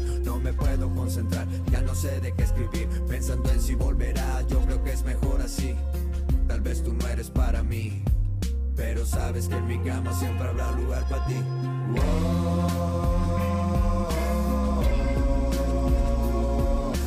Concentrar, 0.89 1.47
ya 1.71 1.81
no 1.81 1.93
sé 1.93 2.19
de 2.21 2.33
qué 2.33 2.43
escribir, 2.43 2.87
pensando 3.07 3.49
en 3.51 3.61
si 3.61 3.75
volverá, 3.75 4.41
yo 4.47 4.59
creo 4.61 4.83
que 4.83 4.91
es 4.93 5.03
mejor 5.03 5.41
así. 5.41 5.75
Tal 6.47 6.61
vez 6.61 6.83
tú 6.83 6.93
no 6.93 7.07
eres 7.07 7.29
para 7.29 7.61
mí, 7.61 8.03
pero 8.75 9.05
sabes 9.05 9.47
que 9.47 9.55
en 9.55 9.67
mi 9.67 9.77
cama 9.79 10.13
siempre 10.13 10.47
habrá 10.47 10.71
lugar 10.71 11.07
para 11.09 11.25
ti. 11.27 11.35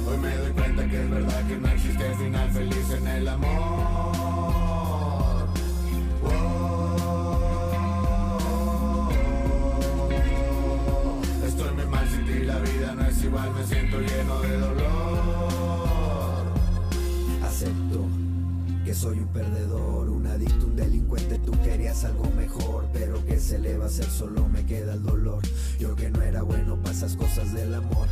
Hoy 0.07 0.19
me 0.19 0.37
doy 0.37 0.53
cuenta 0.53 0.89
que 0.89 1.03
es 1.03 1.11
verdad 1.11 1.49
que 1.49 1.57
no 1.57 1.69
existe 1.69 2.15
final 2.15 2.51
feliz 2.51 2.91
en 2.91 3.07
el 3.09 3.29
amor. 3.29 3.94
La 12.55 12.61
vida 12.61 12.95
no 12.95 13.07
es 13.07 13.25
igual, 13.25 13.53
me 13.55 13.67
siento 13.67 14.01
lleno 14.01 14.41
de 14.41 14.59
dolor 14.59 15.05
que 18.85 18.95
soy 18.95 19.19
un 19.19 19.29
perdedor, 19.29 20.11
un 20.11 20.27
adicto, 20.27 20.67
un 20.67 20.77
delincuente, 20.77 21.39
tú 21.39 21.53
querías 21.63 22.05
algo 22.05 22.31
mejor, 22.37 22.87
pero 22.93 23.25
que 23.25 23.41
se 23.41 23.59
le 23.59 23.79
va 23.79 23.85
a 23.85 23.89
hacer, 23.89 24.05
solo 24.05 24.47
me 24.49 24.67
queda 24.67 24.93
el 24.95 25.03
dolor. 25.03 25.43
Yo 25.79 25.97
que 25.97 26.11
no 26.11 26.21
era 26.21 26.43
bueno 26.43 26.77
para 26.77 26.95
esas 26.95 27.17
cosas 27.17 27.55
del 27.55 27.75
amor. 27.75 28.09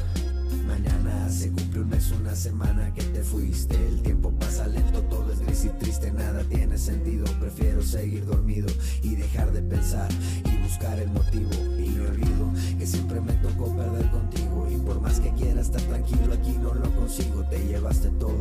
Mañana 0.67 1.29
se 1.29 1.51
cumple 1.51 1.81
un 1.81 1.91
mes, 1.91 2.11
una 2.13 2.35
semana 2.35 2.93
que 2.95 3.03
te 3.03 3.23
fuiste. 3.23 3.77
El 3.87 4.01
tiempo 4.03 4.33
pasa 4.33 4.67
lento, 4.67 5.03
todo 5.03 5.31
es 5.33 5.41
gris 5.41 5.67
y 5.67 5.69
triste, 5.79 6.11
nada 6.11 6.43
tiene 6.45 6.79
sentido. 6.79 7.27
Prefiero 7.39 7.83
seguir 7.83 8.25
dormido 8.25 8.69
y 9.03 9.15
dejar 9.17 9.53
de 9.53 9.61
pensar 9.61 10.09
y 10.45 10.52
buscar 10.73 10.99
el 10.99 11.11
motivo. 11.11 11.51
Y 11.79 11.91
me 11.91 12.07
olvido 12.07 12.51
que 12.79 12.87
siempre 12.87 13.21
me 13.21 13.33
tocó 13.35 13.77
perder 13.77 14.11
contigo. 14.11 14.67
Y 14.71 14.77
por 14.77 15.01
más 15.01 15.21
que 15.21 15.31
quiera 15.33 15.61
estar 15.61 15.83
tranquilo, 15.83 16.33
aquí 16.33 16.53
no 16.53 16.73
lo 16.73 16.91
consigo. 16.97 17.45
Te 17.45 17.59
llevaste 17.67 18.09
todo 18.11 18.33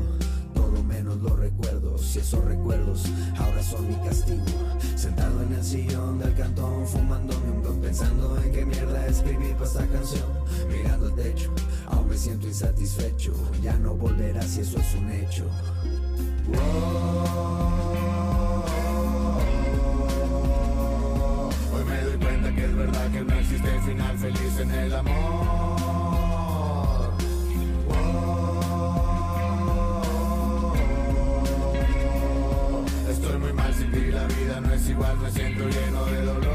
todo 0.54 0.84
menos 0.84 1.18
los 1.22 1.40
recuerdos 1.40 2.16
y 2.16 2.20
esos 2.20 2.44
recuerdos 2.44 3.06
ahora 3.38 3.64
son 3.64 3.88
mi 3.88 3.96
castigo. 3.96 4.44
Sentado 4.96 5.44
en 5.44 5.54
el 5.54 5.64
sillón 5.64 6.20
del 6.20 6.36
cantón, 6.36 6.86
fumándome 6.88 7.52
un 7.52 7.62
blog, 7.62 7.82
pensando 7.82 8.38
en 8.42 8.52
qué 8.52 8.66
mierda 8.66 9.08
escribir 9.08 9.54
para 9.54 9.66
esta 9.66 9.88
canción. 9.88 10.30
Mirando 10.70 11.08
el 11.08 11.16
techo, 11.16 11.52
aún 11.88 12.10
me 12.10 12.18
siento 12.18 12.48
insatisfecho. 12.48 13.34
Ya 13.62 13.78
no 13.78 13.96
volverás 13.96 14.46
si 14.46 14.62
eso 14.62 14.78
es 14.78 14.96
un 14.96 15.12
hecho. 15.12 15.46
Existe 23.42 23.80
final 23.82 24.18
feliz 24.18 24.60
en 24.60 24.72
el 24.72 24.96
amor. 24.96 25.92
la 34.12 34.28
vida 34.28 34.62
no 34.62 34.74
es 34.74 34.90
igual, 34.90 35.18
me 35.18 35.32
siento 35.32 35.64
lleno 35.68 36.06
de 36.06 36.22
dolor. 36.26 36.52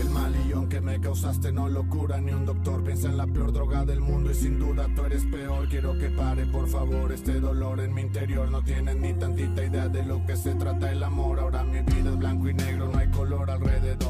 El 0.00 0.10
malillón 0.10 0.68
que 0.68 0.80
me 0.80 1.00
causaste 1.00 1.52
no 1.52 1.68
lo 1.68 1.88
cura 1.88 2.18
ni 2.20 2.32
un 2.32 2.46
doctor. 2.46 2.82
Piensa 2.82 3.08
en 3.08 3.16
la 3.16 3.26
peor 3.26 3.52
droga 3.52 3.84
del 3.84 4.00
mundo 4.00 4.30
y 4.30 4.34
sin 4.34 4.58
duda 4.58 4.88
tú 4.94 5.04
eres 5.04 5.24
peor. 5.26 5.68
Quiero 5.68 5.96
que 5.98 6.10
pare, 6.10 6.46
por 6.46 6.68
favor, 6.68 7.12
este 7.12 7.40
dolor 7.40 7.80
en 7.80 7.94
mi 7.94 8.02
interior. 8.02 8.50
No 8.50 8.62
tienes 8.62 8.96
ni 8.96 9.12
tantita 9.14 9.64
idea 9.64 9.88
de 9.88 10.04
lo 10.04 10.24
que 10.26 10.36
se 10.36 10.54
trata 10.54 10.90
el 10.90 11.02
amor. 11.02 11.38
Ahora 11.38 11.62
mi 11.64 11.80
vida 11.80 12.10
es 12.10 12.18
blanco 12.18 12.48
y 12.48 12.54
negro, 12.54 12.88
no 12.88 12.98
hay 12.98 13.10
color 13.10 13.50
alrededor. 13.50 14.05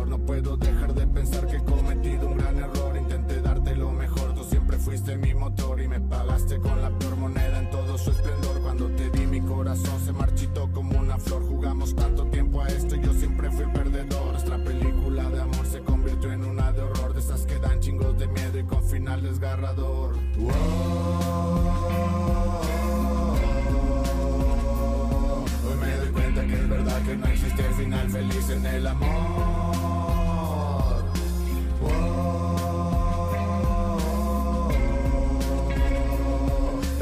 Final 28.47 28.47
feliz 28.47 28.51
en 28.51 28.67
el 28.67 28.87
amor. 28.87 29.07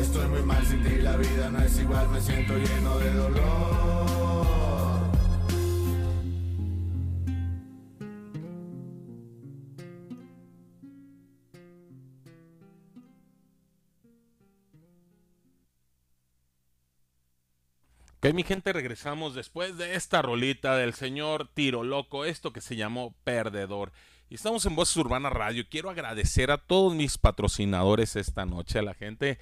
Estoy 0.01 0.28
muy 0.28 0.42
mal 0.42 0.64
sin 0.66 0.82
ti, 0.82 0.97
la 1.03 1.16
vida 1.16 1.51
no 1.51 1.59
es 1.61 1.78
igual, 1.78 2.09
me 2.11 2.20
siento 2.20 2.55
lleno 2.55 2.99
de 2.99 3.12
dolor. 3.14 3.74
Ok, 18.25 18.33
mi 18.33 18.43
gente, 18.43 18.72
regresamos 18.72 19.35
después 19.35 19.77
de 19.77 19.97
esta 19.97 20.22
rolita 20.22 20.79
del 20.79 20.95
señor 20.95 21.51
Tiro 21.53 21.83
Loco, 21.83 22.25
esto 22.25 22.55
que 22.55 22.62
se 22.62 22.75
llamó 22.75 23.14
Perdedor. 23.22 23.93
Y 24.31 24.37
estamos 24.37 24.64
en 24.64 24.75
Voces 24.75 24.97
Urbana 24.97 25.29
Radio. 25.29 25.66
Quiero 25.68 25.91
agradecer 25.91 26.51
a 26.51 26.57
todos 26.57 26.95
mis 26.95 27.18
patrocinadores 27.18 28.16
esta 28.16 28.47
noche, 28.47 28.79
a 28.79 28.83
la 28.83 28.95
gente 28.95 29.39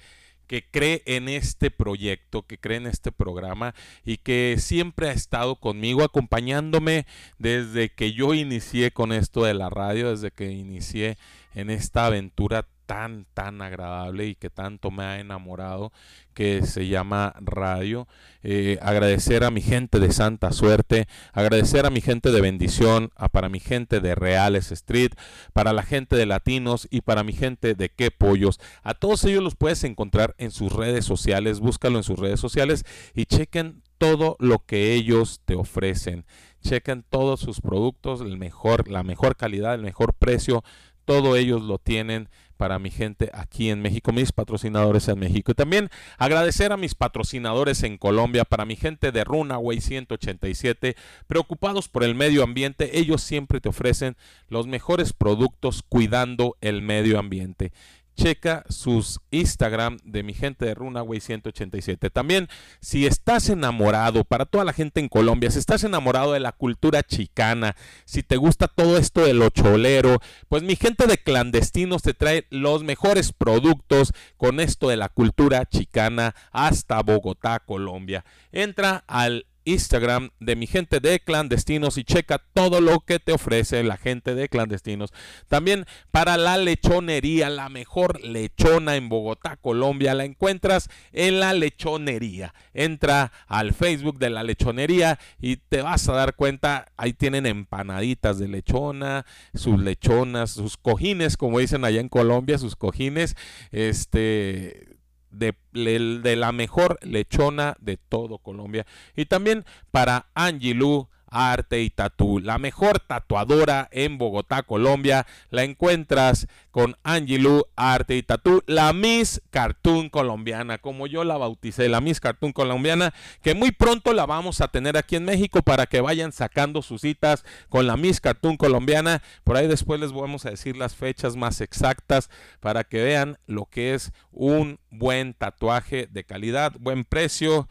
que 0.47 0.69
cree 0.69 1.01
en 1.05 1.29
este 1.29 1.71
proyecto, 1.71 2.45
que 2.45 2.57
cree 2.57 2.75
en 2.75 2.87
este 2.87 3.13
programa 3.13 3.73
y 4.03 4.17
que 4.17 4.57
siempre 4.59 5.07
ha 5.07 5.13
estado 5.13 5.55
conmigo, 5.55 6.03
acompañándome 6.03 7.05
desde 7.37 7.87
que 7.87 8.11
yo 8.11 8.33
inicié 8.33 8.91
con 8.91 9.13
esto 9.13 9.45
de 9.45 9.53
la 9.53 9.69
radio, 9.69 10.09
desde 10.09 10.31
que 10.31 10.51
inicié 10.51 11.17
en 11.55 11.69
esta 11.69 12.07
aventura 12.07 12.67
tan, 12.93 13.25
tan 13.33 13.59
agradable 13.63 14.27
y 14.27 14.35
que 14.35 14.51
tanto 14.51 14.91
me 14.91 15.03
ha 15.03 15.19
enamorado, 15.19 15.91
que 16.35 16.61
se 16.61 16.87
llama 16.87 17.33
radio. 17.41 18.07
Eh, 18.43 18.77
agradecer 18.83 19.43
a 19.43 19.49
mi 19.49 19.61
gente 19.61 19.99
de 19.99 20.11
Santa 20.11 20.51
Suerte, 20.51 21.07
agradecer 21.31 21.87
a 21.87 21.89
mi 21.89 22.01
gente 22.01 22.31
de 22.31 22.39
Bendición, 22.39 23.09
a 23.15 23.29
para 23.29 23.49
mi 23.49 23.59
gente 23.59 23.99
de 23.99 24.13
Reales 24.13 24.71
Street, 24.71 25.13
para 25.53 25.73
la 25.73 25.81
gente 25.81 26.15
de 26.15 26.27
Latinos 26.27 26.87
y 26.91 27.01
para 27.01 27.23
mi 27.23 27.33
gente 27.33 27.73
de 27.73 27.89
Qué 27.89 28.11
Pollos. 28.11 28.59
A 28.83 28.93
todos 28.93 29.25
ellos 29.25 29.41
los 29.41 29.55
puedes 29.55 29.83
encontrar 29.83 30.35
en 30.37 30.51
sus 30.51 30.71
redes 30.71 31.03
sociales, 31.03 31.61
búscalo 31.61 31.97
en 31.97 32.03
sus 32.03 32.19
redes 32.19 32.39
sociales 32.39 32.85
y 33.15 33.25
chequen 33.25 33.81
todo 33.97 34.35
lo 34.37 34.59
que 34.59 34.93
ellos 34.93 35.41
te 35.45 35.55
ofrecen. 35.55 36.25
Chequen 36.61 37.03
todos 37.09 37.39
sus 37.39 37.59
productos, 37.59 38.21
el 38.21 38.37
mejor, 38.37 38.87
la 38.87 39.01
mejor 39.01 39.35
calidad, 39.35 39.73
el 39.73 39.81
mejor 39.81 40.13
precio, 40.13 40.63
todo 41.05 41.35
ellos 41.35 41.61
lo 41.61 41.79
tienen 41.79 42.29
para 42.57 42.79
mi 42.79 42.91
gente 42.91 43.29
aquí 43.33 43.69
en 43.69 43.81
México, 43.81 44.11
mis 44.11 44.31
patrocinadores 44.31 45.07
en 45.07 45.19
México. 45.19 45.51
Y 45.51 45.55
también 45.55 45.89
agradecer 46.17 46.71
a 46.71 46.77
mis 46.77 46.95
patrocinadores 46.95 47.83
en 47.83 47.97
Colombia, 47.97 48.45
para 48.45 48.65
mi 48.65 48.75
gente 48.75 49.11
de 49.11 49.23
Runaway 49.23 49.81
187, 49.81 50.95
preocupados 51.27 51.89
por 51.89 52.03
el 52.03 52.15
medio 52.15 52.43
ambiente, 52.43 52.97
ellos 52.99 53.21
siempre 53.21 53.59
te 53.59 53.69
ofrecen 53.69 54.15
los 54.47 54.67
mejores 54.67 55.13
productos 55.13 55.83
cuidando 55.87 56.57
el 56.61 56.81
medio 56.81 57.19
ambiente 57.19 57.71
checa 58.15 58.63
sus 58.69 59.19
Instagram 59.31 59.97
de 60.03 60.23
mi 60.23 60.33
gente 60.33 60.65
de 60.65 60.73
Runaway 60.73 61.19
187. 61.19 62.09
También, 62.09 62.47
si 62.79 63.05
estás 63.05 63.49
enamorado, 63.49 64.23
para 64.23 64.45
toda 64.45 64.65
la 64.65 64.73
gente 64.73 64.99
en 64.99 65.09
Colombia, 65.09 65.51
si 65.51 65.59
estás 65.59 65.83
enamorado 65.83 66.33
de 66.33 66.39
la 66.39 66.51
cultura 66.51 67.03
chicana, 67.03 67.75
si 68.05 68.23
te 68.23 68.37
gusta 68.37 68.67
todo 68.67 68.97
esto 68.97 69.25
de 69.25 69.33
lo 69.33 69.49
cholero, 69.49 70.19
pues 70.49 70.63
mi 70.63 70.75
gente 70.75 71.07
de 71.07 71.17
clandestinos 71.17 72.01
te 72.01 72.13
trae 72.13 72.47
los 72.49 72.83
mejores 72.83 73.33
productos 73.33 74.13
con 74.37 74.59
esto 74.59 74.89
de 74.89 74.97
la 74.97 75.09
cultura 75.09 75.65
chicana 75.65 76.35
hasta 76.51 77.01
Bogotá, 77.01 77.59
Colombia. 77.59 78.25
Entra 78.51 79.03
al 79.07 79.45
Instagram 79.65 80.31
de 80.39 80.55
mi 80.55 80.67
gente 80.67 80.99
de 80.99 81.19
clandestinos 81.19 81.97
y 81.97 82.03
checa 82.03 82.41
todo 82.53 82.81
lo 82.81 82.99
que 83.01 83.19
te 83.19 83.31
ofrece 83.31 83.83
la 83.83 83.97
gente 83.97 84.35
de 84.35 84.49
clandestinos. 84.49 85.13
También 85.47 85.85
para 86.11 86.37
la 86.37 86.57
lechonería, 86.57 87.49
la 87.49 87.69
mejor 87.69 88.21
lechona 88.21 88.95
en 88.95 89.09
Bogotá, 89.09 89.57
Colombia, 89.57 90.13
la 90.13 90.25
encuentras 90.25 90.89
en 91.11 91.39
la 91.39 91.53
lechonería. 91.53 92.53
Entra 92.73 93.31
al 93.47 93.73
Facebook 93.73 94.19
de 94.19 94.29
la 94.29 94.43
lechonería 94.43 95.19
y 95.39 95.57
te 95.57 95.81
vas 95.81 96.07
a 96.09 96.13
dar 96.13 96.35
cuenta, 96.35 96.91
ahí 96.97 97.13
tienen 97.13 97.45
empanaditas 97.45 98.39
de 98.39 98.47
lechona, 98.47 99.25
sus 99.53 99.79
lechonas, 99.79 100.51
sus 100.51 100.77
cojines, 100.77 101.37
como 101.37 101.59
dicen 101.59 101.85
allá 101.85 102.01
en 102.01 102.09
Colombia, 102.09 102.57
sus 102.57 102.75
cojines, 102.75 103.35
este 103.71 104.92
de, 105.33 106.35
la 106.35 106.51
mejor 106.51 106.99
lechona 107.01 107.75
de 107.79 107.97
todo 107.97 108.37
Colombia. 108.37 108.85
Y 109.15 109.25
también 109.25 109.65
para 109.91 110.27
Angelou 110.35 111.09
Arte 111.33 111.81
y 111.81 111.89
Tatú, 111.89 112.39
la 112.39 112.59
mejor 112.59 112.99
tatuadora 112.99 113.89
en 113.91 114.19
Bogotá, 114.19 114.61
Colombia. 114.61 115.25
La 115.49 115.63
encuentras 115.63 116.47
con 116.69 116.95
Angelou 117.03 117.65
Arte 117.75 118.15
y 118.15 118.23
Tatú, 118.23 118.61
la 118.67 118.93
Miss 118.93 119.41
Cartoon 119.49 120.09
colombiana, 120.09 120.77
como 120.77 121.07
yo 121.07 121.23
la 121.23 121.37
bauticé, 121.37 121.89
la 121.89 122.01
Miss 122.01 122.19
Cartoon 122.19 122.51
colombiana, 122.51 123.13
que 123.41 123.55
muy 123.55 123.71
pronto 123.71 124.13
la 124.13 124.25
vamos 124.25 124.61
a 124.61 124.67
tener 124.67 124.95
aquí 124.95 125.15
en 125.15 125.25
México 125.25 125.63
para 125.63 125.87
que 125.87 126.01
vayan 126.01 126.31
sacando 126.31 126.81
sus 126.81 127.01
citas 127.01 127.43
con 127.69 127.87
la 127.87 127.97
Miss 127.97 128.21
Cartoon 128.21 128.57
colombiana. 128.57 129.23
Por 129.43 129.57
ahí 129.57 129.67
después 129.67 129.99
les 129.99 130.11
vamos 130.11 130.45
a 130.45 130.51
decir 130.51 130.77
las 130.77 130.95
fechas 130.95 131.35
más 131.35 131.61
exactas 131.61 132.29
para 132.59 132.83
que 132.83 133.03
vean 133.03 133.37
lo 133.47 133.65
que 133.65 133.93
es 133.95 134.11
un 134.31 134.79
buen 134.91 135.33
tatuaje 135.33 136.07
de 136.11 136.23
calidad, 136.23 136.73
buen 136.79 137.05
precio 137.05 137.67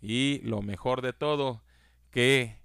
y 0.00 0.40
lo 0.44 0.62
mejor 0.62 1.02
de 1.02 1.12
todo, 1.12 1.62
que 2.10 2.58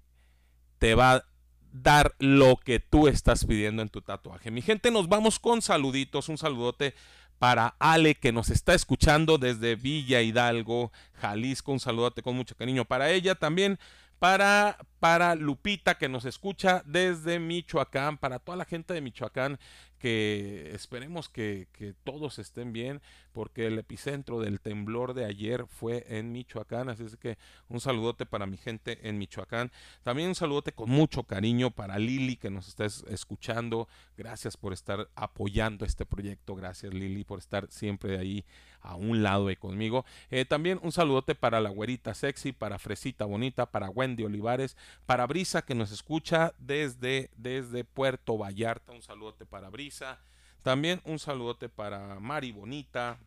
te 0.82 0.96
va 0.96 1.12
a 1.12 1.24
dar 1.72 2.12
lo 2.18 2.56
que 2.56 2.80
tú 2.80 3.06
estás 3.06 3.44
pidiendo 3.44 3.82
en 3.82 3.88
tu 3.88 4.02
tatuaje. 4.02 4.50
Mi 4.50 4.62
gente, 4.62 4.90
nos 4.90 5.08
vamos 5.08 5.38
con 5.38 5.62
saluditos, 5.62 6.28
un 6.28 6.38
saludote 6.38 6.96
para 7.38 7.76
Ale 7.78 8.16
que 8.16 8.32
nos 8.32 8.50
está 8.50 8.74
escuchando 8.74 9.38
desde 9.38 9.76
Villa 9.76 10.22
Hidalgo, 10.22 10.90
Jalisco, 11.12 11.70
un 11.70 11.78
saludote 11.78 12.22
con 12.22 12.34
mucho 12.34 12.56
cariño 12.56 12.84
para 12.84 13.10
ella 13.10 13.36
también. 13.36 13.78
Para, 14.18 14.76
para 14.98 15.36
Lupita 15.36 15.98
que 15.98 16.08
nos 16.08 16.24
escucha 16.24 16.82
desde 16.84 17.38
Michoacán, 17.38 18.18
para 18.18 18.40
toda 18.40 18.56
la 18.58 18.64
gente 18.64 18.92
de 18.92 19.02
Michoacán 19.02 19.60
que 20.02 20.72
esperemos 20.74 21.28
que, 21.28 21.68
todos 22.02 22.40
estén 22.40 22.72
bien, 22.72 23.00
porque 23.32 23.68
el 23.68 23.78
epicentro 23.78 24.40
del 24.40 24.60
temblor 24.60 25.14
de 25.14 25.24
ayer 25.24 25.64
fue 25.68 26.04
en 26.08 26.32
Michoacán, 26.32 26.88
así 26.88 27.04
es 27.04 27.16
que 27.16 27.38
un 27.68 27.80
saludote 27.80 28.26
para 28.26 28.44
mi 28.44 28.56
gente 28.56 28.98
en 29.08 29.16
Michoacán. 29.16 29.70
También 30.02 30.30
un 30.30 30.34
saludote 30.34 30.72
con 30.72 30.90
mucho 30.90 31.22
cariño 31.22 31.70
para 31.70 32.00
Lili 32.00 32.34
que 32.34 32.50
nos 32.50 32.66
está 32.66 32.84
escuchando. 32.84 33.86
Gracias 34.16 34.56
por 34.56 34.72
estar 34.72 35.08
apoyando 35.14 35.84
este 35.84 36.04
proyecto, 36.04 36.56
gracias 36.56 36.92
Lili 36.92 37.22
por 37.22 37.38
estar 37.38 37.70
siempre 37.70 38.18
ahí 38.18 38.44
a 38.82 38.96
un 38.96 39.22
lado 39.22 39.46
de 39.46 39.56
conmigo. 39.56 40.04
Eh, 40.30 40.44
también 40.44 40.78
un 40.82 40.92
saludote 40.92 41.34
para 41.34 41.60
la 41.60 41.70
güerita 41.70 42.14
sexy, 42.14 42.52
para 42.52 42.78
Fresita 42.78 43.24
Bonita, 43.24 43.66
para 43.66 43.88
Wendy 43.90 44.24
Olivares, 44.24 44.76
para 45.06 45.26
Brisa 45.26 45.62
que 45.62 45.74
nos 45.74 45.92
escucha 45.92 46.52
desde, 46.58 47.30
desde 47.36 47.84
Puerto 47.84 48.36
Vallarta. 48.36 48.92
Un 48.92 49.02
saludote 49.02 49.46
para 49.46 49.70
Brisa 49.70 50.18
también 50.62 51.00
un 51.04 51.18
saludote 51.18 51.68
para 51.68 52.18
Mari 52.20 52.52
Bonita, 52.52 53.18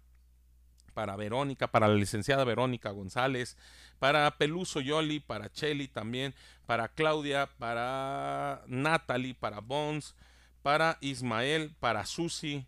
para 0.93 1.16
Verónica, 1.18 1.68
para 1.68 1.88
la 1.88 1.95
licenciada 1.95 2.45
Verónica 2.45 2.91
González, 2.91 3.58
para 3.99 4.38
Peluso 4.38 4.80
Yoli, 4.80 5.20
para 5.20 5.51
Chelly 5.51 5.89
también, 5.89 6.34
para 6.66 6.88
Claudia, 6.88 7.49
para 7.60 8.64
Natalie, 8.68 9.36
para 9.36 9.60
Bones, 9.60 10.16
para 10.62 10.97
Ismael, 11.01 11.76
para 11.80 12.06
Susi, 12.06 12.66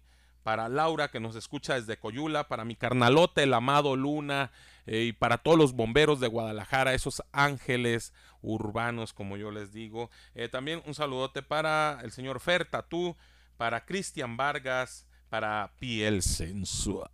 para 0.48 0.70
Laura 0.70 1.10
que 1.10 1.20
nos 1.20 1.36
escucha 1.36 1.74
desde 1.74 1.98
Coyula, 1.98 2.48
para 2.48 2.64
mi 2.64 2.78
carnalote, 2.78 3.44
el 3.44 3.54
amado 3.54 3.98
Luna, 3.98 4.50
eh, 4.86 5.04
y 5.10 5.12
para 5.12 5.40
todos 5.40 5.58
los 5.58 5.74
bomberos 5.74 6.22
de 6.22 6.30
Guadalajara, 6.30 6.94
esos 6.94 7.22
ángeles 7.34 8.14
urbanos, 8.42 9.12
como 9.12 9.36
yo 9.36 9.52
les 9.52 9.74
digo. 9.74 10.10
Eh, 10.36 10.48
también 10.48 10.82
un 10.86 10.94
saludote 10.94 11.42
para 11.42 12.00
el 12.02 12.14
señor 12.14 12.40
Fer 12.40 12.64
Tatú, 12.64 13.18
para 13.58 13.84
Cristian 13.84 14.38
Vargas, 14.38 15.06
para 15.28 15.74
Piel 15.80 16.22
Sensual. 16.22 17.12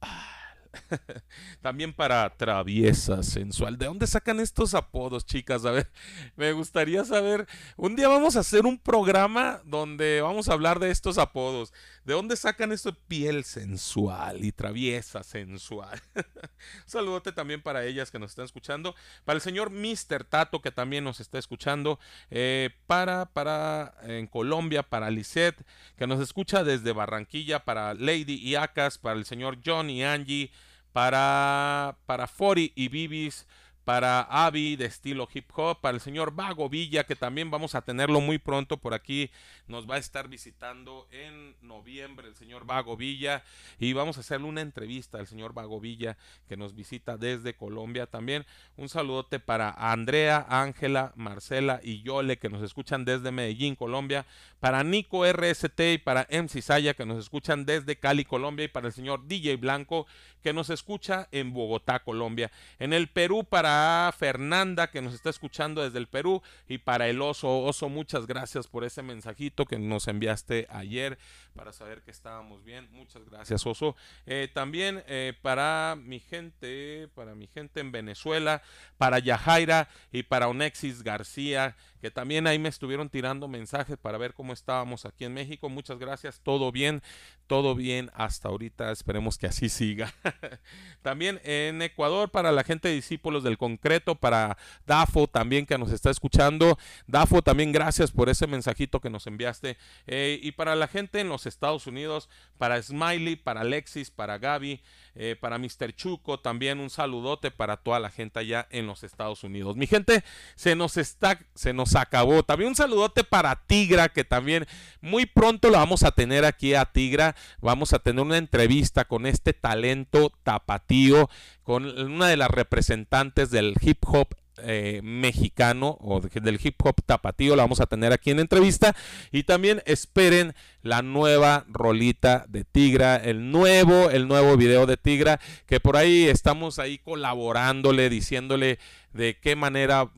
También 1.61 1.93
para 1.93 2.29
Traviesa 2.35 3.23
Sensual. 3.23 3.77
¿De 3.77 3.85
dónde 3.85 4.07
sacan 4.07 4.39
estos 4.39 4.73
apodos, 4.73 5.25
chicas? 5.25 5.65
A 5.65 5.71
ver, 5.71 5.89
me 6.35 6.51
gustaría 6.51 7.05
saber. 7.05 7.47
Un 7.77 7.95
día 7.95 8.07
vamos 8.07 8.35
a 8.35 8.41
hacer 8.41 8.65
un 8.65 8.77
programa 8.77 9.61
donde 9.65 10.21
vamos 10.21 10.49
a 10.49 10.53
hablar 10.53 10.79
de 10.79 10.91
estos 10.91 11.17
apodos. 11.17 11.73
¿De 12.05 12.13
dónde 12.13 12.35
sacan 12.35 12.71
esto 12.71 12.93
piel 13.07 13.43
sensual 13.43 14.43
y 14.43 14.51
traviesa 14.51 15.23
sensual? 15.23 16.01
saludote 16.85 17.31
también 17.31 17.61
para 17.61 17.85
ellas 17.85 18.11
que 18.11 18.19
nos 18.19 18.31
están 18.31 18.45
escuchando. 18.45 18.93
Para 19.23 19.35
el 19.35 19.41
señor 19.41 19.69
Mr. 19.69 20.23
Tato 20.23 20.61
que 20.61 20.71
también 20.71 21.03
nos 21.03 21.19
está 21.19 21.39
escuchando. 21.39 21.99
Eh, 22.29 22.71
para, 22.87 23.27
para 23.27 23.95
en 24.03 24.27
Colombia, 24.27 24.83
para 24.83 25.09
Lisette 25.09 25.65
que 25.95 26.07
nos 26.07 26.19
escucha 26.19 26.63
desde 26.63 26.91
Barranquilla. 26.91 27.63
Para 27.63 27.93
Lady 27.93 28.35
y 28.35 28.55
Acas. 28.55 28.97
Para 28.97 29.17
el 29.17 29.25
señor 29.25 29.59
John 29.65 29.89
y 29.89 30.03
Angie 30.03 30.51
para, 30.93 31.97
para 32.05 32.27
Fori 32.27 32.71
y 32.75 32.87
Bibis, 32.87 33.47
para 33.85 34.21
Avi 34.21 34.75
de 34.75 34.85
estilo 34.85 35.27
hip 35.33 35.49
hop, 35.55 35.81
para 35.81 35.95
el 35.95 36.01
señor 36.01 36.33
Vago 36.33 36.69
Villa, 36.69 37.03
que 37.03 37.15
también 37.15 37.51
vamos 37.51 37.75
a 37.75 37.81
tenerlo 37.81 38.21
muy 38.21 38.37
pronto 38.37 38.77
por 38.77 38.93
aquí, 38.93 39.29
nos 39.67 39.89
va 39.89 39.95
a 39.95 39.97
estar 39.97 40.27
visitando 40.29 41.07
en 41.11 41.55
noviembre 41.61 42.27
el 42.27 42.35
señor 42.35 42.65
Vago 42.65 42.95
Villa 42.95 43.43
y 43.79 43.93
vamos 43.93 44.17
a 44.17 44.21
hacerle 44.21 44.47
una 44.47 44.61
entrevista 44.61 45.17
al 45.17 45.27
señor 45.27 45.53
Vago 45.53 45.79
Villa 45.79 46.17
que 46.47 46.55
nos 46.55 46.75
visita 46.75 47.17
desde 47.17 47.55
Colombia 47.55 48.05
también. 48.05 48.45
Un 48.77 48.87
saludote 48.87 49.39
para 49.39 49.71
Andrea, 49.71 50.45
Ángela, 50.49 51.11
Marcela 51.15 51.81
y 51.83 52.01
Yole 52.03 52.37
que 52.37 52.49
nos 52.49 52.63
escuchan 52.63 53.03
desde 53.03 53.31
Medellín, 53.31 53.75
Colombia, 53.75 54.25
para 54.59 54.83
Nico 54.83 55.25
RST 55.29 55.79
y 55.93 55.97
para 55.97 56.27
MC 56.29 56.61
Saya 56.61 56.93
que 56.93 57.05
nos 57.05 57.19
escuchan 57.19 57.65
desde 57.65 57.97
Cali, 57.97 58.23
Colombia 58.23 58.65
y 58.65 58.69
para 58.69 58.87
el 58.87 58.93
señor 58.93 59.27
DJ 59.27 59.57
Blanco 59.57 60.07
que 60.41 60.53
nos 60.53 60.69
escucha 60.69 61.27
en 61.31 61.53
Bogotá, 61.53 61.99
Colombia. 61.99 62.51
En 62.79 62.93
el 62.93 63.07
Perú 63.07 63.43
para 63.43 63.72
Fernanda 64.17 64.89
que 64.89 65.01
nos 65.01 65.13
está 65.13 65.29
escuchando 65.29 65.83
desde 65.83 65.99
el 65.99 66.07
Perú 66.07 66.41
y 66.67 66.79
para 66.79 67.07
el 67.07 67.21
oso. 67.21 67.59
Oso, 67.59 67.89
muchas 67.89 68.27
gracias 68.27 68.67
por 68.67 68.83
ese 68.83 69.03
mensajito 69.03 69.65
que 69.65 69.79
nos 69.79 70.07
enviaste 70.07 70.67
ayer 70.69 71.17
para 71.53 71.71
saber 71.73 72.01
que 72.01 72.11
estábamos 72.11 72.63
bien. 72.63 72.87
Muchas 72.91 73.23
gracias, 73.25 73.65
Oso. 73.65 73.95
Eh, 74.25 74.49
también 74.53 75.03
eh, 75.07 75.33
para 75.41 75.95
mi 75.95 76.19
gente, 76.19 77.09
para 77.15 77.35
mi 77.35 77.47
gente 77.47 77.79
en 77.79 77.91
Venezuela, 77.91 78.61
para 78.97 79.19
Yajaira 79.19 79.89
y 80.11 80.23
para 80.23 80.47
Onexis 80.47 81.03
García, 81.03 81.75
que 82.01 82.11
también 82.11 82.47
ahí 82.47 82.59
me 82.59 82.69
estuvieron 82.69 83.09
tirando 83.09 83.47
mensajes 83.47 83.97
para 83.97 84.17
ver 84.17 84.33
cómo 84.33 84.53
estábamos 84.53 85.05
aquí 85.05 85.25
en 85.25 85.33
México. 85.33 85.69
Muchas 85.69 85.99
gracias, 85.99 86.41
todo 86.41 86.71
bien, 86.71 87.01
todo 87.47 87.75
bien 87.75 88.11
hasta 88.13 88.49
ahorita. 88.49 88.91
Esperemos 88.91 89.37
que 89.37 89.47
así 89.47 89.69
siga. 89.69 90.13
también 91.01 91.39
en 91.43 91.81
Ecuador, 91.81 92.29
para 92.29 92.51
la 92.51 92.63
gente 92.63 92.89
de 92.89 92.95
discípulos 92.95 93.43
del 93.43 93.57
concreto, 93.57 94.15
para 94.15 94.57
Dafo 94.85 95.27
también 95.27 95.65
que 95.65 95.77
nos 95.77 95.91
está 95.91 96.09
escuchando. 96.09 96.77
Dafo, 97.07 97.41
también 97.41 97.71
gracias 97.71 98.11
por 98.11 98.29
ese 98.29 98.47
mensajito 98.47 98.99
que 98.99 99.09
nos 99.09 99.27
enviaste. 99.27 99.77
Eh, 100.07 100.39
y 100.41 100.51
para 100.53 100.75
la 100.75 100.87
gente 100.87 101.19
en 101.19 101.29
los 101.29 101.42
Estados 101.45 101.87
Unidos, 101.87 102.29
para 102.57 102.81
Smiley, 102.81 103.35
para 103.35 103.61
Alexis, 103.61 104.11
para 104.11 104.37
Gaby, 104.37 104.81
eh, 105.15 105.35
para 105.39 105.57
Mr. 105.57 105.93
Chuco, 105.95 106.39
también 106.39 106.79
un 106.79 106.89
saludote 106.89 107.51
para 107.51 107.77
toda 107.77 107.99
la 107.99 108.09
gente 108.09 108.39
allá 108.39 108.67
en 108.69 108.87
los 108.87 109.03
Estados 109.03 109.43
Unidos. 109.43 109.75
Mi 109.75 109.87
gente, 109.87 110.23
se 110.55 110.75
nos 110.75 110.97
está, 110.97 111.39
se 111.55 111.73
nos 111.73 111.95
acabó. 111.95 112.43
También 112.43 112.69
un 112.69 112.75
saludote 112.75 113.23
para 113.23 113.55
Tigra, 113.67 114.09
que 114.09 114.23
también 114.23 114.65
muy 115.01 115.25
pronto 115.25 115.69
lo 115.69 115.77
vamos 115.77 116.03
a 116.03 116.11
tener 116.11 116.45
aquí 116.45 116.73
a 116.73 116.85
Tigra. 116.85 117.35
Vamos 117.61 117.93
a 117.93 117.99
tener 117.99 118.21
una 118.21 118.37
entrevista 118.37 119.05
con 119.05 119.25
este 119.25 119.53
talento 119.53 120.31
tapatío, 120.43 121.29
con 121.63 121.85
una 121.85 122.27
de 122.27 122.37
las 122.37 122.49
representantes 122.49 123.51
del 123.51 123.75
hip 123.81 124.03
hop 124.07 124.35
eh, 124.57 125.01
mexicano 125.03 125.97
o 125.99 126.19
del 126.19 126.59
hip 126.61 126.75
hop 126.83 126.95
tapatío. 127.05 127.55
La 127.55 127.63
vamos 127.63 127.81
a 127.81 127.85
tener 127.85 128.13
aquí 128.13 128.31
en 128.31 128.39
entrevista. 128.39 128.95
Y 129.31 129.43
también 129.43 129.81
esperen 129.85 130.53
la 130.81 131.01
nueva 131.01 131.65
rolita 131.69 132.45
de 132.49 132.63
Tigra, 132.63 133.15
el 133.15 133.51
nuevo, 133.51 134.09
el 134.09 134.27
nuevo 134.27 134.57
video 134.57 134.85
de 134.85 134.97
Tigra, 134.97 135.39
que 135.65 135.79
por 135.79 135.97
ahí 135.97 136.27
estamos 136.27 136.79
ahí 136.79 136.97
colaborándole, 136.97 138.09
diciéndole 138.09 138.79
de 139.13 139.37
qué 139.39 139.55
manera 139.55 140.09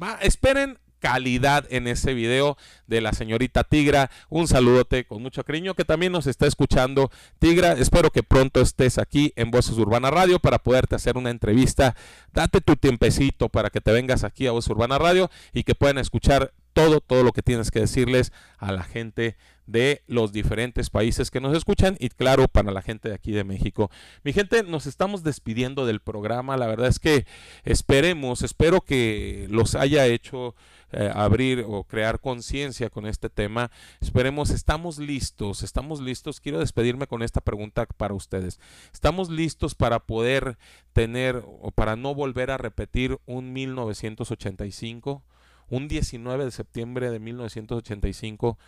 va. 0.00 0.18
Esperen 0.20 0.78
calidad 1.04 1.66
en 1.68 1.86
ese 1.86 2.14
video 2.14 2.56
de 2.86 3.02
la 3.02 3.12
señorita 3.12 3.62
Tigra. 3.62 4.10
Un 4.30 4.48
saludote 4.48 5.04
con 5.04 5.20
mucho 5.20 5.44
cariño 5.44 5.74
que 5.74 5.84
también 5.84 6.12
nos 6.12 6.26
está 6.26 6.46
escuchando. 6.46 7.10
Tigra, 7.38 7.72
espero 7.72 8.08
que 8.08 8.22
pronto 8.22 8.62
estés 8.62 8.96
aquí 8.96 9.34
en 9.36 9.50
Voces 9.50 9.76
Urbana 9.76 10.10
Radio 10.10 10.38
para 10.38 10.58
poderte 10.58 10.94
hacer 10.94 11.18
una 11.18 11.28
entrevista. 11.28 11.94
Date 12.32 12.62
tu 12.62 12.76
tiempecito 12.76 13.50
para 13.50 13.68
que 13.68 13.82
te 13.82 13.92
vengas 13.92 14.24
aquí 14.24 14.46
a 14.46 14.52
Voces 14.52 14.70
Urbana 14.70 14.96
Radio 14.96 15.30
y 15.52 15.64
que 15.64 15.74
puedan 15.74 15.98
escuchar 15.98 16.54
todo, 16.74 17.00
todo 17.00 17.22
lo 17.22 17.32
que 17.32 17.42
tienes 17.42 17.70
que 17.70 17.80
decirles 17.80 18.32
a 18.58 18.72
la 18.72 18.82
gente 18.82 19.36
de 19.66 20.02
los 20.06 20.32
diferentes 20.32 20.90
países 20.90 21.30
que 21.30 21.40
nos 21.40 21.56
escuchan 21.56 21.96
y 21.98 22.10
claro 22.10 22.48
para 22.48 22.70
la 22.70 22.82
gente 22.82 23.08
de 23.08 23.14
aquí 23.14 23.32
de 23.32 23.44
México. 23.44 23.90
Mi 24.22 24.32
gente, 24.32 24.62
nos 24.62 24.86
estamos 24.86 25.22
despidiendo 25.22 25.86
del 25.86 26.00
programa. 26.00 26.56
La 26.56 26.66
verdad 26.66 26.88
es 26.88 26.98
que 26.98 27.26
esperemos, 27.62 28.42
espero 28.42 28.82
que 28.82 29.46
los 29.48 29.74
haya 29.74 30.06
hecho 30.06 30.54
eh, 30.92 31.10
abrir 31.14 31.64
o 31.66 31.84
crear 31.84 32.20
conciencia 32.20 32.90
con 32.90 33.06
este 33.06 33.30
tema. 33.30 33.70
Esperemos, 34.00 34.50
estamos 34.50 34.98
listos, 34.98 35.62
estamos 35.62 36.00
listos. 36.00 36.40
Quiero 36.40 36.58
despedirme 36.58 37.06
con 37.06 37.22
esta 37.22 37.40
pregunta 37.40 37.86
para 37.86 38.14
ustedes. 38.14 38.60
¿Estamos 38.92 39.30
listos 39.30 39.74
para 39.74 40.00
poder 40.00 40.58
tener 40.92 41.42
o 41.46 41.70
para 41.70 41.96
no 41.96 42.14
volver 42.14 42.50
a 42.50 42.58
repetir 42.58 43.18
un 43.24 43.52
1985? 43.52 45.22
Un 45.68 45.88
19 45.88 46.44
de 46.44 46.50
septiembre 46.50 47.10
de 47.10 47.18
1985. 47.18 48.58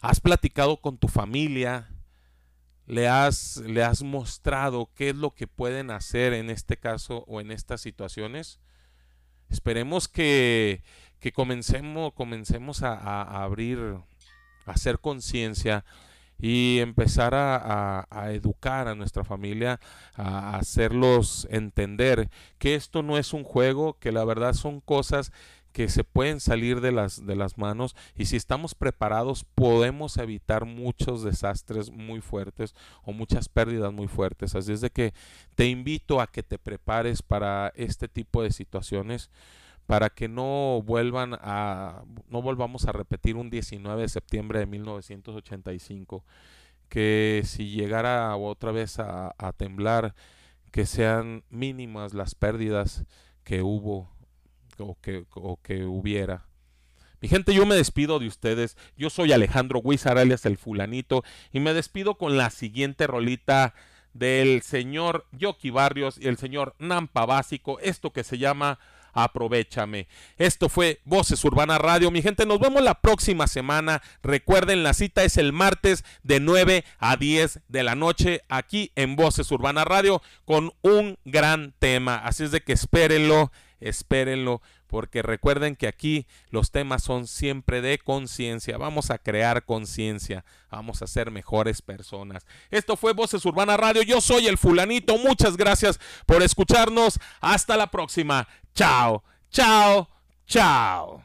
¿Has 0.00 0.20
platicado 0.20 0.78
con 0.78 0.98
tu 0.98 1.08
familia? 1.08 1.88
le 2.90 3.06
has, 3.06 3.58
le 3.58 3.84
has 3.84 4.02
mostrado 4.02 4.90
qué 4.96 5.10
es 5.10 5.16
lo 5.16 5.30
que 5.30 5.46
pueden 5.46 5.92
hacer 5.92 6.32
en 6.32 6.50
este 6.50 6.76
caso 6.76 7.24
o 7.28 7.40
en 7.40 7.52
estas 7.52 7.80
situaciones. 7.80 8.58
Esperemos 9.48 10.08
que, 10.08 10.82
que 11.20 11.30
comencemos, 11.30 12.12
comencemos 12.14 12.82
a, 12.82 13.22
abrir, 13.44 13.78
a 14.66 14.72
hacer 14.72 14.98
conciencia 14.98 15.84
y 16.40 16.80
empezar 16.80 17.32
a, 17.34 18.08
a, 18.10 18.32
educar 18.32 18.88
a 18.88 18.96
nuestra 18.96 19.22
familia, 19.22 19.78
a 20.14 20.56
hacerlos 20.56 21.46
entender 21.48 22.28
que 22.58 22.74
esto 22.74 23.04
no 23.04 23.18
es 23.18 23.32
un 23.32 23.44
juego, 23.44 23.98
que 24.00 24.10
la 24.10 24.24
verdad 24.24 24.54
son 24.54 24.80
cosas 24.80 25.30
que 25.72 25.88
se 25.88 26.04
pueden 26.04 26.40
salir 26.40 26.80
de 26.80 26.92
las, 26.92 27.24
de 27.24 27.36
las 27.36 27.56
manos 27.58 27.94
y 28.16 28.26
si 28.26 28.36
estamos 28.36 28.74
preparados 28.74 29.44
podemos 29.44 30.16
evitar 30.16 30.64
muchos 30.64 31.22
desastres 31.22 31.90
muy 31.90 32.20
fuertes 32.20 32.74
o 33.02 33.12
muchas 33.12 33.48
pérdidas 33.48 33.92
muy 33.92 34.08
fuertes. 34.08 34.54
Así 34.54 34.72
es 34.72 34.80
de 34.80 34.90
que 34.90 35.12
te 35.54 35.66
invito 35.66 36.20
a 36.20 36.26
que 36.26 36.42
te 36.42 36.58
prepares 36.58 37.22
para 37.22 37.72
este 37.76 38.08
tipo 38.08 38.42
de 38.42 38.50
situaciones 38.50 39.30
para 39.86 40.08
que 40.10 40.28
no 40.28 40.82
vuelvan 40.84 41.34
a 41.40 42.04
no 42.28 42.42
volvamos 42.42 42.86
a 42.86 42.92
repetir 42.92 43.34
un 43.34 43.50
19 43.50 44.02
de 44.02 44.08
septiembre 44.08 44.60
de 44.60 44.66
1985 44.66 46.24
que 46.88 47.42
si 47.44 47.70
llegara 47.70 48.36
otra 48.36 48.72
vez 48.72 48.98
a, 48.98 49.32
temblar 49.56 50.14
que 50.70 50.86
sean 50.86 51.44
mínimas 51.50 52.14
las 52.14 52.34
pérdidas 52.34 53.04
que 53.42 53.62
hubo 53.62 54.10
o 54.80 54.98
que, 55.00 55.24
o 55.34 55.60
que 55.62 55.84
hubiera. 55.84 56.46
Mi 57.20 57.28
gente, 57.28 57.54
yo 57.54 57.66
me 57.66 57.74
despido 57.74 58.18
de 58.18 58.26
ustedes. 58.26 58.76
Yo 58.96 59.10
soy 59.10 59.32
Alejandro 59.32 59.80
Huizar, 59.80 60.18
alias 60.18 60.46
el 60.46 60.56
fulanito, 60.56 61.22
y 61.52 61.60
me 61.60 61.74
despido 61.74 62.16
con 62.16 62.36
la 62.36 62.50
siguiente 62.50 63.06
rolita 63.06 63.74
del 64.14 64.62
señor 64.62 65.26
Yoki 65.32 65.70
Barrios 65.70 66.18
y 66.18 66.28
el 66.28 66.36
señor 66.36 66.74
Nampa 66.78 67.26
Básico, 67.26 67.78
esto 67.80 68.12
que 68.12 68.24
se 68.24 68.38
llama 68.38 68.78
aprovechame. 69.12 70.08
Esto 70.38 70.68
fue 70.68 71.00
Voces 71.04 71.44
Urbana 71.44 71.78
Radio. 71.78 72.10
Mi 72.10 72.22
gente, 72.22 72.46
nos 72.46 72.60
vemos 72.60 72.82
la 72.82 73.00
próxima 73.00 73.46
semana. 73.46 74.02
Recuerden, 74.22 74.82
la 74.82 74.94
cita 74.94 75.24
es 75.24 75.36
el 75.36 75.52
martes 75.52 76.04
de 76.22 76.40
9 76.40 76.84
a 76.98 77.16
10 77.16 77.60
de 77.68 77.82
la 77.82 77.94
noche 77.94 78.42
aquí 78.48 78.92
en 78.96 79.16
Voces 79.16 79.50
Urbana 79.50 79.84
Radio 79.84 80.22
con 80.44 80.72
un 80.82 81.18
gran 81.24 81.74
tema. 81.78 82.16
Así 82.16 82.44
es 82.44 82.50
de 82.50 82.62
que 82.62 82.72
espérenlo, 82.72 83.52
espérenlo 83.80 84.60
porque 84.86 85.22
recuerden 85.22 85.76
que 85.76 85.86
aquí 85.86 86.26
los 86.50 86.70
temas 86.70 87.02
son 87.02 87.26
siempre 87.26 87.80
de 87.80 87.98
conciencia. 87.98 88.76
Vamos 88.76 89.10
a 89.10 89.18
crear 89.18 89.64
conciencia, 89.64 90.44
vamos 90.70 91.02
a 91.02 91.06
ser 91.06 91.30
mejores 91.30 91.80
personas. 91.80 92.46
Esto 92.70 92.96
fue 92.96 93.12
Voces 93.12 93.44
Urbana 93.44 93.76
Radio. 93.76 94.02
Yo 94.02 94.20
soy 94.20 94.48
el 94.48 94.58
fulanito. 94.58 95.16
Muchas 95.18 95.56
gracias 95.56 96.00
por 96.26 96.42
escucharnos. 96.42 97.18
Hasta 97.40 97.76
la 97.76 97.90
próxima. 97.90 98.48
Chao, 98.74 99.22
chao, 99.50 100.08
chao. 100.46 101.24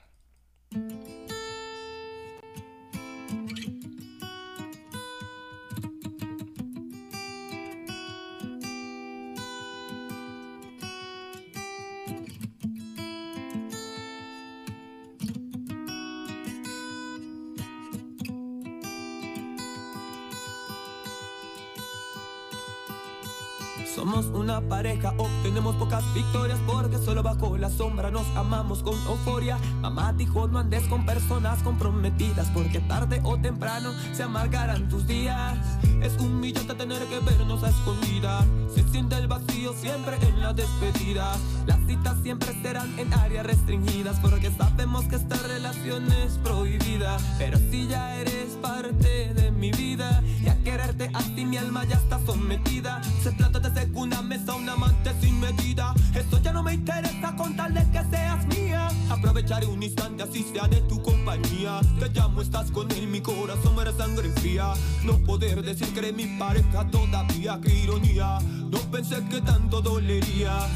Una 24.16 24.62
pareja, 24.62 25.14
obtenemos 25.18 25.76
pocas 25.76 26.02
victorias 26.14 26.58
porque 26.66 26.98
solo 26.98 27.22
bajo 27.22 27.58
la 27.58 27.70
sombra 27.70 28.12
nos 28.12 28.26
amamos 28.38 28.82
con 28.82 28.94
euforia. 29.08 29.58
Mamá 29.82 30.14
dijo 30.14 30.48
no 30.48 30.60
andes 30.60 30.88
con 30.88 31.06
personas 31.06 31.62
comprometidas 31.64 32.50
porque 32.54 32.80
tarde 32.80 33.20
o 33.26 33.38
temprano 33.38 33.92
se 34.14 34.24
amargarán 34.24 34.88
tus 34.88 35.06
días. 35.06 35.58
Es 36.02 36.18
de 36.18 36.76
tener 36.76 37.04
que 37.08 37.20
vernos 37.20 37.62
a 37.64 37.70
escondidas. 37.70 38.46
siente 38.90 39.16
el 39.18 39.28
vacío 39.28 39.74
siempre 39.74 40.16
en 40.22 40.42
la 40.42 40.54
despedida. 40.54 41.36
Las 41.66 41.80
citas 41.86 42.18
siempre 42.24 42.54
serán 42.62 42.98
en 42.98 43.14
áreas 43.16 43.46
restringidas 43.46 44.18
porque 44.22 44.50
sabemos 44.52 45.06
que 45.06 45.18
esta 45.18 45.36
relación 45.46 46.10
es 46.24 46.38
prohibida. 46.38 47.18
Pero 47.38 47.58
si 47.58 47.88
ya 47.88 48.16
eres 48.16 48.45
parte 48.66 49.34
de 49.36 49.52
mi 49.52 49.72
vida 49.72 50.24
y 50.44 50.48
a 50.48 50.56
quererte 50.64 51.12
a 51.14 51.22
ti 51.36 51.46
mi 51.46 51.58
alma 51.58 51.86
ya 51.86 51.98
está 51.98 52.20
sometida. 52.26 53.00
Se 53.22 53.32
trata 53.32 53.60
de 53.60 53.70
ser 53.80 53.90
una 53.94 54.24
mesa, 54.24 54.56
un 54.56 54.68
amante 54.68 55.12
sin 55.22 55.40
medida. 55.40 55.94
Esto 56.16 56.40
ya 56.42 56.52
no 56.52 56.64
me 56.64 56.74
interesa 56.74 57.36
con 57.36 57.56
tal 57.56 57.76
de 57.76 57.84
que 57.92 58.02
seas 58.10 58.48
mía. 58.48 58.88
Aprovecharé 59.10 59.68
un 59.68 59.84
instante 59.84 60.24
así 60.24 60.44
sea 60.52 60.68
de 60.68 60.82
tu 60.82 61.00
compañía. 61.04 61.80
Te 62.00 62.10
llamo, 62.10 62.42
estás 62.42 62.72
con 62.72 62.88
mi 62.88 63.22
corazón 63.22 63.78
era 63.80 63.94
sangre 63.94 64.30
fría. 64.32 64.74
No 65.04 65.20
poder 65.20 65.62
decir 65.62 65.94
que 65.94 66.00
eres 66.00 66.16
mi 66.16 66.26
pareja 66.40 66.88
todavía, 66.90 67.60
qué 67.62 67.72
ironía. 67.84 68.40
No 68.72 68.80
pensé 68.92 69.24
que 69.30 69.42
tanto 69.42 69.80
dolería. 69.82 70.68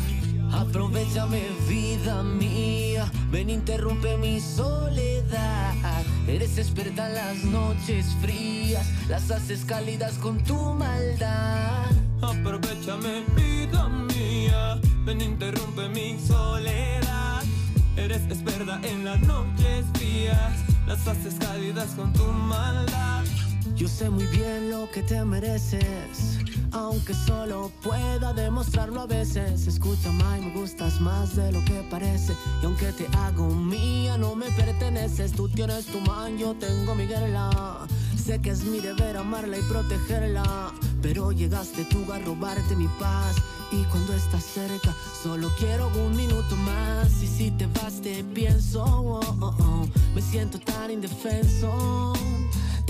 Aprovechame 0.52 1.44
vida 1.68 2.24
mía, 2.24 3.12
ven 3.32 3.50
interrumpe 3.50 4.18
mi 4.18 4.40
soledad. 4.40 6.04
Eres 6.28 6.58
experta 6.58 7.08
en 7.08 7.16
las 7.16 7.44
noches 7.46 8.06
frías, 8.22 8.88
las 9.08 9.32
haces 9.32 9.66
cálidas 9.66 10.14
con 10.18 10.44
tu 10.44 10.56
maldad. 10.74 11.90
Aprovechame 12.22 13.24
vida 13.36 13.88
mía, 13.88 14.80
ven 15.06 15.22
interrumpe 15.22 15.90
mi 15.90 16.20
soledad. 16.20 17.44
Eres 17.96 18.24
experta 18.24 18.80
en 18.84 19.06
las 19.06 19.20
noches 19.22 19.86
frías, 19.94 20.54
las 20.88 21.08
haces 21.08 21.36
cálidas 21.40 21.90
con 21.96 22.14
tu 22.14 22.24
maldad. 22.24 23.26
Yo 23.80 23.88
sé 23.88 24.10
muy 24.10 24.28
bien 24.28 24.70
lo 24.70 24.92
que 24.92 25.02
te 25.02 25.24
mereces, 25.24 26.38
aunque 26.74 27.14
solo 27.14 27.72
pueda 27.82 28.34
demostrarlo 28.34 29.00
a 29.00 29.06
veces. 29.06 29.68
Escucha, 29.68 30.12
Mai, 30.12 30.42
me 30.42 30.52
gustas 30.52 31.00
más 31.00 31.38
de 31.38 31.50
lo 31.54 31.64
que 31.64 31.82
parece. 31.90 32.36
Y 32.62 32.66
aunque 32.66 32.92
te 32.92 33.08
hago 33.18 33.48
mía, 33.48 34.18
no 34.18 34.36
me 34.36 34.52
perteneces. 34.52 35.32
Tú 35.32 35.48
tienes 35.48 35.86
tu 35.86 36.02
man, 36.02 36.38
yo 36.38 36.56
tengo 36.56 36.94
mi 36.94 37.06
guerra. 37.06 37.88
Sé 38.22 38.42
que 38.42 38.50
es 38.50 38.66
mi 38.66 38.82
deber 38.82 39.16
amarla 39.16 39.58
y 39.58 39.62
protegerla. 39.62 40.74
Pero 41.02 41.32
llegaste 41.32 41.86
tú 41.86 42.12
a 42.12 42.20
robarte 42.20 42.76
mi 42.76 42.90
paz. 43.00 43.38
Y 43.72 43.84
cuando 43.84 44.14
estás 44.14 44.44
cerca, 44.44 44.94
solo 45.24 45.50
quiero 45.58 45.90
un 46.06 46.18
minuto 46.18 46.54
más. 46.58 47.24
Y 47.24 47.28
si 47.28 47.52
te 47.52 47.66
vas, 47.68 48.02
te 48.02 48.26
pienso. 48.26 48.84
oh, 48.84 49.22
oh, 49.40 49.56
oh. 49.58 49.88
Me 50.14 50.22
siento 50.22 50.60
tan 50.60 50.92
indefenso. 50.92 52.14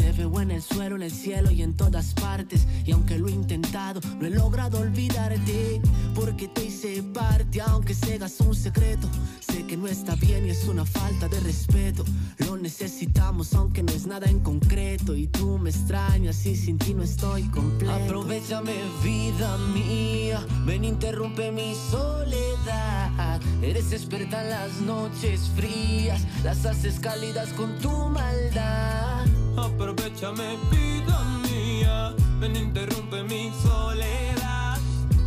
Te 0.09 0.15
veo 0.15 0.41
en 0.41 0.49
el 0.49 0.63
suelo, 0.63 0.95
en 0.95 1.03
el 1.03 1.11
cielo 1.11 1.51
y 1.51 1.61
en 1.61 1.75
todas 1.75 2.15
partes. 2.15 2.65
Y 2.83 2.93
aunque 2.93 3.19
lo 3.19 3.27
he 3.27 3.31
intentado, 3.31 4.01
no 4.19 4.25
he 4.25 4.31
logrado 4.31 4.79
olvidarte. 4.79 5.79
Porque 6.15 6.47
te 6.47 6.65
hice 6.65 7.03
parte, 7.03 7.61
aunque 7.61 7.93
seas 7.93 8.39
un 8.39 8.55
secreto. 8.55 9.07
Sé 9.39 9.67
que 9.67 9.77
no 9.77 9.85
está 9.87 10.15
bien 10.15 10.47
y 10.47 10.49
es 10.49 10.67
una 10.67 10.83
falta 10.83 11.27
de 11.27 11.39
respeto. 11.41 12.03
Lo 12.39 12.57
necesitamos, 12.57 13.53
aunque 13.53 13.83
no 13.83 13.91
es 13.91 14.07
nada 14.07 14.27
en 14.27 14.39
concreto. 14.39 15.15
Y 15.15 15.27
tú 15.27 15.59
me 15.59 15.69
extrañas 15.69 16.43
y 16.47 16.55
sin 16.55 16.79
ti 16.79 16.95
no 16.95 17.03
estoy 17.03 17.43
completo. 17.43 17.93
Aprovechame, 17.93 18.73
vida 19.03 19.59
mía. 19.75 20.43
Ven, 20.65 20.85
interrumpe 20.85 21.51
mi 21.51 21.75
soledad. 21.91 23.39
Eres 23.61 23.91
experta 23.91 24.41
en 24.41 24.49
las 24.49 24.81
noches 24.81 25.51
frías. 25.55 26.25
Las 26.43 26.65
haces 26.65 26.99
cálidas 26.99 27.49
con 27.49 27.77
tu 27.77 27.91
maldad. 27.91 29.27
Aprovechame 29.57 30.57
vida 30.71 31.19
mía, 31.49 32.15
ven 32.39 32.55
interrumpe 32.55 33.23
mi 33.23 33.51
soledad. 33.61 34.77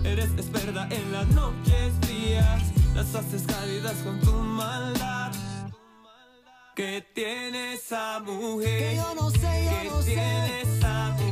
Eres 0.05 0.31
experta 0.33 0.89
en 0.91 1.13
las 1.13 1.27
noches 1.29 1.93
frías, 2.03 2.63
las 2.95 3.15
haces 3.15 3.43
cálidas 3.47 3.95
con 4.05 4.21
tu 4.21 4.33
maldad. 4.33 5.33
¿Qué 6.75 7.05
tiene 7.15 7.75
esa 7.75 8.21
mujer? 8.21 8.79
Que 8.79 8.97
yo 8.97 9.15
no 9.15 9.31
sé, 9.31 9.65
yo 9.65 9.71
¿Qué 9.83 9.89
no 9.91 10.03
sé. 10.03 10.11
tiene 10.15 10.61
esa 10.63 11.09
mujer? 11.19 11.32